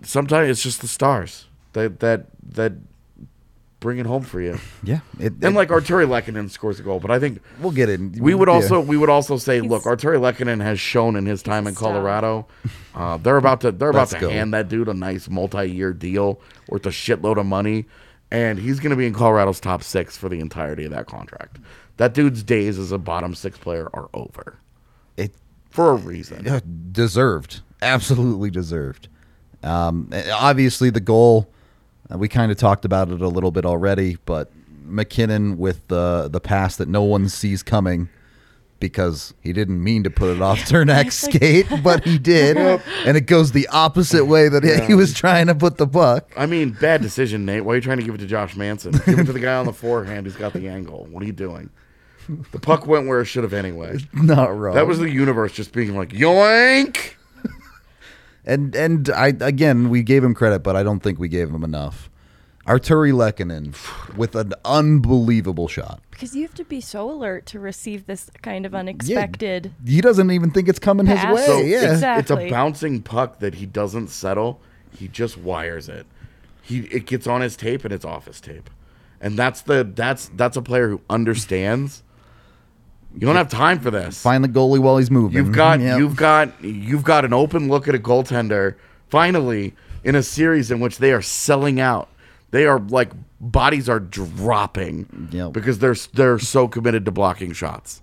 sometimes 0.04 0.48
it's 0.50 0.62
just 0.62 0.80
the 0.80 0.88
stars 0.88 1.46
that 1.72 2.00
that 2.00 2.26
that 2.54 2.72
bring 3.80 3.98
it 3.98 4.06
home 4.06 4.22
for 4.22 4.40
you. 4.40 4.58
Yeah. 4.84 5.00
It, 5.18 5.32
And 5.34 5.44
it- 5.44 5.54
like 5.54 5.68
Artturi 5.70 6.06
Lehkonen 6.06 6.48
scores 6.50 6.78
a 6.80 6.82
goal, 6.82 7.00
but 7.00 7.10
I 7.10 7.18
think 7.18 7.40
we'll 7.60 7.72
get 7.72 7.88
it. 7.88 8.00
we 8.20 8.32
would 8.34 8.48
yeah. 8.48 8.54
also 8.54 8.80
we 8.80 8.96
would 8.96 9.10
also 9.10 9.36
say, 9.36 9.60
look, 9.60 9.84
Artturi 9.84 10.18
Lehkonen 10.20 10.60
has 10.62 10.78
shown 10.80 11.16
in 11.16 11.26
his 11.26 11.42
time 11.42 11.66
in 11.66 11.72
He's 11.72 11.78
a 11.78 11.80
star. 11.80 11.92
Colorado, 11.92 12.46
uh, 12.94 13.16
they're 13.16 13.36
about 13.36 13.60
to 13.62 13.72
they're 13.72 13.90
about 13.90 13.98
Let's 14.00 14.12
to 14.14 14.18
go. 14.20 14.30
hand 14.30 14.52
that 14.54 14.68
dude 14.68 14.88
a 14.88 14.94
nice 14.94 15.28
multi-year 15.28 15.92
deal 15.92 16.40
worth 16.68 16.86
a 16.86 16.90
shitload 16.90 17.38
of 17.38 17.46
money, 17.46 17.86
and 18.30 18.58
he's 18.58 18.78
going 18.80 18.90
to 18.90 18.96
be 18.96 19.06
in 19.06 19.14
Colorado's 19.14 19.60
top 19.60 19.82
six 19.82 20.16
for 20.16 20.28
the 20.28 20.40
entirety 20.40 20.84
of 20.84 20.90
that 20.92 21.06
contract. 21.06 21.58
That 21.98 22.14
dude's 22.14 22.42
days 22.42 22.78
as 22.78 22.90
a 22.92 22.98
bottom 22.98 23.34
six 23.34 23.58
player 23.58 23.88
are 23.94 24.08
over 24.14 24.58
It 25.16 25.34
for 25.70 25.90
a 25.90 25.94
reason. 25.94 26.62
deserved. 26.92 27.60
Absolutely 27.82 28.50
deserved. 28.50 29.08
Um, 29.62 30.11
obviously, 30.33 30.90
the 30.90 31.01
goal. 31.01 31.48
Uh, 32.12 32.18
we 32.18 32.29
kind 32.29 32.51
of 32.53 32.59
talked 32.59 32.85
about 32.85 33.11
it 33.11 33.20
a 33.20 33.29
little 33.29 33.51
bit 33.51 33.64
already, 33.64 34.16
but 34.27 34.51
MacKinnon 34.85 35.57
with 35.59 35.87
the 35.88 36.29
the 36.31 36.40
pass 36.40 36.77
that 36.77 36.88
no 36.88 37.03
one 37.03 37.29
sees 37.29 37.62
coming 37.62 38.09
because 38.81 39.33
he 39.40 39.53
didn't 39.53 39.83
mean 39.83 40.03
to 40.03 40.11
put 40.11 40.35
it 40.35 40.42
off 40.42 40.59
Cernak's 40.68 41.14
skate, 41.14 41.66
but 41.85 42.05
he 42.05 42.18
did, 42.33 42.57
and 42.57 43.16
it 43.16 43.27
goes 43.27 43.53
the 43.53 43.68
opposite 43.68 44.25
way 44.27 44.48
that 44.48 44.64
he- 44.64 44.87
he 44.88 44.94
was 44.94 45.14
trying 45.14 45.46
to 45.46 45.55
put 45.55 45.79
the 45.79 45.87
puck. 45.87 46.33
I 46.37 46.46
mean, 46.46 46.70
bad 46.81 47.01
decision, 47.01 47.44
Nate. 47.44 47.64
Why 47.64 47.75
are 47.75 47.77
you 47.77 47.81
trying 47.81 47.98
to 47.98 48.03
give 48.05 48.16
it 48.16 48.18
to 48.18 48.27
Josh 48.27 48.57
Manson? 48.57 48.90
Give 49.07 49.20
it 49.20 49.27
to 49.27 49.33
the 49.33 49.38
guy 49.38 49.55
on 49.55 49.66
the 49.66 49.72
forehand 49.72 50.27
who's 50.27 50.35
got 50.35 50.53
the 50.53 50.66
angle. 50.68 51.07
What 51.11 51.22
are 51.22 51.27
you 51.27 51.33
doing? 51.33 51.70
The 52.51 52.59
puck 52.59 52.87
went 52.87 53.07
where 53.07 53.20
it 53.20 53.27
should 53.27 53.44
have 53.44 53.53
anyway. 53.53 53.98
Not 54.12 54.57
wrong. 54.57 54.75
That 54.75 54.87
was 54.88 54.98
the 54.98 55.09
universe 55.11 55.53
just 55.53 55.72
being 55.72 55.96
like, 55.96 56.09
yoink! 56.11 57.14
And 58.44 58.74
and 58.74 59.09
I 59.11 59.28
again 59.28 59.88
we 59.90 60.02
gave 60.02 60.24
him 60.24 60.35
credit, 60.35 60.62
but 60.62 60.76
I 60.76 60.83
don't 60.83 61.00
think 61.00 61.18
we 61.18 61.28
gave 61.28 61.50
him 61.50 61.62
enough. 61.64 62.11
Artturi 62.66 63.12
Lehkonen 63.12 63.74
with 64.16 64.37
an 64.37 64.52
unbelievable 64.64 65.66
shot. 65.66 66.00
Because 66.11 66.37
you 66.37 66.42
have 66.42 66.55
to 66.55 66.64
be 66.64 66.81
so 66.81 67.11
alert 67.11 67.44
to 67.46 67.59
receive 67.59 68.07
this 68.07 68.31
kind 68.40 68.64
of 68.64 68.72
unexpected. 68.72 69.72
He 69.85 70.00
doesn't 70.00 70.31
even 70.31 70.52
think 70.52 70.68
it's 70.68 70.78
coming 70.78 71.07
his 71.07 71.24
way. 71.24 71.44
So 71.44 71.59
yeah. 71.59 71.92
exact- 71.94 72.20
It's 72.20 72.31
a 72.31 72.48
bouncing 72.48 73.02
puck 73.02 73.40
that 73.40 73.55
he 73.57 73.66
doesn't 73.66 74.09
settle. 74.09 74.61
He 74.96 75.09
just 75.09 75.37
wires 75.37 75.88
it. 75.88 76.07
He 76.62 76.81
it 76.87 77.07
gets 77.07 77.26
on 77.26 77.40
his 77.40 77.57
tape 77.57 77.85
and 77.85 77.92
it's 77.92 78.05
off 78.05 78.26
his 78.26 78.40
tape. 78.40 78.70
And 79.20 79.37
that's 79.37 79.62
the 79.62 79.83
that's 79.94 80.31
that's 80.37 80.57
a 80.57 80.62
player 80.62 80.88
who 80.88 81.00
understands. 81.11 82.05
You 83.14 83.20
don't 83.27 83.37
have 83.37 83.48
time 83.51 83.79
for 83.81 83.90
this. 83.90 84.20
Find 84.22 84.42
the 84.42 84.48
goalie 84.48 84.79
while 84.79 84.96
he's 84.96 85.11
moving. 85.11 85.37
You've 85.37 85.53
got 85.55 85.81
Yep. 85.81 85.98
you've 85.98 86.16
got 86.16 86.64
you've 86.64 87.05
got 87.05 87.25
an 87.25 87.33
open 87.33 87.68
look 87.68 87.87
at 87.88 87.94
a 87.94 87.98
goaltender 87.98 88.77
finally 89.09 89.75
in 90.05 90.14
a 90.14 90.22
series 90.22 90.70
in 90.70 90.81
which 90.81 90.98
they 90.98 91.12
are 91.12 91.22
selling 91.22 91.79
out. 91.81 92.09
They 92.51 92.66
are 92.66 92.79
like 92.81 93.12
bodies 93.40 93.88
are 93.88 94.01
dropping 94.01 95.29
Yep. 95.33 95.53
because 95.53 95.79
they're 95.79 95.96
they're 96.14 96.38
so 96.38 96.68
committed 96.68 97.05
to 97.05 97.11
blocking 97.11 97.53
shots. 97.53 98.03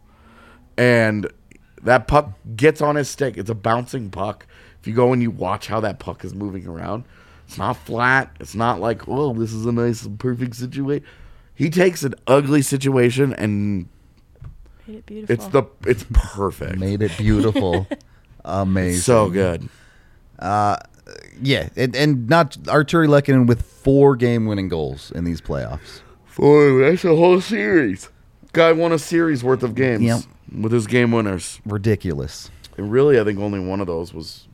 And 0.78 1.28
that 1.84 2.08
puck 2.08 2.32
gets 2.56 2.82
on 2.82 2.96
his 2.96 3.10
stick. 3.10 3.38
It's 3.38 3.50
a 3.50 3.56
bouncing 3.56 4.10
puck. 4.10 4.46
If 4.80 4.88
you 4.88 4.94
go 4.94 5.12
and 5.12 5.22
you 5.22 5.32
watch 5.32 5.68
how 5.68 5.80
that 5.82 6.00
puck 6.00 6.24
is 6.24 6.34
moving 6.34 6.66
around, 6.68 7.04
it's 7.48 7.58
not 7.58 7.74
flat. 7.78 8.34
It's 8.40 8.56
not 8.56 8.80
like, 8.80 9.08
oh, 9.08 9.34
this 9.34 9.52
is 9.54 9.66
a 9.66 9.72
nice 9.72 10.08
perfect 10.20 10.56
situation. 10.56 11.06
He 11.54 11.70
takes 11.70 12.04
an 12.04 12.16
ugly 12.28 12.62
situation 12.62 13.34
and 13.34 13.90
Made 14.90 14.98
it 14.98 15.06
beautiful. 15.06 15.34
it's 15.36 15.48
the 15.48 15.64
it's 15.86 16.06
perfect. 16.12 16.80
made 16.80 17.02
it 17.02 17.16
beautiful. 17.18 17.86
Amazing. 18.46 19.02
So 19.02 19.30
good. 19.30 19.70
Uh, 20.40 20.78
yeah, 21.42 21.70
and, 21.76 21.96
and 21.96 22.28
not 22.30 22.52
Artturi 22.64 23.08
Lehkonen 23.08 23.46
with 23.48 23.62
four 23.64 24.16
game-winning 24.16 24.70
goals 24.70 25.12
in 25.12 25.24
these 25.26 25.42
playoffs. 25.42 26.02
Four. 26.26 26.80
that's 26.82 27.04
a 27.06 27.16
whole 27.16 27.42
series. 27.42 28.10
Guy 28.54 28.72
won 28.72 28.92
a 28.92 29.00
series 29.00 29.44
worth 29.44 29.62
of 29.64 29.76
games 29.76 30.02
Yep. 30.04 30.22
with 30.62 30.72
his 30.72 30.88
game 30.88 31.12
winners. 31.12 31.60
Ridiculous. 31.66 32.50
And 32.78 32.92
really, 32.92 33.20
I 33.20 33.24
think 33.24 33.40
only 33.40 33.60
one 33.60 33.80
of 33.82 33.88
those 33.88 34.14
was 34.14 34.48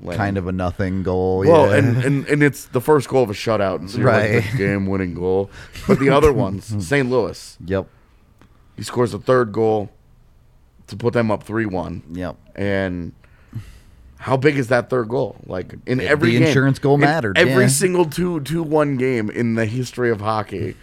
lame. 0.00 0.16
Kind 0.16 0.38
of 0.38 0.46
a 0.46 0.52
nothing 0.52 1.02
goal. 1.02 1.40
Well, 1.40 1.68
yeah. 1.68 1.76
and, 1.76 1.96
and 2.04 2.26
and 2.28 2.42
it's 2.42 2.66
the 2.66 2.80
first 2.80 3.08
goal 3.08 3.24
of 3.24 3.30
a 3.30 3.34
shutout, 3.34 3.80
and 3.80 3.90
so 3.90 3.98
you're 3.98 4.06
Right. 4.06 4.36
like 4.36 4.52
the 4.52 4.56
game-winning 4.58 5.14
goal. 5.14 5.50
But 5.88 5.98
the 5.98 6.10
other 6.10 6.32
ones, 6.32 6.72
St. 6.86 7.10
Louis, 7.10 7.58
yep, 7.66 7.88
he 8.76 8.82
scores 8.82 9.12
the 9.12 9.18
third 9.18 9.52
goal 9.52 9.90
to 10.88 10.96
put 10.96 11.12
them 11.14 11.30
up 11.30 11.42
three-one. 11.42 12.02
yep. 12.12 12.36
And 12.54 13.12
how 14.18 14.36
big 14.36 14.56
is 14.56 14.68
that 14.68 14.88
third 14.90 15.08
goal? 15.08 15.36
Like 15.46 15.74
in 15.86 15.98
The 15.98 16.06
every 16.08 16.32
game, 16.32 16.44
insurance 16.44 16.78
goal 16.78 16.96
mattered, 16.98 17.36
Every 17.38 17.64
yeah. 17.64 17.68
single 17.68 18.04
two 18.06 18.40
two 18.40 18.62
one 18.62 18.96
game 18.96 19.30
in 19.30 19.54
the 19.54 19.66
history 19.66 20.10
of 20.10 20.20
hockey, 20.20 20.74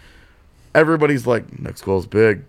everybody's 0.74 1.26
like, 1.26 1.58
next 1.58 1.82
goal's 1.82 2.06
big. 2.06 2.44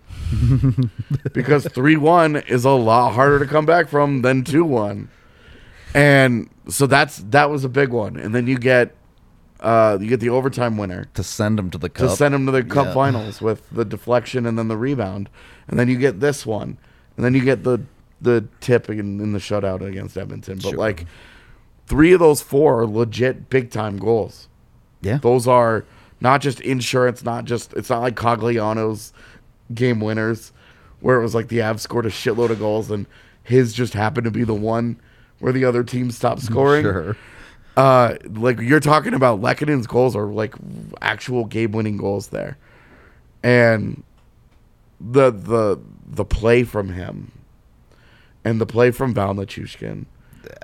because 1.32 1.66
three 1.68 1.96
one 1.96 2.36
is 2.36 2.64
a 2.64 2.70
lot 2.70 3.12
harder 3.12 3.38
to 3.38 3.46
come 3.46 3.66
back 3.66 3.88
from 3.88 4.22
than 4.22 4.44
two 4.44 4.64
one. 4.64 5.08
And 5.94 6.48
so 6.68 6.86
that's 6.86 7.18
that 7.30 7.50
was 7.50 7.64
a 7.64 7.68
big 7.68 7.90
one. 7.90 8.16
And 8.16 8.34
then 8.34 8.46
you 8.46 8.58
get 8.58 8.94
uh 9.60 9.96
you 10.00 10.08
get 10.08 10.20
the 10.20 10.28
overtime 10.28 10.76
winner 10.76 11.06
To 11.14 11.22
send 11.22 11.58
him 11.58 11.70
to 11.70 11.78
the 11.78 11.88
to 11.88 12.06
cup. 12.08 12.16
send 12.16 12.34
him 12.34 12.46
to 12.46 12.52
the 12.52 12.62
cup 12.62 12.86
Yeah. 12.86 12.94
finals 12.94 13.40
with 13.40 13.68
the 13.70 13.84
deflection 13.84 14.44
and 14.46 14.58
then 14.58 14.68
the 14.68 14.76
rebound, 14.76 15.28
and 15.68 15.78
then 15.78 15.88
you 15.88 15.96
get 15.96 16.20
this 16.20 16.44
one, 16.46 16.76
and 17.16 17.24
then 17.24 17.34
you 17.34 17.42
get 17.44 17.64
the 17.64 17.80
the 18.20 18.46
tip 18.60 18.88
in, 18.88 18.98
in 19.20 19.32
the 19.32 19.38
shutout 19.38 19.86
against 19.86 20.16
Edmonton. 20.16 20.56
But 20.62 20.70
Sure. 20.70 20.78
like 20.78 21.06
three 21.86 22.12
of 22.12 22.20
those 22.20 22.40
four 22.42 22.80
are 22.80 22.86
legit 22.86 23.48
big 23.50 23.70
time 23.70 23.98
goals. 23.98 24.48
yeah, 25.02 25.18
Those 25.18 25.46
are 25.46 25.84
not 26.20 26.40
just 26.40 26.60
insurance, 26.60 27.22
not 27.22 27.44
just 27.44 27.72
it's 27.74 27.90
not 27.90 28.00
like 28.02 28.16
Cogliano's 28.16 29.12
game 29.74 30.00
winners, 30.00 30.52
where 31.00 31.18
it 31.18 31.22
was 31.22 31.34
like 31.34 31.48
the 31.48 31.58
Avs 31.58 31.80
scored 31.80 32.06
a 32.06 32.10
shitload 32.10 32.50
of 32.50 32.58
goals 32.58 32.90
and 32.90 33.06
his 33.42 33.72
just 33.74 33.92
happened 33.94 34.24
to 34.24 34.30
be 34.30 34.44
the 34.44 34.54
one 34.54 34.96
where 35.38 35.52
the 35.52 35.64
other 35.64 35.84
team 35.84 36.10
stopped 36.10 36.40
scoring. 36.50 36.82
sure. 36.84 37.16
Uh, 37.76 38.16
like 38.30 38.58
you're 38.60 38.80
talking 38.80 39.12
about 39.12 39.40
Lehkonen's 39.40 39.86
goals 39.86 40.16
are 40.16 40.26
like 40.26 40.54
actual 41.02 41.44
game 41.44 41.72
winning 41.72 41.98
goals 41.98 42.28
there, 42.28 42.56
and 43.42 44.02
the 45.00 45.30
the 45.30 45.78
the 46.06 46.24
play 46.24 46.62
from 46.62 46.88
him, 46.88 47.32
and 48.44 48.60
the 48.60 48.66
play 48.66 48.90
from 48.90 49.12
Val 49.12 49.34
Nichushkin, 49.34 50.06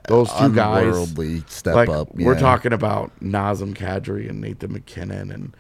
those 0.08 0.32
two 0.34 0.54
guys, 0.54 1.12
step 1.48 1.74
like 1.74 1.88
up. 1.90 2.14
we're 2.14 2.38
talking 2.38 2.72
about 2.72 3.12
Nazem 3.20 3.74
Kadri 3.74 4.28
and 4.28 4.40
Nathan 4.40 4.72
MacKinnon 4.72 5.30
and 5.30 5.54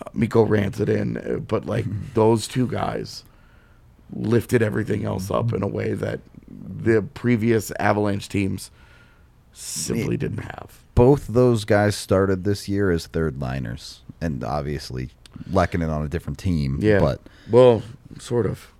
uh, 0.00 0.10
Mikko 0.14 0.46
Rantanen, 0.46 1.36
uh, 1.36 1.38
but 1.40 1.66
like 1.66 1.86
those 2.14 2.46
two 2.46 2.68
guys 2.68 3.24
lifted 4.12 4.62
everything 4.62 5.04
else 5.04 5.30
up 5.32 5.52
in 5.52 5.64
a 5.64 5.66
way 5.66 5.94
that 5.94 6.20
the 6.48 7.02
previous 7.14 7.72
Avalanche 7.80 8.28
teams 8.28 8.70
simply 9.58 10.16
didn't 10.16 10.38
have. 10.44 10.78
both 10.94 11.26
those 11.28 11.64
guys 11.64 11.96
started 11.96 12.44
this 12.44 12.68
year 12.68 12.90
as 12.90 13.06
third 13.06 13.40
liners, 13.40 14.00
and 14.20 14.42
obviously 14.44 15.10
Lehkonen 15.50 15.90
on 15.90 16.02
a 16.04 16.08
different 16.08 16.38
team. 16.38 16.78
Yeah. 16.80 16.98
but 17.00 17.20
well, 17.50 17.82
sort 18.18 18.46
of. 18.46 18.72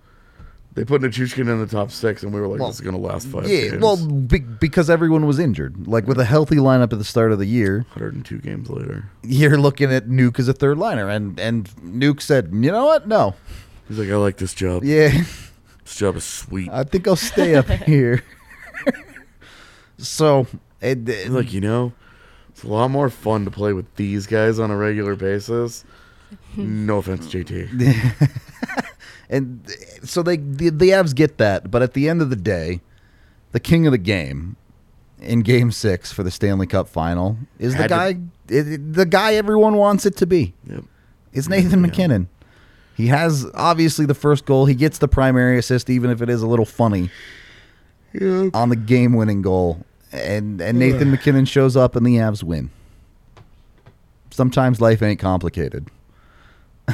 They 0.73 0.85
put 0.85 1.01
Nichushkin 1.01 1.49
in 1.51 1.57
the 1.59 1.65
top 1.65 1.89
six, 1.89 2.21
and 2.21 2.31
we 2.31 2.39
were 2.39 2.45
like, 2.47 2.59
Well, 2.59 2.69
"This 2.69 2.75
is 2.79 2.81
gonna 2.85 2.99
last 2.99 3.27
five 3.29 3.47
Yeah, 3.47 3.69
games." 3.71 3.81
well, 3.81 3.97
be, 3.97 4.37
because 4.37 4.91
everyone 4.91 5.25
was 5.25 5.39
injured. 5.39 5.87
Like 5.87 6.05
with 6.05 6.19
a 6.19 6.25
healthy 6.25 6.57
lineup 6.57 6.93
at 6.93 6.99
the 6.99 7.03
start 7.03 7.31
of 7.31 7.39
the 7.39 7.47
year, 7.47 7.79
102 7.95 8.37
games 8.37 8.69
later, 8.69 9.05
you're 9.23 9.57
looking 9.57 9.91
at 9.91 10.07
Nuke 10.07 10.37
as 10.37 10.47
a 10.47 10.53
third 10.53 10.77
liner, 10.77 11.09
and 11.09 11.39
and 11.39 11.67
Nuke 11.83 12.21
said, 12.21 12.49
"You 12.53 12.71
know 12.71 12.85
what? 12.85 13.07
No, 13.07 13.33
he's 13.87 13.97
like, 13.97 14.09
"I 14.09 14.15
like 14.17 14.37
this 14.37 14.53
job. 14.53 14.83
yeah, 14.83 15.09
This 15.83 15.95
job 15.95 16.15
is 16.15 16.23
sweet." 16.23 16.69
I 16.71 16.83
think 16.83 17.07
I'll 17.07 17.15
stay 17.15 17.55
up 17.55 17.65
here." 17.87 18.23
so, 19.97 20.45
it, 20.81 21.07
it- 21.09 21.29
like, 21.31 21.53
you 21.53 21.61
know, 21.61 21.93
it's 22.49 22.63
a 22.63 22.67
lot 22.67 22.89
more 22.89 23.09
fun 23.09 23.45
to 23.45 23.51
play 23.51 23.73
with 23.73 23.93
these 23.95 24.25
guys 24.27 24.59
on 24.59 24.71
a 24.71 24.77
regular 24.77 25.15
basis. 25.15 25.83
No 26.55 26.97
offense, 26.97 27.27
JT. 27.27 27.69
and 29.29 29.65
so 30.03 30.23
they 30.23 30.37
the, 30.37 30.69
the 30.69 30.89
Avs 30.89 31.13
get 31.15 31.37
that, 31.37 31.69
but 31.71 31.81
at 31.81 31.93
the 31.93 32.09
end 32.09 32.21
of 32.21 32.29
the 32.29 32.35
day, 32.35 32.81
the 33.51 33.59
king 33.59 33.85
of 33.85 33.91
the 33.91 33.97
game 33.97 34.55
in 35.21 35.41
Game 35.41 35.71
Six 35.71 36.11
for 36.11 36.23
the 36.23 36.31
Stanley 36.31 36.67
Cup 36.67 36.87
Final 36.89 37.37
is 37.59 37.73
the 37.73 37.81
Had 37.83 37.87
to- 37.89 37.95
guy, 37.95 38.19
it, 38.49 38.93
the 38.93 39.05
guy 39.05 39.35
everyone 39.35 39.75
wants 39.77 40.05
it 40.05 40.15
to 40.17 40.25
be. 40.25 40.53
Yep. 40.69 40.83
It's 41.33 41.47
Nathan 41.47 41.71
Yeah. 41.81 41.85
MacKinnon. 41.87 42.29
He 42.95 43.07
has 43.07 43.45
obviously 43.53 44.05
the 44.07 44.15
first 44.15 44.45
goal. 44.45 44.65
He 44.65 44.73
gets 44.73 44.97
the 44.97 45.07
primary 45.07 45.59
assist, 45.59 45.89
even 45.89 46.09
if 46.09 46.21
it 46.21 46.29
is 46.29 46.41
a 46.41 46.47
little 46.47 46.65
funny 46.65 47.11
Yeah. 48.13 48.49
on 48.55 48.69
the 48.69 48.75
game-winning 48.75 49.43
goal. 49.43 49.85
And 50.11 50.61
and 50.61 50.79
Nathan 50.79 51.11
MacKinnon 51.11 51.45
shows 51.45 51.75
up, 51.75 51.95
and 51.95 52.05
the 52.05 52.15
Avs 52.15 52.43
win. 52.43 52.69
Sometimes 54.31 54.79
life 54.81 55.01
ain't 55.01 55.19
complicated. 55.19 55.87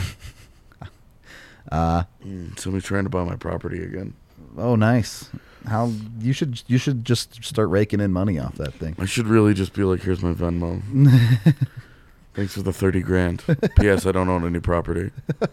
Mm, 1.72 2.60
Somebody's 2.60 2.86
trying 2.86 3.04
to 3.06 3.10
buy 3.10 3.24
my 3.24 3.36
property 3.36 3.84
again. 3.84 4.14
Oh, 4.58 4.76
nice. 4.76 5.30
How 5.66 5.92
you 6.20 6.32
should 6.32 6.62
you 6.68 6.78
should 6.78 7.04
just 7.04 7.44
start 7.44 7.70
raking 7.70 8.00
in 8.00 8.12
money 8.14 8.38
off 8.38 8.56
that 8.58 8.74
thing. 8.76 8.96
I 9.00 9.06
should 9.06 9.26
really 9.26 9.56
just 9.56 9.74
be 9.74 9.84
like, 9.84 10.02
here's 10.02 10.22
my 10.22 10.34
Venmo. 10.34 10.84
Thanks 12.36 12.54
for 12.54 12.62
the 12.62 12.74
30 12.74 13.02
grand. 13.02 13.44
P.S. 13.80 14.06
I 14.06 14.12
don't 14.12 14.30
own 14.30 14.46
any 14.46 14.60
property. 14.60 15.10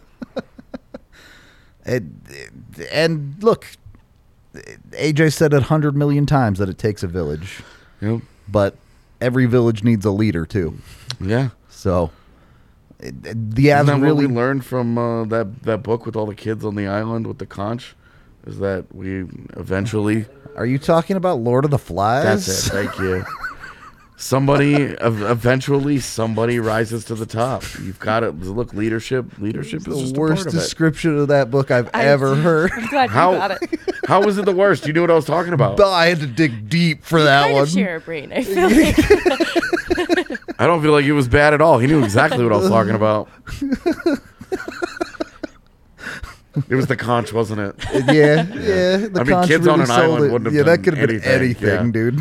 And, 1.87 2.23
and 2.93 3.43
look, 3.43 3.67
AJ 4.55 5.33
said 5.33 5.53
it 5.53 5.59
a 5.63 5.65
hundred 5.67 5.97
million 5.97 6.27
times 6.27 6.59
that 6.59 6.69
it 6.69 6.79
takes 6.79 7.03
a 7.03 7.07
village, 7.07 7.63
Yep. 8.01 8.21
but 8.49 8.77
every 9.21 9.47
village 9.47 9.85
needs 9.85 10.05
a 10.05 10.11
leader 10.11 10.45
too. 10.47 10.79
Yeah. 11.21 11.51
So 11.69 12.11
the 12.99 13.69
Avs 13.69 13.89
really 14.03 14.13
what 14.13 14.17
we 14.17 14.27
learned 14.27 14.65
from 14.65 14.99
uh, 14.99 15.25
that, 15.25 15.63
that 15.63 15.83
book 15.83 16.05
with 16.05 16.17
all 16.17 16.27
the 16.27 16.35
kids 16.35 16.65
on 16.65 16.75
the 16.75 16.87
island 16.87 17.27
with 17.27 17.39
the 17.39 17.47
conch? 17.47 17.95
Is 18.47 18.59
that 18.59 18.87
we 18.95 19.21
eventually. 19.57 20.27
Are 20.57 20.67
you 20.67 20.79
talking 20.79 21.17
about 21.17 21.39
Lord 21.41 21.65
of 21.65 21.71
the 21.71 21.79
Flies? 21.79 22.25
That's 22.47 22.67
it. 22.67 22.71
Thank 22.71 22.99
you. 22.99 23.25
Somebody, 24.23 24.75
eventually, 24.75 25.99
somebody 25.99 26.59
rises 26.61 27.07
to 27.07 27.15
the 27.15 27.25
top. 27.25 27.63
You've 27.83 27.99
got 27.99 28.23
it. 28.23 28.33
Look, 28.39 28.75
leadership. 28.75 29.25
Leadership 29.39 29.79
is 29.79 29.85
the 29.87 29.95
just 29.99 30.15
worst 30.15 30.43
a 30.43 30.45
part 30.45 30.47
of 30.49 30.55
it. 30.55 30.59
description 30.59 31.19
of 31.19 31.29
that 31.29 31.51
book 31.51 31.71
I've 31.71 31.89
I- 31.95 32.05
ever 32.05 32.35
heard. 32.35 32.71
I'm 32.75 32.87
glad 32.89 33.05
you 33.05 33.11
How 33.15 33.33
got 33.33 33.51
it. 33.63 33.81
how 34.07 34.23
was 34.23 34.37
it 34.37 34.45
the 34.45 34.55
worst? 34.55 34.87
You 34.87 34.93
knew 34.93 35.01
what 35.01 35.11
I 35.11 35.15
was 35.15 35.25
talking 35.25 35.55
about. 35.55 35.79
But 35.79 35.91
I 35.91 36.07
had 36.09 36.21
to 36.21 36.27
dig 36.27 36.69
deep 36.69 37.03
for 37.03 37.23
that 37.23 37.45
kind 37.45 37.55
one. 37.55 37.63
of 37.63 37.71
share 37.71 37.97
a 37.97 38.01
brain. 38.01 38.31
I 38.31 38.43
feel 38.45 38.69
like 38.69 40.41
I 40.61 40.67
don't 40.67 40.83
feel 40.83 40.93
like 40.93 41.07
it 41.07 41.13
was 41.13 41.27
bad 41.27 41.55
at 41.55 41.63
all. 41.63 41.79
He 41.79 41.87
knew 41.87 42.05
exactly 42.05 42.45
what 42.45 42.53
I 42.53 42.57
was 42.59 42.69
talking 42.69 42.95
about. 42.95 43.27
it 46.69 46.75
was 46.75 46.89
the 46.89 46.97
conch, 46.97 47.33
wasn't 47.33 47.61
it? 47.61 47.75
yeah, 48.13 48.45
yeah. 48.53 48.97
The 49.09 49.11
I 49.15 49.19
mean, 49.25 49.27
conch 49.27 49.49
kids 49.49 49.67
on 49.67 49.79
really 49.79 49.81
an 49.81 49.87
sold 49.87 49.99
island 50.01 50.25
it. 50.27 50.33
wouldn't 50.33 50.47
have 50.47 50.55
Yeah, 50.55 50.63
that 50.65 50.85
could 50.85 50.97
have 50.99 51.09
been 51.09 51.23
anything, 51.23 51.69
anything, 51.71 51.87
yeah. 51.87 51.91
dude. 51.93 52.19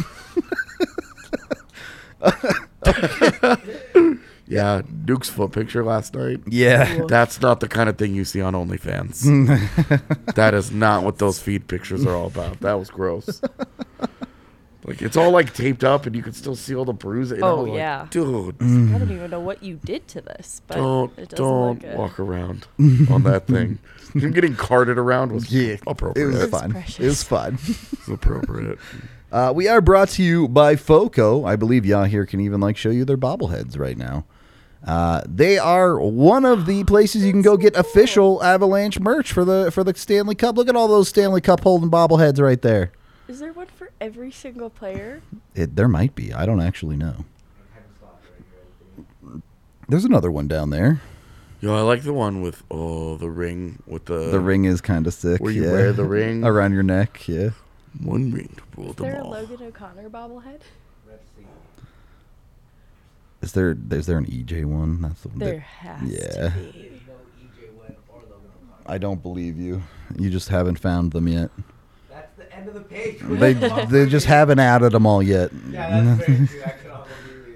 Yeah, 4.50 4.82
Duke's 5.06 5.30
foot 5.30 5.52
picture 5.52 5.84
last 5.84 6.16
night. 6.16 6.40
Yeah. 6.48 7.06
That's 7.08 7.40
not 7.40 7.60
the 7.60 7.68
kind 7.68 7.88
of 7.88 8.00
thing 8.00 8.16
you 8.16 8.26
see 8.26 8.42
on 8.42 8.56
OnlyFans. 8.56 9.22
that 10.36 10.56
is 10.56 10.72
not 10.72 11.04
what 11.04 11.20
those 11.20 11.40
feed 11.40 11.68
pictures 11.68 12.04
are 12.04 12.16
all 12.16 12.26
about. 12.26 12.60
That 12.62 12.74
was 12.74 12.90
gross. 12.90 13.42
Like 14.86 15.04
it's 15.04 15.16
all 15.16 15.30
like 15.30 15.54
taped 15.54 15.84
up, 15.84 16.08
and 16.08 16.16
you 16.16 16.24
can 16.24 16.34
still 16.34 16.56
see 16.56 16.74
all 16.74 16.84
the 16.84 16.94
bruises. 16.94 17.42
Oh, 17.44 17.58
was 17.58 17.68
like, 17.70 17.78
yeah. 17.78 18.08
dude, 18.10 18.56
I 18.60 18.98
don't 18.98 19.12
even 19.12 19.30
know 19.30 19.40
what 19.40 19.62
you 19.62 19.80
did 19.86 20.08
to 20.10 20.22
this, 20.22 20.64
but 20.66 20.78
don't 20.78 21.12
it 21.20 21.30
doesn't 21.30 21.46
don't 21.46 21.70
look 21.70 21.80
good. 21.82 21.96
walk 21.98 22.20
around 22.20 22.66
on 23.12 23.22
that 23.24 23.46
thing. 23.46 23.78
Him 24.16 24.32
getting 24.32 24.56
carted 24.56 24.98
around 24.98 25.32
was 25.32 25.52
Yeah, 25.54 25.76
appropriate. 25.86 26.26
it 26.26 26.28
was 26.42 26.50
fun. 26.50 26.76
It 26.76 27.00
was 27.00 27.22
fun. 27.22 27.60
was 27.68 28.10
appropriate. 28.10 28.80
Uh, 29.32 29.54
we 29.56 29.68
are 29.68 29.82
brought 29.82 30.10
to 30.10 30.24
you 30.24 30.48
by 30.48 30.76
Foco. 30.76 31.46
I 31.46 31.56
believe 31.56 31.86
y'all 31.86 32.06
here 32.06 32.26
can 32.26 32.40
even 32.40 32.60
like 32.60 32.78
show 32.78 32.90
you 32.90 33.06
their 33.06 33.18
bobbleheads 33.18 33.78
right 33.78 33.98
now. 33.98 34.26
Uh, 34.86 35.22
they 35.28 35.58
are 35.58 36.00
one 36.00 36.46
of 36.46 36.66
the 36.66 36.84
places 36.86 37.24
you 37.24 37.32
can 37.32 37.42
go 37.42 37.58
get 37.58 37.76
official 37.76 38.42
Avalanche 38.42 39.00
merch 39.00 39.32
for 39.32 39.44
the 39.46 39.72
for 39.72 39.84
the 39.84 39.94
Stanley 39.94 40.36
Cup. 40.36 40.58
Look 40.58 40.70
at 40.70 40.76
all 40.76 40.88
those 40.88 41.10
Stanley 41.10 41.42
Cup 41.42 41.62
holding 41.62 41.92
bobbleheads 41.92 42.40
right 42.40 42.62
there. 42.62 42.92
Is 43.28 43.40
there 43.40 43.54
one 43.54 43.68
for 43.68 43.92
every 44.02 44.32
single 44.32 44.70
player? 44.70 45.22
It, 45.54 45.76
there 45.76 45.88
might 45.88 46.16
be. 46.16 46.34
I 46.34 46.46
don't 46.46 46.62
actually 46.62 46.96
know. 46.96 47.26
There's 49.88 50.06
another 50.06 50.32
one 50.32 50.48
down 50.48 50.70
there. 50.70 51.02
Yo, 51.62 51.76
I 51.76 51.82
like 51.82 52.04
the 52.04 52.14
one 52.14 52.42
with 52.42 52.64
oh 52.72 53.18
the 53.18 53.30
ring 53.30 53.84
with 53.86 54.06
the 54.06 54.32
The 54.32 54.40
ring 54.40 54.66
is 54.66 54.82
kind 54.82 55.06
of 55.06 55.14
sick. 55.14 55.42
where 55.42 55.52
you 55.52 55.66
yeah. 55.66 55.72
wear 55.72 55.94
the 55.94 56.06
ring 56.06 56.44
around 56.46 56.74
your 56.74 56.84
neck. 56.84 57.28
Yeah. 57.28 57.50
One 58.00 58.32
ring 58.32 58.56
to 58.58 58.64
rule 58.82 58.90
Is 58.92 58.96
them 58.96 59.06
there 59.08 59.20
a 59.20 59.24
all. 59.24 59.32
Logan 59.32 59.64
O'Connor 59.64 60.10
bobblehead? 60.10 60.62
Is 63.42 63.54
there? 63.54 63.78
Is 63.92 64.06
there 64.06 64.18
an 64.18 64.26
EJ 64.26 64.66
one? 64.66 65.02
That's 65.02 65.22
the 65.22 65.30
There 65.30 65.60
has 65.60 66.10
yeah. 66.12 66.50
to 66.50 66.72
be. 66.74 67.00
I 68.86 68.98
don't 68.98 69.22
believe 69.22 69.58
you. 69.60 69.84
You 70.18 70.30
just 70.30 70.50
haven't 70.50 70.80
found 70.80 71.12
them 71.12 71.28
yet. 71.28 71.52
That's 72.10 72.36
the 72.38 72.52
end 72.54 72.68
of 72.68 72.74
the 72.74 72.82
page. 72.82 73.20
They 73.22 73.54
they 73.86 74.08
just 74.10 74.26
haven't 74.26 74.60
added 74.60 74.92
them 74.92 75.06
all 75.06 75.22
yet. 75.24 75.52
yeah, 75.70 76.04
that's 76.04 76.26
very 76.28 76.48
true. 76.48 76.64
I 76.66 76.89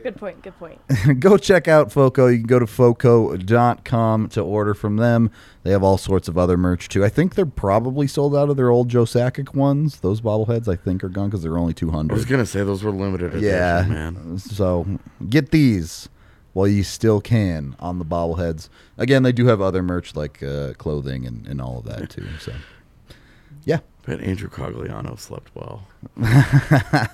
Good 0.04 0.18
point. 0.18 0.42
Good 0.44 0.58
point. 0.60 0.80
go 1.22 1.38
check 1.38 1.70
out 1.70 1.90
Foco. 1.92 2.28
You 2.28 2.40
can 2.40 2.48
go 2.48 2.60
to 2.60 2.68
foco.com 2.68 4.28
to 4.30 4.42
order 4.42 4.74
from 4.74 4.98
them. 4.98 5.32
They 5.64 5.72
have 5.72 5.82
all 5.82 5.98
sorts 5.98 6.28
of 6.28 6.38
other 6.38 6.58
merch 6.58 6.90
too. 6.90 7.06
I 7.06 7.10
think 7.10 7.36
they're 7.36 7.46
probably 7.46 8.06
sold 8.08 8.36
out 8.36 8.50
of 8.50 8.58
their 8.58 8.70
old 8.70 8.90
Joe 8.90 9.06
Sakic 9.06 9.56
ones. 9.56 10.02
Those 10.02 10.20
bobbleheads 10.20 10.68
I 10.68 10.76
think 10.76 11.06
are 11.06 11.10
gone 11.10 11.30
because 11.30 11.42
they're 11.42 11.58
only 11.58 11.74
200. 11.74 12.12
I 12.12 12.16
was 12.16 12.26
gonna 12.26 12.46
say 12.46 12.64
those 12.66 12.84
were 12.84 12.92
limited 12.92 13.34
edition, 13.34 13.48
Yeah. 13.48 13.86
man. 13.88 14.38
So 14.40 15.00
get 15.30 15.52
these 15.52 16.10
while 16.52 16.68
you 16.68 16.84
still 16.84 17.22
can 17.22 17.76
on 17.80 17.98
the 17.98 18.06
bobbleheads. 18.06 18.68
Again, 18.98 19.24
they 19.24 19.32
do 19.32 19.48
have 19.48 19.62
other 19.62 19.82
merch 19.82 20.18
like 20.18 20.44
uh, 20.44 20.74
clothing 20.74 21.26
and, 21.26 21.48
and 21.48 21.62
all 21.62 21.78
of 21.80 21.86
that 21.86 22.10
too. 22.10 22.28
So 22.42 22.52
yeah. 23.64 23.80
Bet 24.06 24.20
Andrew 24.20 24.50
Cogliano 24.50 25.18
slept 25.18 25.50
well. 25.56 25.88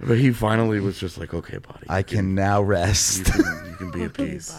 but 0.00 0.18
he 0.18 0.32
finally 0.32 0.80
was 0.80 0.98
just 0.98 1.18
like, 1.18 1.34
okay, 1.34 1.58
buddy, 1.58 1.86
I 1.88 1.98
you 1.98 2.04
can 2.04 2.34
now 2.34 2.60
you 2.60 2.66
rest. 2.66 3.24
can, 3.24 3.66
you 3.66 3.76
can 3.76 3.90
be 3.90 4.02
at 4.04 4.14
peace. 4.14 4.54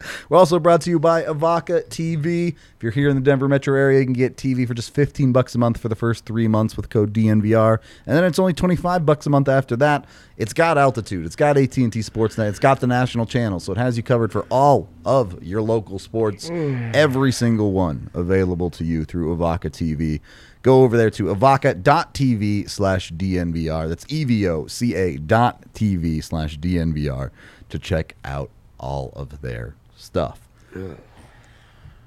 We're 0.28 0.38
also 0.38 0.58
brought 0.58 0.82
to 0.82 0.90
you 0.90 0.98
by 0.98 1.22
Evoca 1.22 1.86
TV. 1.88 2.48
If 2.76 2.82
you're 2.82 2.92
here 2.92 3.08
in 3.08 3.16
the 3.16 3.22
Denver 3.22 3.48
metro 3.48 3.76
area, 3.76 4.00
you 4.00 4.04
can 4.04 4.12
get 4.12 4.36
TV 4.36 4.66
for 4.66 4.74
just 4.74 4.94
15 4.94 5.32
bucks 5.32 5.54
a 5.54 5.58
month 5.58 5.78
for 5.78 5.88
the 5.88 5.96
first 5.96 6.24
three 6.24 6.48
months 6.48 6.76
with 6.76 6.88
code 6.90 7.12
DNVR, 7.12 7.78
and 8.06 8.16
then 8.16 8.24
it's 8.24 8.38
only 8.38 8.52
25 8.52 9.04
bucks 9.04 9.26
a 9.26 9.30
month 9.30 9.48
after 9.48 9.76
that. 9.76 10.04
It's 10.36 10.52
got 10.52 10.78
altitude, 10.78 11.26
it's 11.26 11.36
got 11.36 11.56
AT&T 11.56 11.88
Sportsnet, 11.90 12.48
it's 12.48 12.60
got 12.60 12.80
the 12.80 12.86
national 12.86 13.26
channel, 13.26 13.58
so 13.58 13.72
it 13.72 13.78
has 13.78 13.96
you 13.96 14.02
covered 14.02 14.30
for 14.30 14.46
all 14.50 14.88
of 15.04 15.42
your 15.42 15.62
local 15.62 15.98
sports, 15.98 16.48
mm. 16.48 16.94
every 16.94 17.32
single 17.32 17.72
one 17.72 18.10
available 18.14 18.70
to 18.70 18.84
you 18.84 19.04
through 19.04 19.36
Evoca 19.36 19.70
TV. 19.70 20.20
Go 20.62 20.82
over 20.82 20.96
there 20.96 21.10
to 21.10 21.24
evoca.tv 21.24 22.68
slash 22.68 23.12
DNVR. 23.12 23.88
That's 23.88 24.04
E 24.12 24.22
E-V-O-C-A 24.22 25.16
dot 25.18 25.62
TV 25.74 26.22
slash 26.22 26.58
DNVR 26.58 27.30
to 27.68 27.78
check 27.78 28.16
out 28.24 28.50
all 28.78 29.12
of 29.14 29.40
their 29.40 29.74
stuff. 29.96 30.40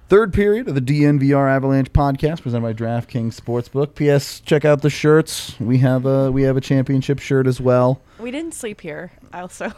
Third 0.10 0.34
period 0.34 0.68
of 0.68 0.76
the 0.76 0.82
DNVR 0.82 1.50
Avalanche 1.50 1.94
podcast 1.94 2.42
presented 2.42 2.62
by 2.64 2.74
DraftKings 2.74 3.40
Sportsbook. 3.40 3.96
P.S. 3.96 4.42
Check 4.42 4.66
out 4.66 4.82
the 4.82 4.90
shirts. 4.90 5.58
We 5.60 5.78
have 5.78 6.06
a 6.06 6.30
we 6.30 6.44
have 6.44 6.58
a 6.58 6.62
championship 6.62 7.20
shirt 7.20 7.48
as 7.48 7.62
well. 7.62 8.02
We 8.20 8.30
didn't 8.32 8.54
sleep 8.54 8.82
here. 8.82 9.14
Also, 9.34 9.72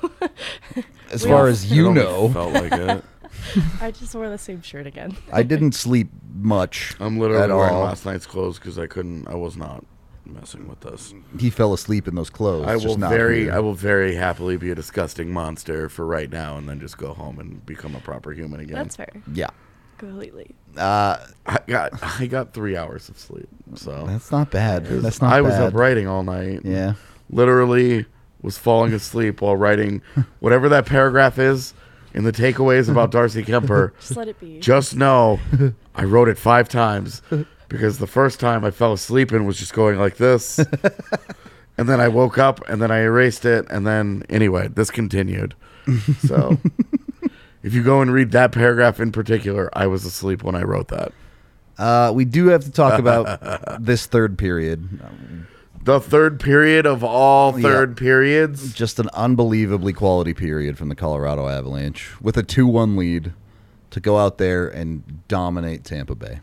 As 1.11 1.23
We 1.23 1.29
far 1.29 1.41
all- 1.41 1.45
as 1.45 1.71
you 1.71 1.93
know, 1.93 2.29
felt 2.29 2.53
like 2.53 2.71
it. 2.71 3.03
I 3.81 3.91
just 3.91 4.15
wore 4.15 4.29
the 4.29 4.37
same 4.37 4.61
shirt 4.61 4.87
again. 4.87 5.15
I 5.31 5.43
didn't 5.43 5.73
sleep 5.73 6.09
much. 6.35 6.95
I'm 6.99 7.19
literally 7.19 7.43
at 7.43 7.49
wearing 7.49 7.75
all. 7.75 7.83
last 7.83 8.05
night's 8.05 8.25
clothes 8.25 8.59
because 8.59 8.79
I 8.79 8.87
couldn't. 8.87 9.27
I 9.27 9.35
was 9.35 9.55
not 9.57 9.85
messing 10.25 10.67
with 10.67 10.79
this. 10.81 11.13
He 11.39 11.49
fell 11.49 11.73
asleep 11.73 12.07
in 12.07 12.15
those 12.15 12.29
clothes. 12.29 12.67
I 12.67 12.73
just 12.75 12.87
will 12.87 12.97
not 12.97 13.09
very, 13.11 13.43
here. 13.43 13.53
I 13.53 13.59
will 13.59 13.73
very 13.73 14.15
happily 14.15 14.57
be 14.57 14.71
a 14.71 14.75
disgusting 14.75 15.31
monster 15.31 15.89
for 15.89 16.05
right 16.05 16.31
now, 16.31 16.57
and 16.57 16.67
then 16.67 16.79
just 16.79 16.97
go 16.97 17.13
home 17.13 17.39
and 17.39 17.65
become 17.65 17.95
a 17.95 17.99
proper 17.99 18.31
human 18.31 18.59
again. 18.61 18.75
That's 18.75 18.95
fair. 18.95 19.11
Yeah. 19.33 19.49
completely. 19.97 20.55
Uh, 20.77 21.17
I 21.45 21.59
got 21.67 21.91
I 22.19 22.25
got 22.27 22.53
three 22.53 22.75
hours 22.77 23.09
of 23.09 23.17
sleep. 23.19 23.47
So 23.75 24.05
that's 24.07 24.31
not 24.31 24.49
bad. 24.51 24.85
That's 24.85 25.21
not 25.21 25.31
I 25.33 25.37
bad. 25.41 25.47
was 25.47 25.53
up 25.55 25.73
writing 25.73 26.07
all 26.07 26.23
night. 26.23 26.61
Yeah. 26.63 26.93
Literally 27.29 28.05
was 28.41 28.57
falling 28.57 28.91
asleep 28.93 29.41
while 29.41 29.55
writing 29.55 30.01
whatever 30.39 30.67
that 30.69 30.85
paragraph 30.85 31.39
is 31.39 31.73
in 32.13 32.23
the 32.23 32.31
takeaways 32.31 32.89
about 32.89 33.11
Darcy 33.11 33.43
Kuemper. 33.43 33.91
Just 33.99 34.15
let 34.17 34.27
it 34.27 34.39
be. 34.39 34.59
Just 34.59 34.95
know 34.95 35.39
I 35.95 36.03
wrote 36.03 36.29
it 36.29 36.37
five 36.37 36.69
times 36.69 37.21
because 37.69 37.97
the 37.97 38.07
first 38.07 38.39
time 38.39 38.63
I 38.63 38.71
fell 38.71 38.93
asleep 38.93 39.31
and 39.31 39.45
was 39.45 39.57
just 39.57 39.73
going 39.73 39.97
like 39.99 40.17
this. 40.17 40.59
and 41.77 41.89
then 41.89 41.99
I 41.99 42.07
woke 42.07 42.37
up 42.37 42.67
and 42.69 42.81
then 42.81 42.91
I 42.91 42.99
erased 42.99 43.45
it. 43.45 43.65
And 43.69 43.85
then, 43.85 44.23
anyway, 44.29 44.67
this 44.67 44.91
continued. 44.91 45.55
So 46.19 46.57
if 47.63 47.73
you 47.73 47.83
go 47.83 48.01
and 48.01 48.11
read 48.11 48.31
that 48.31 48.51
paragraph 48.51 48.99
in 48.99 49.11
particular, 49.11 49.69
I 49.73 49.87
was 49.87 50.05
asleep 50.05 50.43
when 50.43 50.55
I 50.55 50.63
wrote 50.63 50.87
that. 50.89 51.11
Uh, 51.77 52.11
we 52.13 52.23
do 52.23 52.47
have 52.47 52.63
to 52.63 52.71
talk 52.71 52.99
about 52.99 53.81
this 53.83 54.05
third 54.05 54.37
period. 54.37 54.87
The 55.83 55.99
third 55.99 56.39
period 56.39 56.85
of 56.85 57.03
all 57.03 57.59
Yeah. 57.59 57.67
third 57.69 57.97
periods. 57.97 58.73
Just 58.73 58.99
an 58.99 59.09
unbelievably 59.13 59.93
quality 59.93 60.33
period 60.33 60.77
from 60.77 60.89
the 60.89 60.95
Colorado 60.95 61.47
Avalanche 61.49 62.09
with 62.21 62.37
a 62.37 62.43
2 62.43 62.65
1 62.67 62.95
lead 62.95 63.33
to 63.89 63.99
go 63.99 64.17
out 64.17 64.37
there 64.37 64.67
and 64.67 65.27
dominate 65.27 65.83
Tampa 65.83 66.15
Bay. 66.15 66.39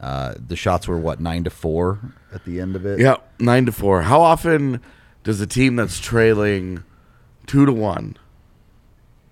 Uh, 0.00 0.34
the 0.46 0.56
shots 0.56 0.86
were, 0.88 0.96
what, 0.96 1.20
9 1.20 1.44
to 1.44 1.50
4 1.50 1.98
at 2.32 2.44
the 2.44 2.60
end 2.60 2.76
of 2.76 2.86
it? 2.86 2.98
Yeah, 3.00 3.16
nine 3.38 3.66
to 3.66 3.72
four. 3.72 4.02
How 4.02 4.20
often 4.22 4.80
does 5.24 5.40
a 5.40 5.46
team 5.46 5.76
that's 5.76 5.98
trailing 5.98 6.84
two 7.46 7.66
to 7.66 7.72
one? 7.72 8.16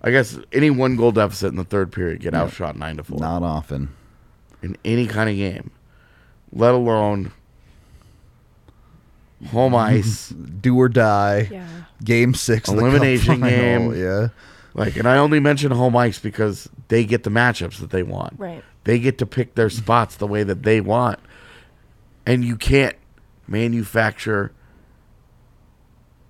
I 0.01 0.11
guess 0.11 0.37
any 0.51 0.69
one 0.69 0.95
goal 0.95 1.11
deficit 1.11 1.49
in 1.49 1.55
the 1.55 1.63
third 1.63 1.91
period 1.91 2.19
get 2.21 2.33
outshot 2.35 2.77
nine 2.77 2.97
to 2.97 3.03
four 3.03 3.19
Not 3.19 3.41
often. 3.41 3.89
in 4.61 4.77
any 4.85 5.07
kind 5.07 5.29
of 5.29 5.35
game, 5.37 5.71
let 6.51 6.73
alone 6.73 7.31
home 9.47 9.75
ice. 9.75 10.29
Do 10.29 10.77
or 10.79 10.89
die. 10.89 11.47
Yeah. 11.51 11.67
Game 12.03 12.33
six. 12.33 12.69
of 12.69 12.75
the 12.75 12.81
Elimination 12.81 13.41
game. 13.41 13.93
Yeah. 13.95 14.29
Like, 14.73 14.95
and 14.95 15.07
I 15.07 15.17
only 15.17 15.39
mention 15.39 15.71
home 15.71 15.95
ice 15.97 16.19
because 16.19 16.69
they 16.89 17.03
get 17.03 17.23
the 17.23 17.29
matchups 17.29 17.79
that 17.79 17.89
they 17.89 18.03
want. 18.03 18.35
Right. 18.37 18.63
They 18.85 18.99
get 18.99 19.17
to 19.17 19.25
pick 19.25 19.55
their 19.55 19.69
spots 19.69 20.15
the 20.15 20.27
way 20.27 20.43
that 20.43 20.63
they 20.63 20.79
want. 20.79 21.19
And 22.25 22.45
you 22.45 22.55
can't 22.55 22.95
manufacture 23.47 24.51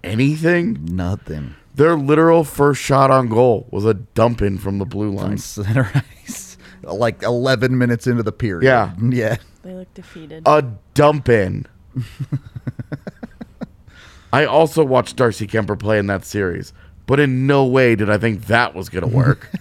anything. 0.03 0.85
Nothing. 0.85 1.55
Their 1.75 1.95
literal 1.95 2.43
first 2.43 2.81
shot 2.81 3.11
on 3.11 3.27
goal 3.27 3.67
was 3.71 3.85
a 3.85 3.93
dump 3.93 4.41
in 4.41 4.57
from 4.57 4.79
the 4.79 4.85
blue 4.85 5.09
On 5.09 5.15
line. 5.15 5.37
center 5.37 5.91
ice. 6.23 6.57
Like 6.81 7.21
11 7.23 7.77
minutes 7.77 8.07
into 8.07 8.23
the 8.23 8.31
period. 8.31 8.63
Yeah. 8.65 8.93
Yeah. 9.01 9.35
They 9.63 9.73
look 9.73 9.93
defeated. 9.93 10.43
A 10.45 10.63
dump 10.93 11.29
in. 11.29 11.65
I 14.33 14.45
also 14.45 14.83
watched 14.83 15.15
Darcy 15.15 15.47
Kuemper 15.47 15.79
play 15.79 15.97
in 15.97 16.07
that 16.07 16.25
series, 16.25 16.73
but 17.07 17.19
in 17.19 17.47
no 17.47 17.65
way 17.65 17.95
did 17.95 18.09
I 18.09 18.17
think 18.17 18.45
that 18.45 18.75
was 18.75 18.89
going 18.89 19.09
to 19.09 19.15
work. 19.15 19.49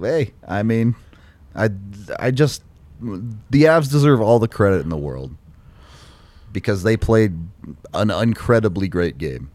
Hey, 0.00 0.32
I 0.48 0.62
mean, 0.62 0.94
I, 1.54 1.68
I 2.18 2.30
just 2.30 2.62
the 3.00 3.64
Avs 3.64 3.90
deserve 3.90 4.20
all 4.20 4.38
the 4.38 4.48
credit 4.48 4.82
in 4.82 4.88
the 4.88 4.96
world 4.96 5.34
because 6.52 6.82
they 6.82 6.96
played 6.96 7.36
an 7.92 8.10
incredibly 8.10 8.88
great 8.88 9.18
game 9.18 9.50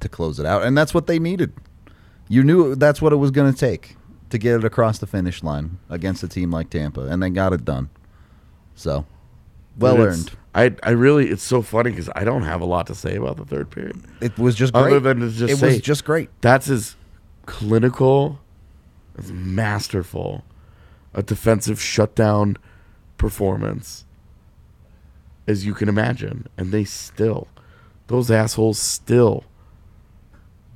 to 0.00 0.08
close 0.08 0.38
it 0.38 0.46
out, 0.46 0.62
and 0.62 0.76
that's 0.76 0.94
what 0.94 1.06
they 1.06 1.18
needed. 1.18 1.52
You 2.28 2.44
knew 2.44 2.74
that's 2.74 3.02
what 3.02 3.12
it 3.12 3.16
was 3.16 3.30
going 3.30 3.52
to 3.52 3.58
take 3.58 3.96
to 4.30 4.38
get 4.38 4.56
it 4.56 4.64
across 4.64 4.98
the 4.98 5.06
finish 5.06 5.42
line 5.42 5.78
against 5.88 6.22
a 6.22 6.28
team 6.28 6.50
like 6.50 6.70
Tampa, 6.70 7.02
and 7.02 7.22
they 7.22 7.30
got 7.30 7.52
it 7.52 7.64
done. 7.64 7.90
So, 8.74 9.06
well 9.76 10.00
earned. 10.00 10.32
I, 10.54 10.74
I 10.82 10.90
really, 10.90 11.28
it's 11.28 11.42
so 11.42 11.62
funny 11.62 11.90
because 11.90 12.08
I 12.14 12.22
don't 12.22 12.42
have 12.42 12.60
a 12.60 12.64
lot 12.64 12.86
to 12.86 12.94
say 12.94 13.16
about 13.16 13.36
the 13.36 13.44
third 13.44 13.70
period. 13.70 14.00
It 14.20 14.38
was 14.38 14.54
just 14.54 14.72
great. 14.72 14.86
Other 14.86 15.00
than 15.00 15.20
to 15.20 15.30
just 15.30 15.52
it 15.52 15.56
say- 15.56 15.66
was 15.74 15.80
just 15.80 16.04
great. 16.04 16.30
That's 16.40 16.68
as 16.68 16.96
clinical, 17.46 18.40
as 19.18 19.32
masterful 19.32 20.44
a 21.14 21.22
defensive 21.22 21.80
shutdown 21.80 22.56
performance 23.18 24.04
as 25.46 25.64
you 25.64 25.74
can 25.74 25.88
imagine. 25.88 26.48
And 26.58 26.72
they 26.72 26.84
still, 26.84 27.46
those 28.08 28.30
assholes 28.30 28.78
still 28.78 29.44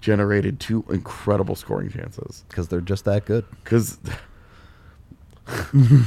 generated 0.01 0.61
two 0.61 0.85
incredible 0.91 1.57
scoring 1.57 1.91
chances. 1.91 2.45
because 2.49 2.69
they're 2.69 2.81
just 2.81 3.05
that 3.05 3.25
good. 3.25 3.45
Because 3.65 3.99
the 5.73 6.05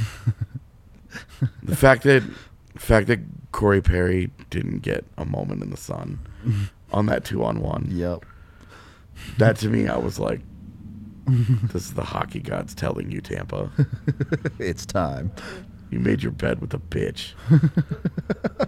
fact 1.75 2.03
that 2.03 2.23
fact 2.81 3.07
that 3.07 3.19
Corey 3.51 3.81
Perry 3.81 4.31
didn't 4.49 4.79
get 4.79 5.05
a 5.17 5.25
moment 5.25 5.61
in 5.63 5.69
the 5.69 5.77
sun 5.77 6.19
on 6.91 7.05
that 7.07 7.23
two 7.25 7.43
on 7.43 7.59
one, 7.61 7.87
Yep. 7.89 8.25
that 9.37 9.57
to 9.57 9.69
me, 9.69 9.87
I 9.87 9.97
was 9.97 10.19
like, 10.19 10.41
this 11.27 11.83
is 11.85 11.93
the 11.93 12.03
hockey 12.03 12.39
gods 12.39 12.73
telling 12.73 13.11
you, 13.11 13.21
Tampa. 13.21 13.69
It's 14.59 14.85
time. 14.85 15.31
You 15.89 15.99
made 15.99 16.23
your 16.23 16.31
bed 16.31 16.61
with 16.61 16.73
a 16.73 16.79
bitch. 16.79 17.33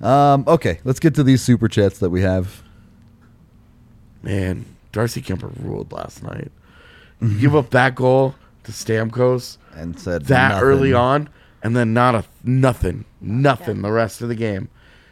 Um, 0.00 0.44
okay, 0.46 0.80
let's 0.84 1.00
get 1.00 1.14
to 1.14 1.22
these 1.22 1.40
super 1.40 1.66
chats 1.68 1.98
that 2.00 2.10
we 2.10 2.20
have. 2.20 2.62
Man, 4.22 4.66
Darcy 4.92 5.22
Kuemper 5.22 5.50
ruled 5.64 5.92
last 5.92 6.22
night. 6.22 6.50
You 7.22 7.38
give 7.38 7.56
up 7.56 7.70
that 7.70 7.94
goal 7.94 8.34
to 8.64 8.72
Stamkos 8.72 9.56
And 9.74 9.98
said 9.98 10.26
that 10.26 10.48
nothing. 10.50 10.64
early 10.64 10.92
on, 10.92 11.30
and 11.64 11.74
then 11.74 11.92
not 11.92 12.14
a 12.14 12.24
nothing, 12.44 13.04
nothing 13.20 13.82
the 13.82 13.90
rest 13.90 14.20
of 14.22 14.28
the 14.28 14.34
game. 14.36 14.68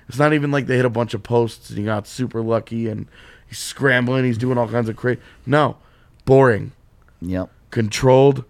It's 0.08 0.18
not 0.18 0.32
even 0.32 0.52
like 0.52 0.66
they 0.66 0.76
hit 0.76 0.84
a 0.84 0.90
bunch 0.90 1.14
of 1.14 1.22
posts 1.24 1.70
and 1.70 1.78
he 1.78 1.84
got 1.84 2.06
super 2.06 2.40
lucky 2.42 2.86
and 2.88 3.06
he's 3.48 3.58
scrambling, 3.58 4.24
he's 4.24 4.38
doing 4.38 4.58
all 4.58 4.68
kinds 4.68 4.88
of 4.88 4.94
crazy. 4.96 5.20
No, 5.46 5.78
boring, 6.24 6.72
Yep. 7.20 7.50
controlled, 7.70 8.44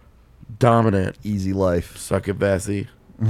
dominant. 0.58 1.16
Easy 1.22 1.52
life. 1.52 1.96
Suck 1.96 2.28
it, 2.28 2.38
Bessie. 2.38 2.88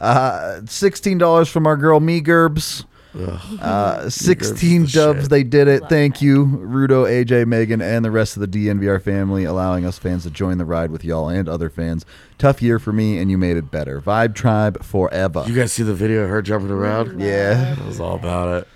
Uh, 0.00 0.60
sixteen 0.66 1.16
dollars 1.16 1.48
from 1.48 1.66
our 1.66 1.76
girl 1.78 1.98
Me 2.00 2.20
Gerbs. 2.20 2.84
Uh, 3.14 4.08
sixteen 4.08 4.84
Megerbs 4.84 4.92
dubs. 4.92 5.28
They 5.28 5.42
did 5.42 5.68
it. 5.68 5.82
Love 5.82 5.90
Thank 5.90 6.14
that. 6.14 6.22
you, 6.22 6.46
Rudo, 6.46 7.04
AJ, 7.04 7.46
Megan, 7.46 7.82
and 7.82 8.04
the 8.04 8.10
rest 8.10 8.36
of 8.36 8.40
the 8.40 8.66
DNVR 8.66 9.02
family, 9.02 9.44
allowing 9.44 9.84
us 9.84 9.98
fans 9.98 10.22
to 10.22 10.30
join 10.30 10.58
the 10.58 10.64
ride 10.64 10.90
with 10.90 11.04
y'all 11.04 11.28
and 11.28 11.48
other 11.48 11.68
fans. 11.68 12.06
Tough 12.38 12.62
year 12.62 12.78
for 12.78 12.92
me, 12.92 13.18
and 13.18 13.30
you 13.30 13.36
made 13.38 13.56
it 13.56 13.70
better. 13.70 14.00
Vibe 14.00 14.34
Tribe 14.34 14.82
forever. 14.82 15.44
You 15.46 15.54
guys 15.54 15.72
see 15.72 15.82
the 15.82 15.94
video 15.94 16.24
of 16.24 16.30
her 16.30 16.42
jumping 16.42 16.70
around? 16.70 17.20
yeah. 17.20 17.74
That 17.74 17.86
was 17.86 18.00
all 18.00 18.14
about 18.16 18.62
it. 18.62 18.68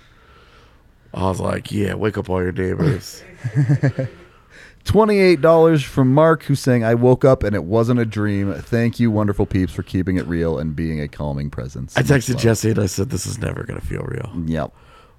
I 1.13 1.23
was 1.23 1.39
like, 1.39 1.71
yeah, 1.71 1.95
wake 1.95 2.17
up 2.17 2.29
all 2.29 2.41
your 2.43 2.51
neighbors. 2.51 3.23
Twenty-eight 4.87 5.41
dollars 5.41 5.83
from 5.83 6.13
Mark, 6.13 6.43
who's 6.43 6.61
saying, 6.61 6.83
"I 6.85 6.95
woke 6.95 7.25
up 7.25 7.43
and 7.43 7.53
it 7.53 7.65
wasn't 7.65 7.99
a 7.99 8.05
dream. 8.05 8.53
Thank 8.53 9.01
you, 9.01 9.11
wonderful 9.11 9.45
peeps, 9.45 9.73
for 9.73 9.83
keeping 9.83 10.15
it 10.15 10.25
real 10.27 10.57
and 10.57 10.73
being 10.75 11.01
a 11.01 11.09
calming 11.09 11.49
presence." 11.49 11.95
I 11.97 12.01
Much 12.01 12.07
texted 12.09 12.35
love. 12.35 12.41
Jesse 12.41 12.69
and 12.69 12.79
I 12.79 12.85
said, 12.85 13.09
this 13.09 13.25
is 13.25 13.37
never 13.37 13.63
going 13.65 13.79
to 13.79 13.85
feel 13.85 14.03
real. 14.03 14.31
Yep. 14.45 14.73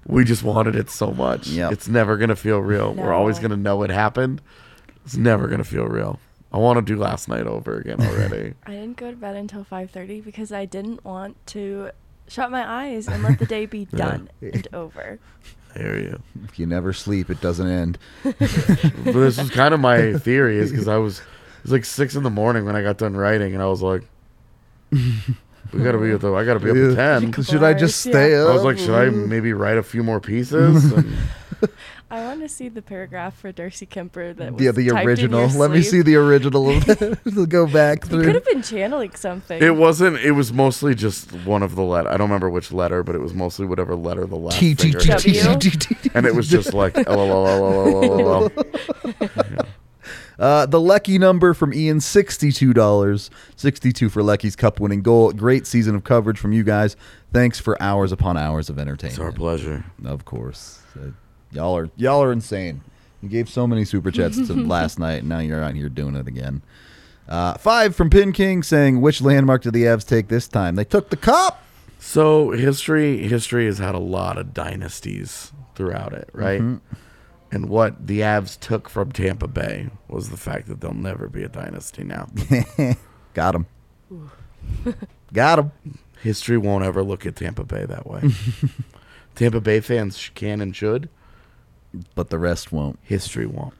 We 0.07 0.23
just 0.23 0.41
wanted 0.41 0.75
it 0.75 0.89
so 0.89 1.11
much. 1.11 1.47
Yep. 1.49 1.71
It's 1.71 1.87
never 1.87 2.17
going 2.17 2.29
to 2.29 2.35
feel 2.35 2.59
real. 2.59 2.93
We're 2.95 3.13
always 3.13 3.37
going 3.37 3.51
to 3.51 3.57
know 3.57 3.83
it 3.83 3.91
happened. 3.91 4.41
It's 5.05 5.15
never 5.15 5.47
going 5.47 5.59
to 5.59 5.63
feel 5.69 5.85
real. 5.85 6.19
I 6.51 6.57
want 6.57 6.77
to 6.77 6.81
do 6.81 6.99
last 6.99 7.27
night 7.27 7.45
over 7.45 7.77
again 7.77 8.01
already. 8.01 8.55
I 8.65 8.71
didn't 8.71 8.97
go 8.97 9.11
to 9.11 9.17
bed 9.17 9.35
until 9.35 9.63
5:30 9.63 10.23
because 10.25 10.51
I 10.51 10.65
didn't 10.65 11.05
want 11.05 11.37
to 11.47 11.91
shut 12.27 12.49
my 12.49 12.67
eyes 12.67 13.07
and 13.07 13.21
let 13.21 13.37
the 13.37 13.45
day 13.45 13.67
be 13.67 13.85
done 13.95 14.29
and 14.41 14.67
over. 14.73 15.19
I 15.75 15.79
hear 15.79 15.97
you. 15.97 16.21
If 16.45 16.59
you 16.59 16.65
never 16.65 16.93
sleep, 16.93 17.29
it 17.29 17.41
doesn't 17.41 17.67
end. 17.67 17.97
But 18.23 19.13
this 19.13 19.37
was 19.37 19.49
kind 19.49 19.73
of 19.73 19.79
my 19.79 20.13
theory 20.19 20.57
is 20.57 20.71
because 20.71 20.87
I 20.87 20.97
was, 20.97 21.19
it 21.19 21.63
was 21.63 21.71
like 21.71 21.85
six 21.85 22.15
in 22.15 22.23
the 22.23 22.29
morning 22.29 22.65
when 22.65 22.75
I 22.75 22.81
got 22.81 22.97
done 22.97 23.15
writing 23.15 23.53
and 23.53 23.61
I 23.61 23.67
was 23.67 23.81
like, 23.81 24.03
we 24.91 25.83
got 25.83 25.91
to 25.91 25.99
be 25.99 26.11
at 26.11 26.21
the, 26.21 26.33
I 26.33 26.45
got 26.45 26.55
to 26.55 26.59
be 26.59 26.71
up 26.71 26.97
at 26.97 27.21
10. 27.21 27.43
Should 27.43 27.63
I 27.63 27.73
just 27.73 28.01
stay 28.01 28.31
yeah. 28.31 28.43
up? 28.43 28.49
I 28.49 28.53
was 28.53 28.63
like, 28.63 28.77
should 28.77 28.95
I 28.95 29.09
maybe 29.09 29.53
write 29.53 29.77
a 29.77 29.83
few 29.83 30.03
more 30.03 30.19
pieces? 30.19 30.91
And 30.91 31.17
I 32.11 32.23
want 32.23 32.39
to 32.41 32.49
see 32.49 32.69
the 32.69 32.81
paragraph 32.81 33.37
for 33.37 33.51
Darcy 33.51 33.85
Kuemper 33.85 34.35
that 34.37 34.53
was 34.53 34.61
Yeah, 34.63 34.71
the 34.71 34.87
typed 34.89 35.01
in 35.01 35.07
original. 35.07 35.39
your 35.47 35.59
Let 35.59 35.69
me 35.71 35.83
see 35.83 36.01
the 36.01 36.15
original 36.15 36.69
of 36.69 36.85
that. 36.87 37.47
Go 37.49 37.67
back 37.67 38.03
You 38.05 38.09
through. 38.09 38.23
could 38.25 38.35
have 38.35 38.45
been 38.45 38.63
channeling 38.63 39.13
something. 39.15 39.61
it 39.61 39.75
wasn't, 39.75 40.17
it 40.17 40.31
was 40.31 40.51
mostly 40.51 40.95
just 40.95 41.31
one 41.45 41.61
of 41.61 41.75
the 41.75 41.83
letter. 41.83 42.09
I 42.09 42.13
don't 42.17 42.27
remember 42.29 42.49
which 42.49 42.71
letter, 42.71 43.03
but 43.03 43.13
it 43.15 43.19
was 43.21 43.33
mostly 43.35 43.67
whatever 43.67 43.95
letter 43.95 44.25
the 44.25 44.37
last 44.37 44.57
T 44.57 44.73
T 44.73 44.91
finger 44.91 45.17
T 45.17 45.33
hit. 45.37 45.61
T 45.61 45.69
T 45.69 45.77
T 45.77 45.95
T. 45.95 46.11
And 46.15 46.25
it 46.25 46.33
was 46.33 46.47
just 46.47 46.73
like, 46.73 46.97
LOL. 47.07 48.49
Uh, 50.39 50.65
the 50.65 50.79
Lecky 50.79 51.17
number 51.19 51.53
from 51.53 51.73
Ian, 51.73 51.99
sixty-two 51.99 52.71
dollars, 52.73 53.29
sixty-two 53.57 54.07
for 54.07 54.23
Lecky's 54.23 54.55
cup-winning 54.55 55.01
goal. 55.01 55.33
Great 55.33 55.67
season 55.67 55.95
of 55.95 56.05
coverage 56.05 56.39
from 56.39 56.53
you 56.53 56.63
guys. 56.63 56.95
Thanks 57.33 57.59
for 57.59 57.79
hours 57.81 58.13
upon 58.13 58.37
hours 58.37 58.69
of 58.69 58.79
entertainment. 58.79 59.19
It's 59.19 59.19
our 59.19 59.33
pleasure. 59.33 59.83
Of 60.05 60.23
course, 60.23 60.79
Uh, 60.97 61.07
y'all 61.51 61.75
are 61.77 61.89
y'all 61.95 62.21
are 62.23 62.31
insane. 62.31 62.81
You 63.21 63.29
gave 63.29 63.49
so 63.49 63.67
many 63.67 63.85
super 63.85 64.11
chats 64.11 64.37
to 64.47 64.53
last 64.67 64.99
night, 64.99 65.19
and 65.19 65.29
now 65.29 65.39
you're 65.39 65.63
out 65.63 65.75
here 65.75 65.89
doing 65.89 66.15
it 66.15 66.27
again. 66.27 66.61
Uh, 67.27 67.53
five 67.55 67.95
from 67.95 68.09
Pin 68.09 68.31
King 68.31 68.63
saying, 68.63 69.01
"Which 69.01 69.21
landmark 69.21 69.63
did 69.63 69.73
the 69.73 69.83
Avs 69.83 70.07
take 70.07 70.27
this 70.29 70.47
time? 70.47 70.75
They 70.75 70.85
took 70.85 71.09
the 71.09 71.17
cup." 71.17 71.63
So 71.99 72.51
history 72.51 73.27
history 73.27 73.65
has 73.65 73.77
had 73.77 73.93
a 73.93 73.99
lot 73.99 74.37
of 74.37 74.53
dynasties 74.53 75.51
throughout 75.75 76.13
it, 76.13 76.29
right? 76.33 76.61
And 77.51 77.67
what 77.67 78.07
the 78.07 78.19
Avs 78.21 78.59
took 78.59 78.89
from 78.89 79.11
Tampa 79.11 79.47
Bay 79.47 79.89
was 80.07 80.29
the 80.29 80.37
fact 80.37 80.67
that 80.67 80.81
they'll 80.81 80.93
never 80.93 81.27
be 81.27 81.43
a 81.43 81.49
dynasty 81.49 82.03
now. 82.03 82.27
Got 83.33 83.55
him. 83.55 83.65
Got 85.33 85.59
him. 85.59 85.71
history 86.21 86.57
won't 86.57 86.83
ever 86.83 87.03
look 87.03 87.25
at 87.25 87.35
Tampa 87.35 87.63
Bay 87.63 87.85
that 87.85 88.07
way. 88.07 88.21
Tampa 89.35 89.61
Bay 89.61 89.79
fans 89.79 90.29
can 90.35 90.61
and 90.61 90.75
should. 90.75 91.09
But 92.15 92.29
the 92.29 92.37
rest 92.39 92.71
won't. 92.71 92.99
History 93.01 93.45
won't. 93.45 93.73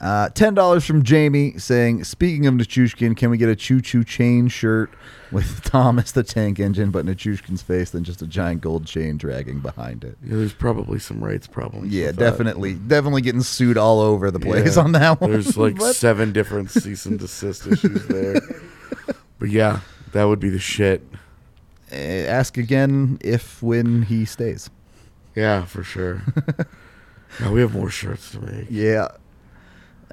Uh, 0.00 0.28
Ten 0.30 0.52
dollars 0.54 0.84
from 0.84 1.04
Jamie 1.04 1.56
saying, 1.58 2.02
"Speaking 2.04 2.46
of 2.46 2.54
Nichushkin, 2.54 3.16
can 3.16 3.30
we 3.30 3.36
get 3.38 3.48
a 3.48 3.54
choo 3.54 3.80
choo 3.80 4.02
chain 4.02 4.48
shirt 4.48 4.90
with 5.30 5.62
Thomas 5.64 6.10
the 6.10 6.24
Tank 6.24 6.58
Engine, 6.58 6.90
but 6.90 7.06
Nichushkin's 7.06 7.62
face, 7.62 7.90
then 7.90 8.02
just 8.02 8.20
a 8.20 8.26
giant 8.26 8.62
gold 8.62 8.84
chain 8.84 9.16
dragging 9.16 9.60
behind 9.60 10.02
it?" 10.02 10.16
Yeah, 10.24 10.38
there's 10.38 10.54
probably 10.54 10.98
some 10.98 11.22
rights 11.22 11.46
problems. 11.46 11.92
Yeah, 11.92 12.06
with 12.08 12.16
that. 12.16 12.30
definitely, 12.30 12.74
definitely 12.74 13.22
getting 13.22 13.42
sued 13.42 13.78
all 13.78 14.00
over 14.00 14.32
the 14.32 14.40
place 14.40 14.76
Yeah. 14.76 14.82
on 14.82 14.92
that 14.92 15.20
one. 15.20 15.30
There's 15.30 15.56
like 15.56 15.80
seven 15.92 16.32
different 16.32 16.70
cease 16.72 17.06
and 17.06 17.18
desist 17.18 17.66
issues 17.66 18.06
there. 18.08 18.40
But 19.38 19.50
yeah, 19.50 19.80
that 20.12 20.24
would 20.24 20.38
be 20.38 20.50
the 20.50 20.60
shit. 20.60 21.02
Uh, 21.90 21.96
ask 21.96 22.56
again 22.56 23.18
if 23.20 23.60
when 23.60 24.02
he 24.02 24.24
stays. 24.24 24.70
Yeah, 25.34 25.64
for 25.64 25.82
sure. 25.82 26.22
Now 27.40 27.52
we 27.52 27.60
have 27.60 27.74
more 27.74 27.90
shirts 27.90 28.30
to 28.32 28.40
make. 28.40 28.66
Yeah. 28.70 29.08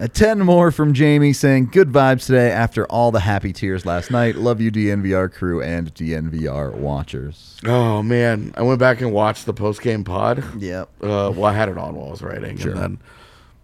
A 0.01 0.07
10 0.07 0.39
more 0.39 0.71
from 0.71 0.93
Jamie 0.93 1.33
saying, 1.33 1.69
Good 1.73 1.89
vibes 1.89 2.25
today 2.25 2.51
after 2.51 2.85
all 2.85 3.11
the 3.11 3.19
happy 3.19 3.51
tears 3.51 3.85
last 3.85 4.09
night. 4.11 4.35
Love 4.35 4.61
you, 4.61 4.71
DNVR 4.71 5.29
crew 5.33 5.61
and 5.61 5.93
DNVR 5.93 6.73
watchers. 6.73 7.57
Oh 7.65 8.01
man, 8.01 8.53
I 8.55 8.61
went 8.61 8.79
back 8.79 9.01
and 9.01 9.11
watched 9.11 9.45
the 9.45 9.53
post 9.53 9.81
game 9.81 10.05
pod. 10.05 10.41
Yep. 10.61 10.89
Uh, 11.01 11.33
well, 11.35 11.43
I 11.45 11.53
had 11.53 11.67
it 11.67 11.77
on 11.77 11.95
while 11.95 12.07
I 12.07 12.11
was 12.11 12.21
writing, 12.21 12.57
Sure. 12.57 12.71
and 12.71 12.79
then 12.79 12.99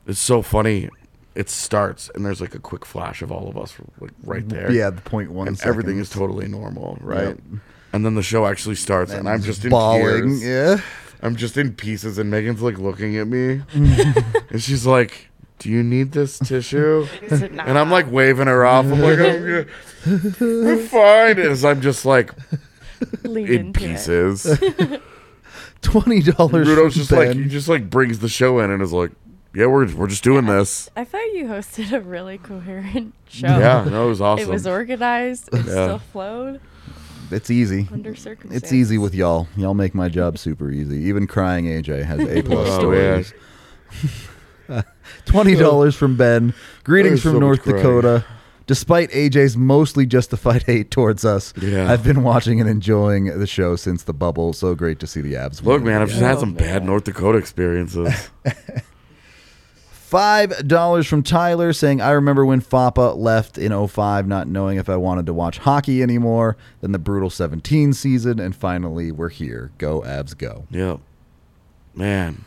it's 0.07 0.19
so 0.19 0.41
funny. 0.41 0.89
It 1.35 1.49
starts, 1.49 2.09
and 2.15 2.25
there's 2.25 2.41
like 2.41 2.53
a 2.55 2.59
quick 2.59 2.85
flash 2.85 3.21
of 3.21 3.31
all 3.31 3.47
of 3.47 3.57
us 3.57 3.73
like 4.01 4.11
right 4.23 4.47
there. 4.49 4.69
Yeah, 4.71 4.89
the 4.89 5.01
point 5.01 5.31
one. 5.31 5.47
and 5.47 5.61
everything 5.63 5.99
is 5.99 6.09
totally 6.09 6.49
normal, 6.49 6.97
right? 6.99 7.27
Yep. 7.27 7.37
And 7.93 8.05
then 8.05 8.15
the 8.15 8.23
show 8.23 8.45
actually 8.45 8.75
starts, 8.75 9.13
and, 9.13 9.27
I'm 9.29 9.41
just 9.41 9.63
in 9.63 9.69
bawling. 9.71 10.39
tears. 10.39 10.43
Yeah. 10.43 10.81
I'm 11.25 11.35
just 11.35 11.57
in 11.57 11.73
pieces, 11.73 12.17
and 12.17 12.29
Megan's 12.29 12.61
like 12.61 12.77
looking 12.77 13.17
at 13.17 13.27
me, 13.27 13.61
and 13.73 14.61
she's 14.61 14.85
like, 14.85 15.29
"Do 15.59 15.69
you 15.69 15.81
need 15.83 16.11
this 16.11 16.37
tissue?" 16.39 17.07
Is 17.23 17.41
it 17.41 17.51
not? 17.53 17.67
And 17.67 17.77
I'm 17.77 17.89
like 17.91 18.11
waving 18.11 18.47
her 18.47 18.65
off. 18.65 18.85
I'm 18.85 18.99
like, 19.01 19.19
"I'm, 19.19 19.41
good. 19.41 19.67
I'm 20.39 20.79
fine." 20.87 21.39
As 21.39 21.65
I'm 21.65 21.81
just 21.81 22.05
like 22.05 22.31
Lean 23.23 23.47
in 23.47 23.53
into 23.67 23.83
it. 23.83 23.89
pieces. 23.89 24.45
$20 25.81 26.51
Rudo's 26.51 26.75
from 26.75 26.89
just 26.91 27.11
like 27.11 27.33
he 27.35 27.45
just 27.45 27.67
like 27.67 27.89
brings 27.89 28.19
the 28.19 28.29
show 28.29 28.59
in 28.59 28.71
and 28.71 28.81
is 28.81 28.93
like, 28.93 29.11
"Yeah, 29.53 29.65
we're 29.67 29.91
we're 29.95 30.07
just 30.07 30.23
doing 30.23 30.45
this." 30.45 30.89
I 30.95 31.03
thought 31.05 31.25
you 31.33 31.45
hosted 31.45 31.91
a 31.91 32.01
really 32.01 32.37
coherent 32.37 33.13
show. 33.29 33.47
Yeah, 33.47 33.85
no, 33.89 34.05
it 34.07 34.09
was 34.09 34.21
awesome. 34.21 34.47
It 34.47 34.51
was 34.51 34.65
organized. 34.67 35.49
It 35.53 35.65
Yeah. 35.65 35.71
still 35.71 35.99
flowed 35.99 36.61
It's 37.31 37.49
easy. 37.49 37.87
under 37.91 38.15
circumstances. 38.15 38.63
It's 38.63 38.73
easy 38.73 38.97
with 38.97 39.15
y'all. 39.15 39.47
Y'all 39.57 39.73
make 39.73 39.93
my 39.95 40.09
job 40.09 40.37
super 40.37 40.69
easy. 40.71 40.97
Even 41.03 41.27
crying 41.27 41.65
AJ 41.65 42.03
has 42.05 42.19
A 42.19 42.41
plus 42.43 42.67
Oh, 42.71 42.79
stories. 42.79 43.33
Twenty 45.25 45.55
dollars 45.55 45.95
from 45.95 46.17
Ben. 46.17 46.53
Greetings 46.83 47.21
from 47.21 47.31
so 47.31 47.33
much 47.35 47.41
North 47.41 47.61
crying. 47.63 47.77
Dakota. 47.77 48.25
Despite 48.67 49.11
AJ's 49.11 49.55
mostly 49.55 50.07
justified 50.07 50.63
hate 50.67 50.89
towards 50.89 51.23
us, 51.23 51.53
Yeah. 51.61 51.91
I've 51.91 52.03
been 52.03 52.23
watching 52.23 52.59
and 52.59 52.67
enjoying 52.67 53.25
the 53.25 53.45
show 53.45 53.75
since 53.75 54.03
the 54.03 54.13
bubble. 54.13 54.53
So 54.53 54.73
great 54.73 54.99
to 55.01 55.07
see 55.07 55.21
the 55.21 55.35
abs. 55.35 55.61
Look, 55.61 55.83
man, 55.83 56.01
I've 56.01 56.09
just 56.09 56.21
had 56.21 56.39
some 56.39 56.55
bad. 56.55 56.83
North 56.83 57.03
Dakota 57.03 57.37
experiences. 57.37 58.29
Five 60.15 60.65
dollars 60.67 61.07
from 61.07 61.23
Tyler 61.23 61.73
saying, 61.73 61.99
I 61.99 62.11
remember 62.11 62.45
when 62.45 62.61
Foppa 62.61 63.17
left 63.17 63.57
in 63.57 63.87
05, 63.87 64.25
not 64.27 64.47
knowing 64.47 64.77
if 64.77 64.87
I 64.87 64.95
wanted 64.95 65.25
to 65.25 65.33
watch 65.33 65.57
hockey 65.57 66.01
anymore. 66.01 66.55
Then 66.79 66.93
the 66.93 66.99
brutal 66.99 67.29
17 67.29 67.91
season, 67.91 68.39
and 68.39 68.55
finally 68.55 69.11
we're 69.11 69.27
here. 69.27 69.71
Go 69.77 70.05
Abs, 70.05 70.33
go. 70.33 70.67
yep, 70.71 70.99
man, 71.93 72.45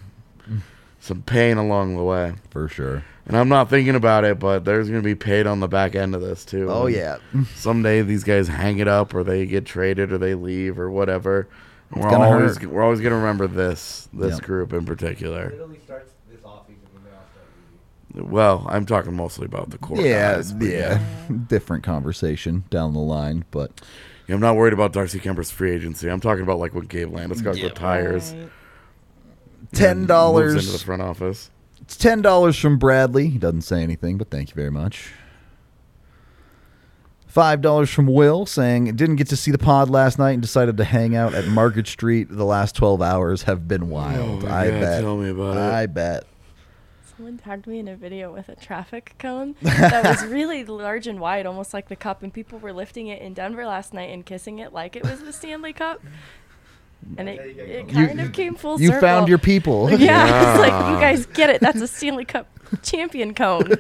some 0.99 1.21
pain 1.23 1.59
along 1.59 1.95
the 1.97 2.03
way. 2.03 2.35
For 2.49 2.69
sure. 2.69 3.05
And 3.27 3.37
I'm 3.37 3.51
not 3.51 3.69
thinking 3.69 3.95
about 3.95 4.25
it, 4.25 4.39
but 4.39 4.65
there's 4.65 4.89
going 4.89 5.03
to 5.03 5.07
be 5.07 5.15
paid 5.15 5.47
on 5.47 5.61
the 5.61 5.69
back 5.69 5.95
end 5.95 6.15
of 6.15 6.23
this 6.23 6.47
too. 6.47 6.71
Oh, 6.71 6.87
And 6.87 6.95
yeah. 6.97 7.19
Someday 7.55 8.01
these 8.01 8.25
guys 8.25 8.49
hang 8.49 8.79
it 8.79 8.89
up, 8.89 9.13
or 9.13 9.23
they 9.23 9.45
get 9.45 9.67
traded, 9.67 10.11
or 10.11 10.17
they 10.17 10.35
leave, 10.35 10.79
or 10.79 10.91
whatever. 10.91 11.47
We're 11.91 12.09
gonna 12.09 12.25
always 12.25 12.67
we're 12.67 12.83
always 12.83 13.01
going 13.01 13.11
to 13.13 13.17
remember 13.19 13.47
this 13.47 14.09
this 14.15 14.37
Yep. 14.37 14.43
group 14.43 14.73
in 14.73 14.87
particular. 14.87 15.51
Literally 15.51 15.81
starts 15.85 16.13
this 16.31 16.41
off 16.45 16.67
season 16.67 16.81
when 16.93 17.05
they 17.05 17.11
all 17.11 17.25
start 17.33 17.47
leaving. 17.57 18.08
Well, 18.21 18.67
I'm 18.69 18.85
talking 18.87 19.15
mostly 19.15 19.47
about 19.47 19.71
the 19.71 19.79
core. 19.79 20.01
Yeah, 20.01 20.35
guys, 20.37 20.53
but 20.53 20.69
yeah. 20.69 21.01
Different 21.49 21.85
conversation 21.85 22.65
down 22.71 22.93
the 22.95 23.01
line, 23.01 23.45
but 23.51 23.81
Yeah, 24.27 24.35
I'm 24.35 24.41
not 24.41 24.57
worried 24.57 24.73
about 24.73 24.93
Darcy 24.93 25.19
Kuemper's 25.21 25.51
free 25.51 25.73
agency. 25.73 26.09
I'm 26.09 26.21
talking 26.21 26.43
about 26.43 26.59
like 26.59 26.75
when 26.75 26.87
Gabe 26.87 27.11
Landeskog 27.13 27.63
retires. 27.63 28.33
Right. 28.33 28.51
ten 29.73 30.07
dollars. 30.07 30.55
into 30.55 30.73
the 30.73 30.85
front 30.85 31.03
office. 31.03 31.51
It's 31.81 31.97
ten 31.97 32.21
dollars 32.23 32.59
from 32.59 32.79
Bradley. 32.79 33.29
He 33.29 33.39
doesn't 33.39 33.63
say 33.63 33.83
anything, 33.83 34.19
but 34.19 34.31
thank 34.31 34.51
you 34.51 34.55
very 34.55 34.71
much. 34.71 35.13
Five 37.27 37.61
dollars 37.61 37.91
from 37.91 38.07
Will 38.07 38.47
saying 38.47 38.97
didn't 38.97 39.17
get 39.17 39.29
to 39.29 39.37
see 39.37 39.51
the 39.51 39.59
pod 39.59 39.91
last 39.91 40.19
night 40.19 40.33
and 40.33 40.43
decided 40.43 40.77
to 40.79 40.85
hang 40.85 41.15
out 41.15 41.35
at 41.35 41.47
Market 41.47 41.87
Street. 41.87 42.29
The 42.31 42.45
last 42.45 42.75
twelve 42.75 43.03
hours 43.03 43.43
have 43.45 43.69
been 43.69 43.91
wild. 43.91 44.45
Oh 44.45 44.49
I 44.49 44.71
God, 44.71 44.81
bet. 44.81 45.01
tell 45.03 45.17
me 45.19 45.29
about 45.31 45.57
it. 45.57 45.61
I 45.61 45.87
bet. 45.87 46.25
Someone 47.19 47.37
tagged 47.37 47.67
me 47.67 47.81
in 47.81 47.89
a 47.89 47.97
video 47.97 48.33
with 48.33 48.49
a 48.49 48.55
traffic 48.55 49.17
cone 49.19 49.57
that 49.63 50.05
was 50.05 50.25
really 50.27 50.65
large 50.65 51.09
and 51.09 51.19
wide, 51.19 51.47
almost 51.47 51.75
like 51.75 51.89
the 51.89 51.97
cup, 51.97 52.23
and 52.23 52.33
people 52.33 52.61
were 52.61 52.73
lifting 52.73 53.09
it 53.09 53.21
in 53.21 53.35
Denver 53.35 53.67
last 53.67 53.93
night 53.93 54.11
and 54.11 54.25
kissing 54.25 54.61
it 54.61 54.73
like 54.73 54.95
it 54.95 55.03
was 55.03 55.19
the 55.25 55.33
Stanley 55.33 55.73
Cup. 55.73 56.01
And 57.17 57.29
it, 57.29 57.41
it 57.59 57.89
You- 57.89 58.07
kind 58.07 58.21
of 58.21 58.33
came 58.33 58.55
full 58.55 58.81
You 58.81 58.87
circle. 58.91 58.95
You 58.95 59.01
found 59.01 59.29
your 59.29 59.39
people. 59.39 59.91
Yeah, 59.99 60.53
it's 60.53 60.61
like 60.61 60.93
you 60.95 61.01
guys 61.01 61.27
get 61.27 61.51
it. 61.51 61.61
That's 61.61 61.81
a 61.81 61.89
Stanley 61.89 62.25
Cup 62.25 62.47
champion 62.85 63.35
cone. 63.35 63.73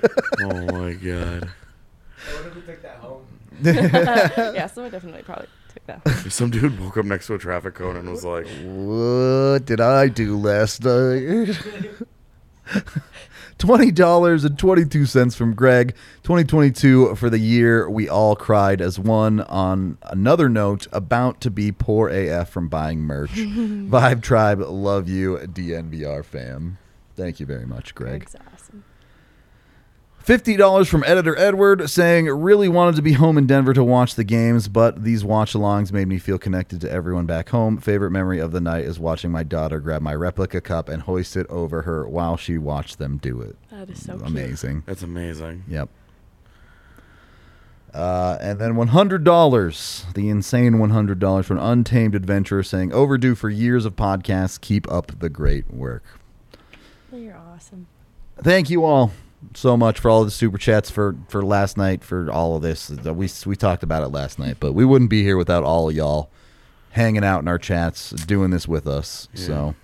oh 0.42 0.64
my 0.72 0.94
god! 0.94 1.48
I 1.48 2.34
wonder 2.34 2.50
who 2.50 2.60
took 2.62 2.82
that 2.82 2.96
home. 2.96 3.24
yeah, 3.62 4.66
someone 4.66 4.90
definitely 4.90 5.22
probably 5.22 5.46
took 5.72 5.86
that. 5.86 6.32
Some 6.32 6.50
dude 6.50 6.80
woke 6.80 6.96
up 6.96 7.04
next 7.04 7.28
to 7.28 7.34
a 7.34 7.38
traffic 7.38 7.74
cone 7.76 7.96
and 7.96 8.10
was 8.10 8.24
like, 8.24 8.48
What 8.64 9.64
did 9.64 9.80
I 9.80 10.08
do 10.08 10.36
last 10.36 10.82
night? 10.82 11.56
$20.22 13.58 15.36
from 15.36 15.54
Greg. 15.54 15.94
2022 16.22 17.14
for 17.16 17.28
the 17.28 17.38
year 17.38 17.88
we 17.90 18.08
all 18.08 18.36
cried 18.36 18.80
as 18.80 18.98
one 18.98 19.40
on 19.40 19.98
another 20.04 20.48
note 20.48 20.86
about 20.92 21.40
to 21.40 21.50
be 21.50 21.72
poor 21.72 22.08
AF 22.08 22.48
from 22.48 22.68
buying 22.68 23.00
merch. 23.00 23.30
Vibe 23.34 24.22
Tribe, 24.22 24.60
love 24.60 25.08
you, 25.08 25.38
DNVR 25.38 26.24
fam. 26.24 26.78
Thank 27.16 27.40
you 27.40 27.46
very 27.46 27.66
much, 27.66 27.94
Greg. 27.94 28.28
$50 30.28 30.86
from 30.86 31.02
editor 31.04 31.34
Edward 31.38 31.88
saying, 31.88 32.26
really 32.26 32.68
wanted 32.68 32.94
to 32.96 33.00
be 33.00 33.14
home 33.14 33.38
in 33.38 33.46
Denver 33.46 33.72
to 33.72 33.82
watch 33.82 34.14
the 34.14 34.24
games, 34.24 34.68
but 34.68 35.02
these 35.02 35.24
watch 35.24 35.54
alongs 35.54 35.90
made 35.90 36.06
me 36.06 36.18
feel 36.18 36.36
connected 36.36 36.82
to 36.82 36.90
everyone 36.90 37.24
back 37.24 37.48
home. 37.48 37.78
Favorite 37.78 38.10
memory 38.10 38.38
of 38.38 38.52
the 38.52 38.60
night 38.60 38.84
is 38.84 38.98
watching 38.98 39.30
my 39.30 39.42
daughter 39.42 39.80
grab 39.80 40.02
my 40.02 40.14
replica 40.14 40.60
cup 40.60 40.90
and 40.90 41.04
hoist 41.04 41.34
it 41.34 41.46
over 41.48 41.80
her 41.80 42.06
while 42.06 42.36
she 42.36 42.58
watched 42.58 42.98
them 42.98 43.16
do 43.16 43.40
it. 43.40 43.56
That 43.70 43.88
is 43.88 44.04
so 44.04 44.20
amazing. 44.22 44.82
Cute. 44.82 44.86
That's 44.86 45.02
amazing. 45.02 45.64
Yep. 45.66 45.88
Uh, 47.94 48.36
and 48.38 48.58
then 48.58 48.74
$100, 48.74 50.12
the 50.12 50.28
insane 50.28 50.74
$100 50.74 51.44
from 51.46 51.58
Untamed 51.58 52.14
Adventurer 52.14 52.62
saying, 52.62 52.92
overdue 52.92 53.34
for 53.34 53.48
years 53.48 53.86
of 53.86 53.96
podcasts. 53.96 54.60
Keep 54.60 54.92
up 54.92 55.20
the 55.20 55.30
great 55.30 55.72
work. 55.72 56.04
You're 57.10 57.34
awesome. 57.34 57.86
Thank 58.42 58.68
you 58.68 58.84
all 58.84 59.10
so 59.54 59.76
much 59.76 59.98
for 59.98 60.10
all 60.10 60.24
the 60.24 60.30
super 60.30 60.58
chats 60.58 60.90
for 60.90 61.16
for 61.28 61.42
last 61.42 61.76
night 61.76 62.04
for 62.04 62.30
all 62.30 62.56
of 62.56 62.62
this. 62.62 62.90
Uh, 62.90 63.14
we 63.14 63.28
we 63.46 63.56
talked 63.56 63.82
about 63.82 64.02
it 64.02 64.08
last 64.08 64.38
night 64.38 64.56
but 64.60 64.72
we 64.72 64.84
wouldn't 64.84 65.10
be 65.10 65.22
here 65.22 65.36
without 65.36 65.64
all 65.64 65.88
of 65.88 65.94
y'all 65.94 66.30
hanging 66.90 67.24
out 67.24 67.40
in 67.40 67.48
our 67.48 67.58
chats 67.58 68.10
doing 68.10 68.50
this 68.50 68.66
with 68.66 68.86
us. 68.86 69.28
So 69.34 69.74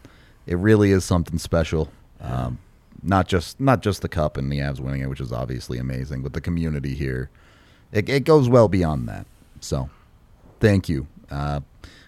it 0.47 0.57
really 0.57 0.91
is 0.91 1.05
something 1.05 1.39
special. 1.39 1.91
Um, 2.21 2.59
not 3.03 3.29
just 3.29 3.61
not 3.61 3.83
just 3.83 4.03
the 4.03 4.09
cup 4.09 4.37
and 4.37 4.51
the 4.51 4.59
avs 4.59 4.81
winning 4.81 5.03
it 5.03 5.11
which 5.11 5.21
is 5.21 5.31
obviously 5.31 5.79
amazing 5.79 6.23
but 6.23 6.33
the 6.33 6.41
community 6.41 6.95
here. 6.95 7.31
It, 7.93 8.09
it 8.09 8.25
goes 8.25 8.49
well 8.49 8.69
beyond 8.69 9.09
that. 9.09 9.27
So 9.61 9.91
thank 10.61 10.89
you. 10.89 11.07
Uh, 11.31 11.61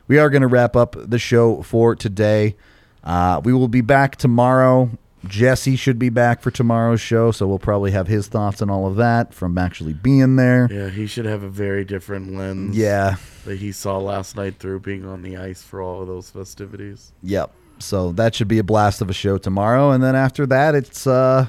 we 0.09 0.19
are 0.19 0.31
going 0.31 0.43
to 0.43 0.49
wrap 0.49 0.77
up 0.77 0.97
the 0.99 1.19
show 1.19 1.63
for 1.63 1.95
today. 1.95 2.57
Uh, 3.03 3.41
we 3.45 3.53
will 3.53 3.69
be 3.69 3.81
back 3.81 4.17
tomorrow 4.17 4.91
Jesse 5.29 5.77
should 5.77 5.99
be 5.99 6.09
back 6.09 6.43
for 6.43 6.51
tomorrow's 6.51 7.01
show, 7.01 7.31
so 7.31 7.47
we'll 7.47 7.59
probably 7.59 7.91
have 7.91 8.07
his 8.07 8.29
thoughts 8.29 8.63
on 8.63 8.71
all 8.71 8.87
of 8.87 8.97
that 8.97 9.35
from 9.35 9.59
actually 9.59 9.93
being 9.93 10.37
there. 10.37 10.69
Yeah, 10.71 10.89
he 10.89 11.07
should 11.07 11.27
have 11.27 11.43
a 11.43 11.49
very 11.49 11.85
different 11.85 12.35
lens. 12.35 12.77
Yeah. 12.77 13.17
That 13.45 13.59
he 13.59 13.73
saw 13.73 13.99
last 13.99 14.37
night 14.37 14.59
through 14.59 14.81
being 14.81 15.05
on 15.05 15.23
the 15.23 15.37
ice 15.37 15.63
for 15.63 15.81
all 15.81 16.03
of 16.03 16.09
those 16.09 16.31
festivities. 16.31 17.13
Yep. 17.23 17.53
So 17.79 18.13
that 18.13 18.35
should 18.35 18.49
be 18.49 18.59
a 18.59 18.65
blast 18.65 19.03
of 19.03 19.11
a 19.11 19.15
show 19.15 19.39
tomorrow, 19.39 19.91
and 19.91 20.03
then 20.03 20.17
after 20.17 20.47
that, 20.47 20.75
it's 20.75 21.07
uh, 21.07 21.49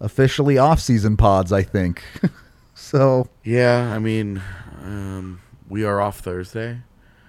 officially 0.00 0.58
off-season 0.58 1.16
pods, 1.16 1.52
I 1.52 1.62
think. 1.62 2.02
so 2.74 3.28
Yeah, 3.42 3.92
I 3.94 3.98
mean, 3.98 4.42
um, 4.82 5.40
we 5.68 5.84
are 5.84 6.00
off 6.00 6.20
Thursday. 6.20 6.80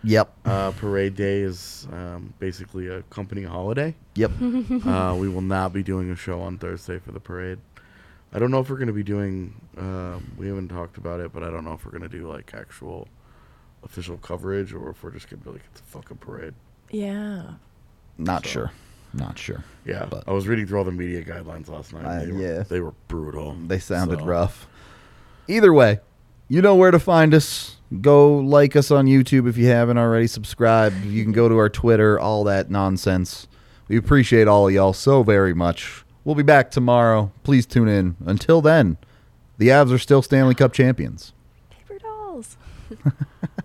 Yep. 0.04 0.32
Uh, 0.46 0.72
parade 0.72 1.16
day 1.16 1.40
is 1.42 1.88
um, 1.92 2.34
basically 2.40 2.88
a 2.88 3.02
company 3.04 3.44
holiday. 3.44 3.96
Yep. 4.16 4.32
uh, 4.86 5.16
we 5.20 5.28
will 5.30 5.42
not 5.42 5.74
be 5.74 5.84
doing 5.84 6.12
a 6.12 6.16
show 6.16 6.42
on 6.42 6.58
Thursday 6.58 7.00
for 7.00 7.12
the 7.12 7.20
parade. 7.20 7.60
I 8.34 8.40
don't 8.40 8.52
know 8.52 8.60
if 8.60 8.70
we're 8.70 8.76
going 8.78 8.88
to 8.88 8.94
be 8.94 9.04
doing. 9.04 9.54
Um, 9.78 10.32
we 10.38 10.48
haven't 10.48 10.68
talked 10.70 10.98
about 10.98 11.20
it, 11.20 11.34
but 11.34 11.44
I 11.44 11.50
don't 11.50 11.64
know 11.66 11.74
if 11.74 11.86
we're 11.86 11.92
going 11.92 12.10
to 12.10 12.10
do 12.10 12.28
like 12.32 12.54
actual 12.54 13.08
official 13.84 14.18
coverage 14.18 14.74
or 14.74 14.90
if 14.90 15.04
we're 15.04 15.12
just 15.12 15.30
going 15.30 15.40
to 15.42 15.46
be 15.46 15.52
like 15.54 15.64
it's 15.72 15.82
a 15.82 15.84
fucking 15.84 16.18
parade. 16.18 16.54
Yeah. 16.92 17.54
Not 18.18 18.44
So- 18.46 18.50
sure. 18.52 18.72
Not 19.14 19.40
sure. 19.40 19.64
Yeah, 19.86 20.06
But- 20.10 20.26
I 20.28 20.32
was 20.34 20.48
reading 20.48 20.68
through 20.68 20.80
all 20.80 20.84
the 20.84 20.92
media 20.92 21.24
guidelines 21.24 21.70
last 21.70 21.94
night. 21.94 22.04
Uh, 22.06 22.26
they 22.26 22.32
were, 22.32 22.40
yeah. 22.42 22.64
they 22.64 22.80
were 22.82 22.94
brutal. 23.08 23.54
They 23.54 23.80
sounded 23.80 24.20
So, 24.20 24.26
rough. 24.26 24.68
Either 25.48 25.74
way, 25.74 26.02
you 26.50 26.62
know 26.62 26.76
where 26.76 26.92
to 26.92 27.00
find 27.00 27.34
us. 27.34 27.77
Go 28.02 28.38
like 28.38 28.76
us 28.76 28.92
on 28.92 29.06
YouTube 29.06 29.48
if 29.48 29.58
you 29.58 29.68
haven't 29.68 29.98
already. 29.98 30.28
Subscribe. 30.28 30.94
You 31.06 31.24
can 31.24 31.32
go 31.32 31.48
to 31.48 31.58
our 31.58 31.70
Twitter, 31.70 32.20
all 32.20 32.44
that 32.44 32.70
nonsense. 32.70 33.48
We 33.88 33.96
appreciate 33.98 34.48
all 34.48 34.68
of 34.68 34.74
y'all 34.74 34.94
so 34.94 35.24
very 35.24 35.54
much. 35.54 36.04
We'll 36.26 36.36
be 36.36 36.44
back 36.44 36.70
tomorrow. 36.72 37.32
Please 37.44 37.66
tune 37.66 37.88
in. 37.88 38.18
Until 38.26 38.62
then, 38.62 38.98
the 39.58 39.70
Avs 39.70 39.94
are 39.94 39.98
still 39.98 40.22
Stanley 40.22 40.56
Cup 40.56 40.74
champions. 40.74 41.32
Paper 41.70 42.00
dolls. 42.00 42.58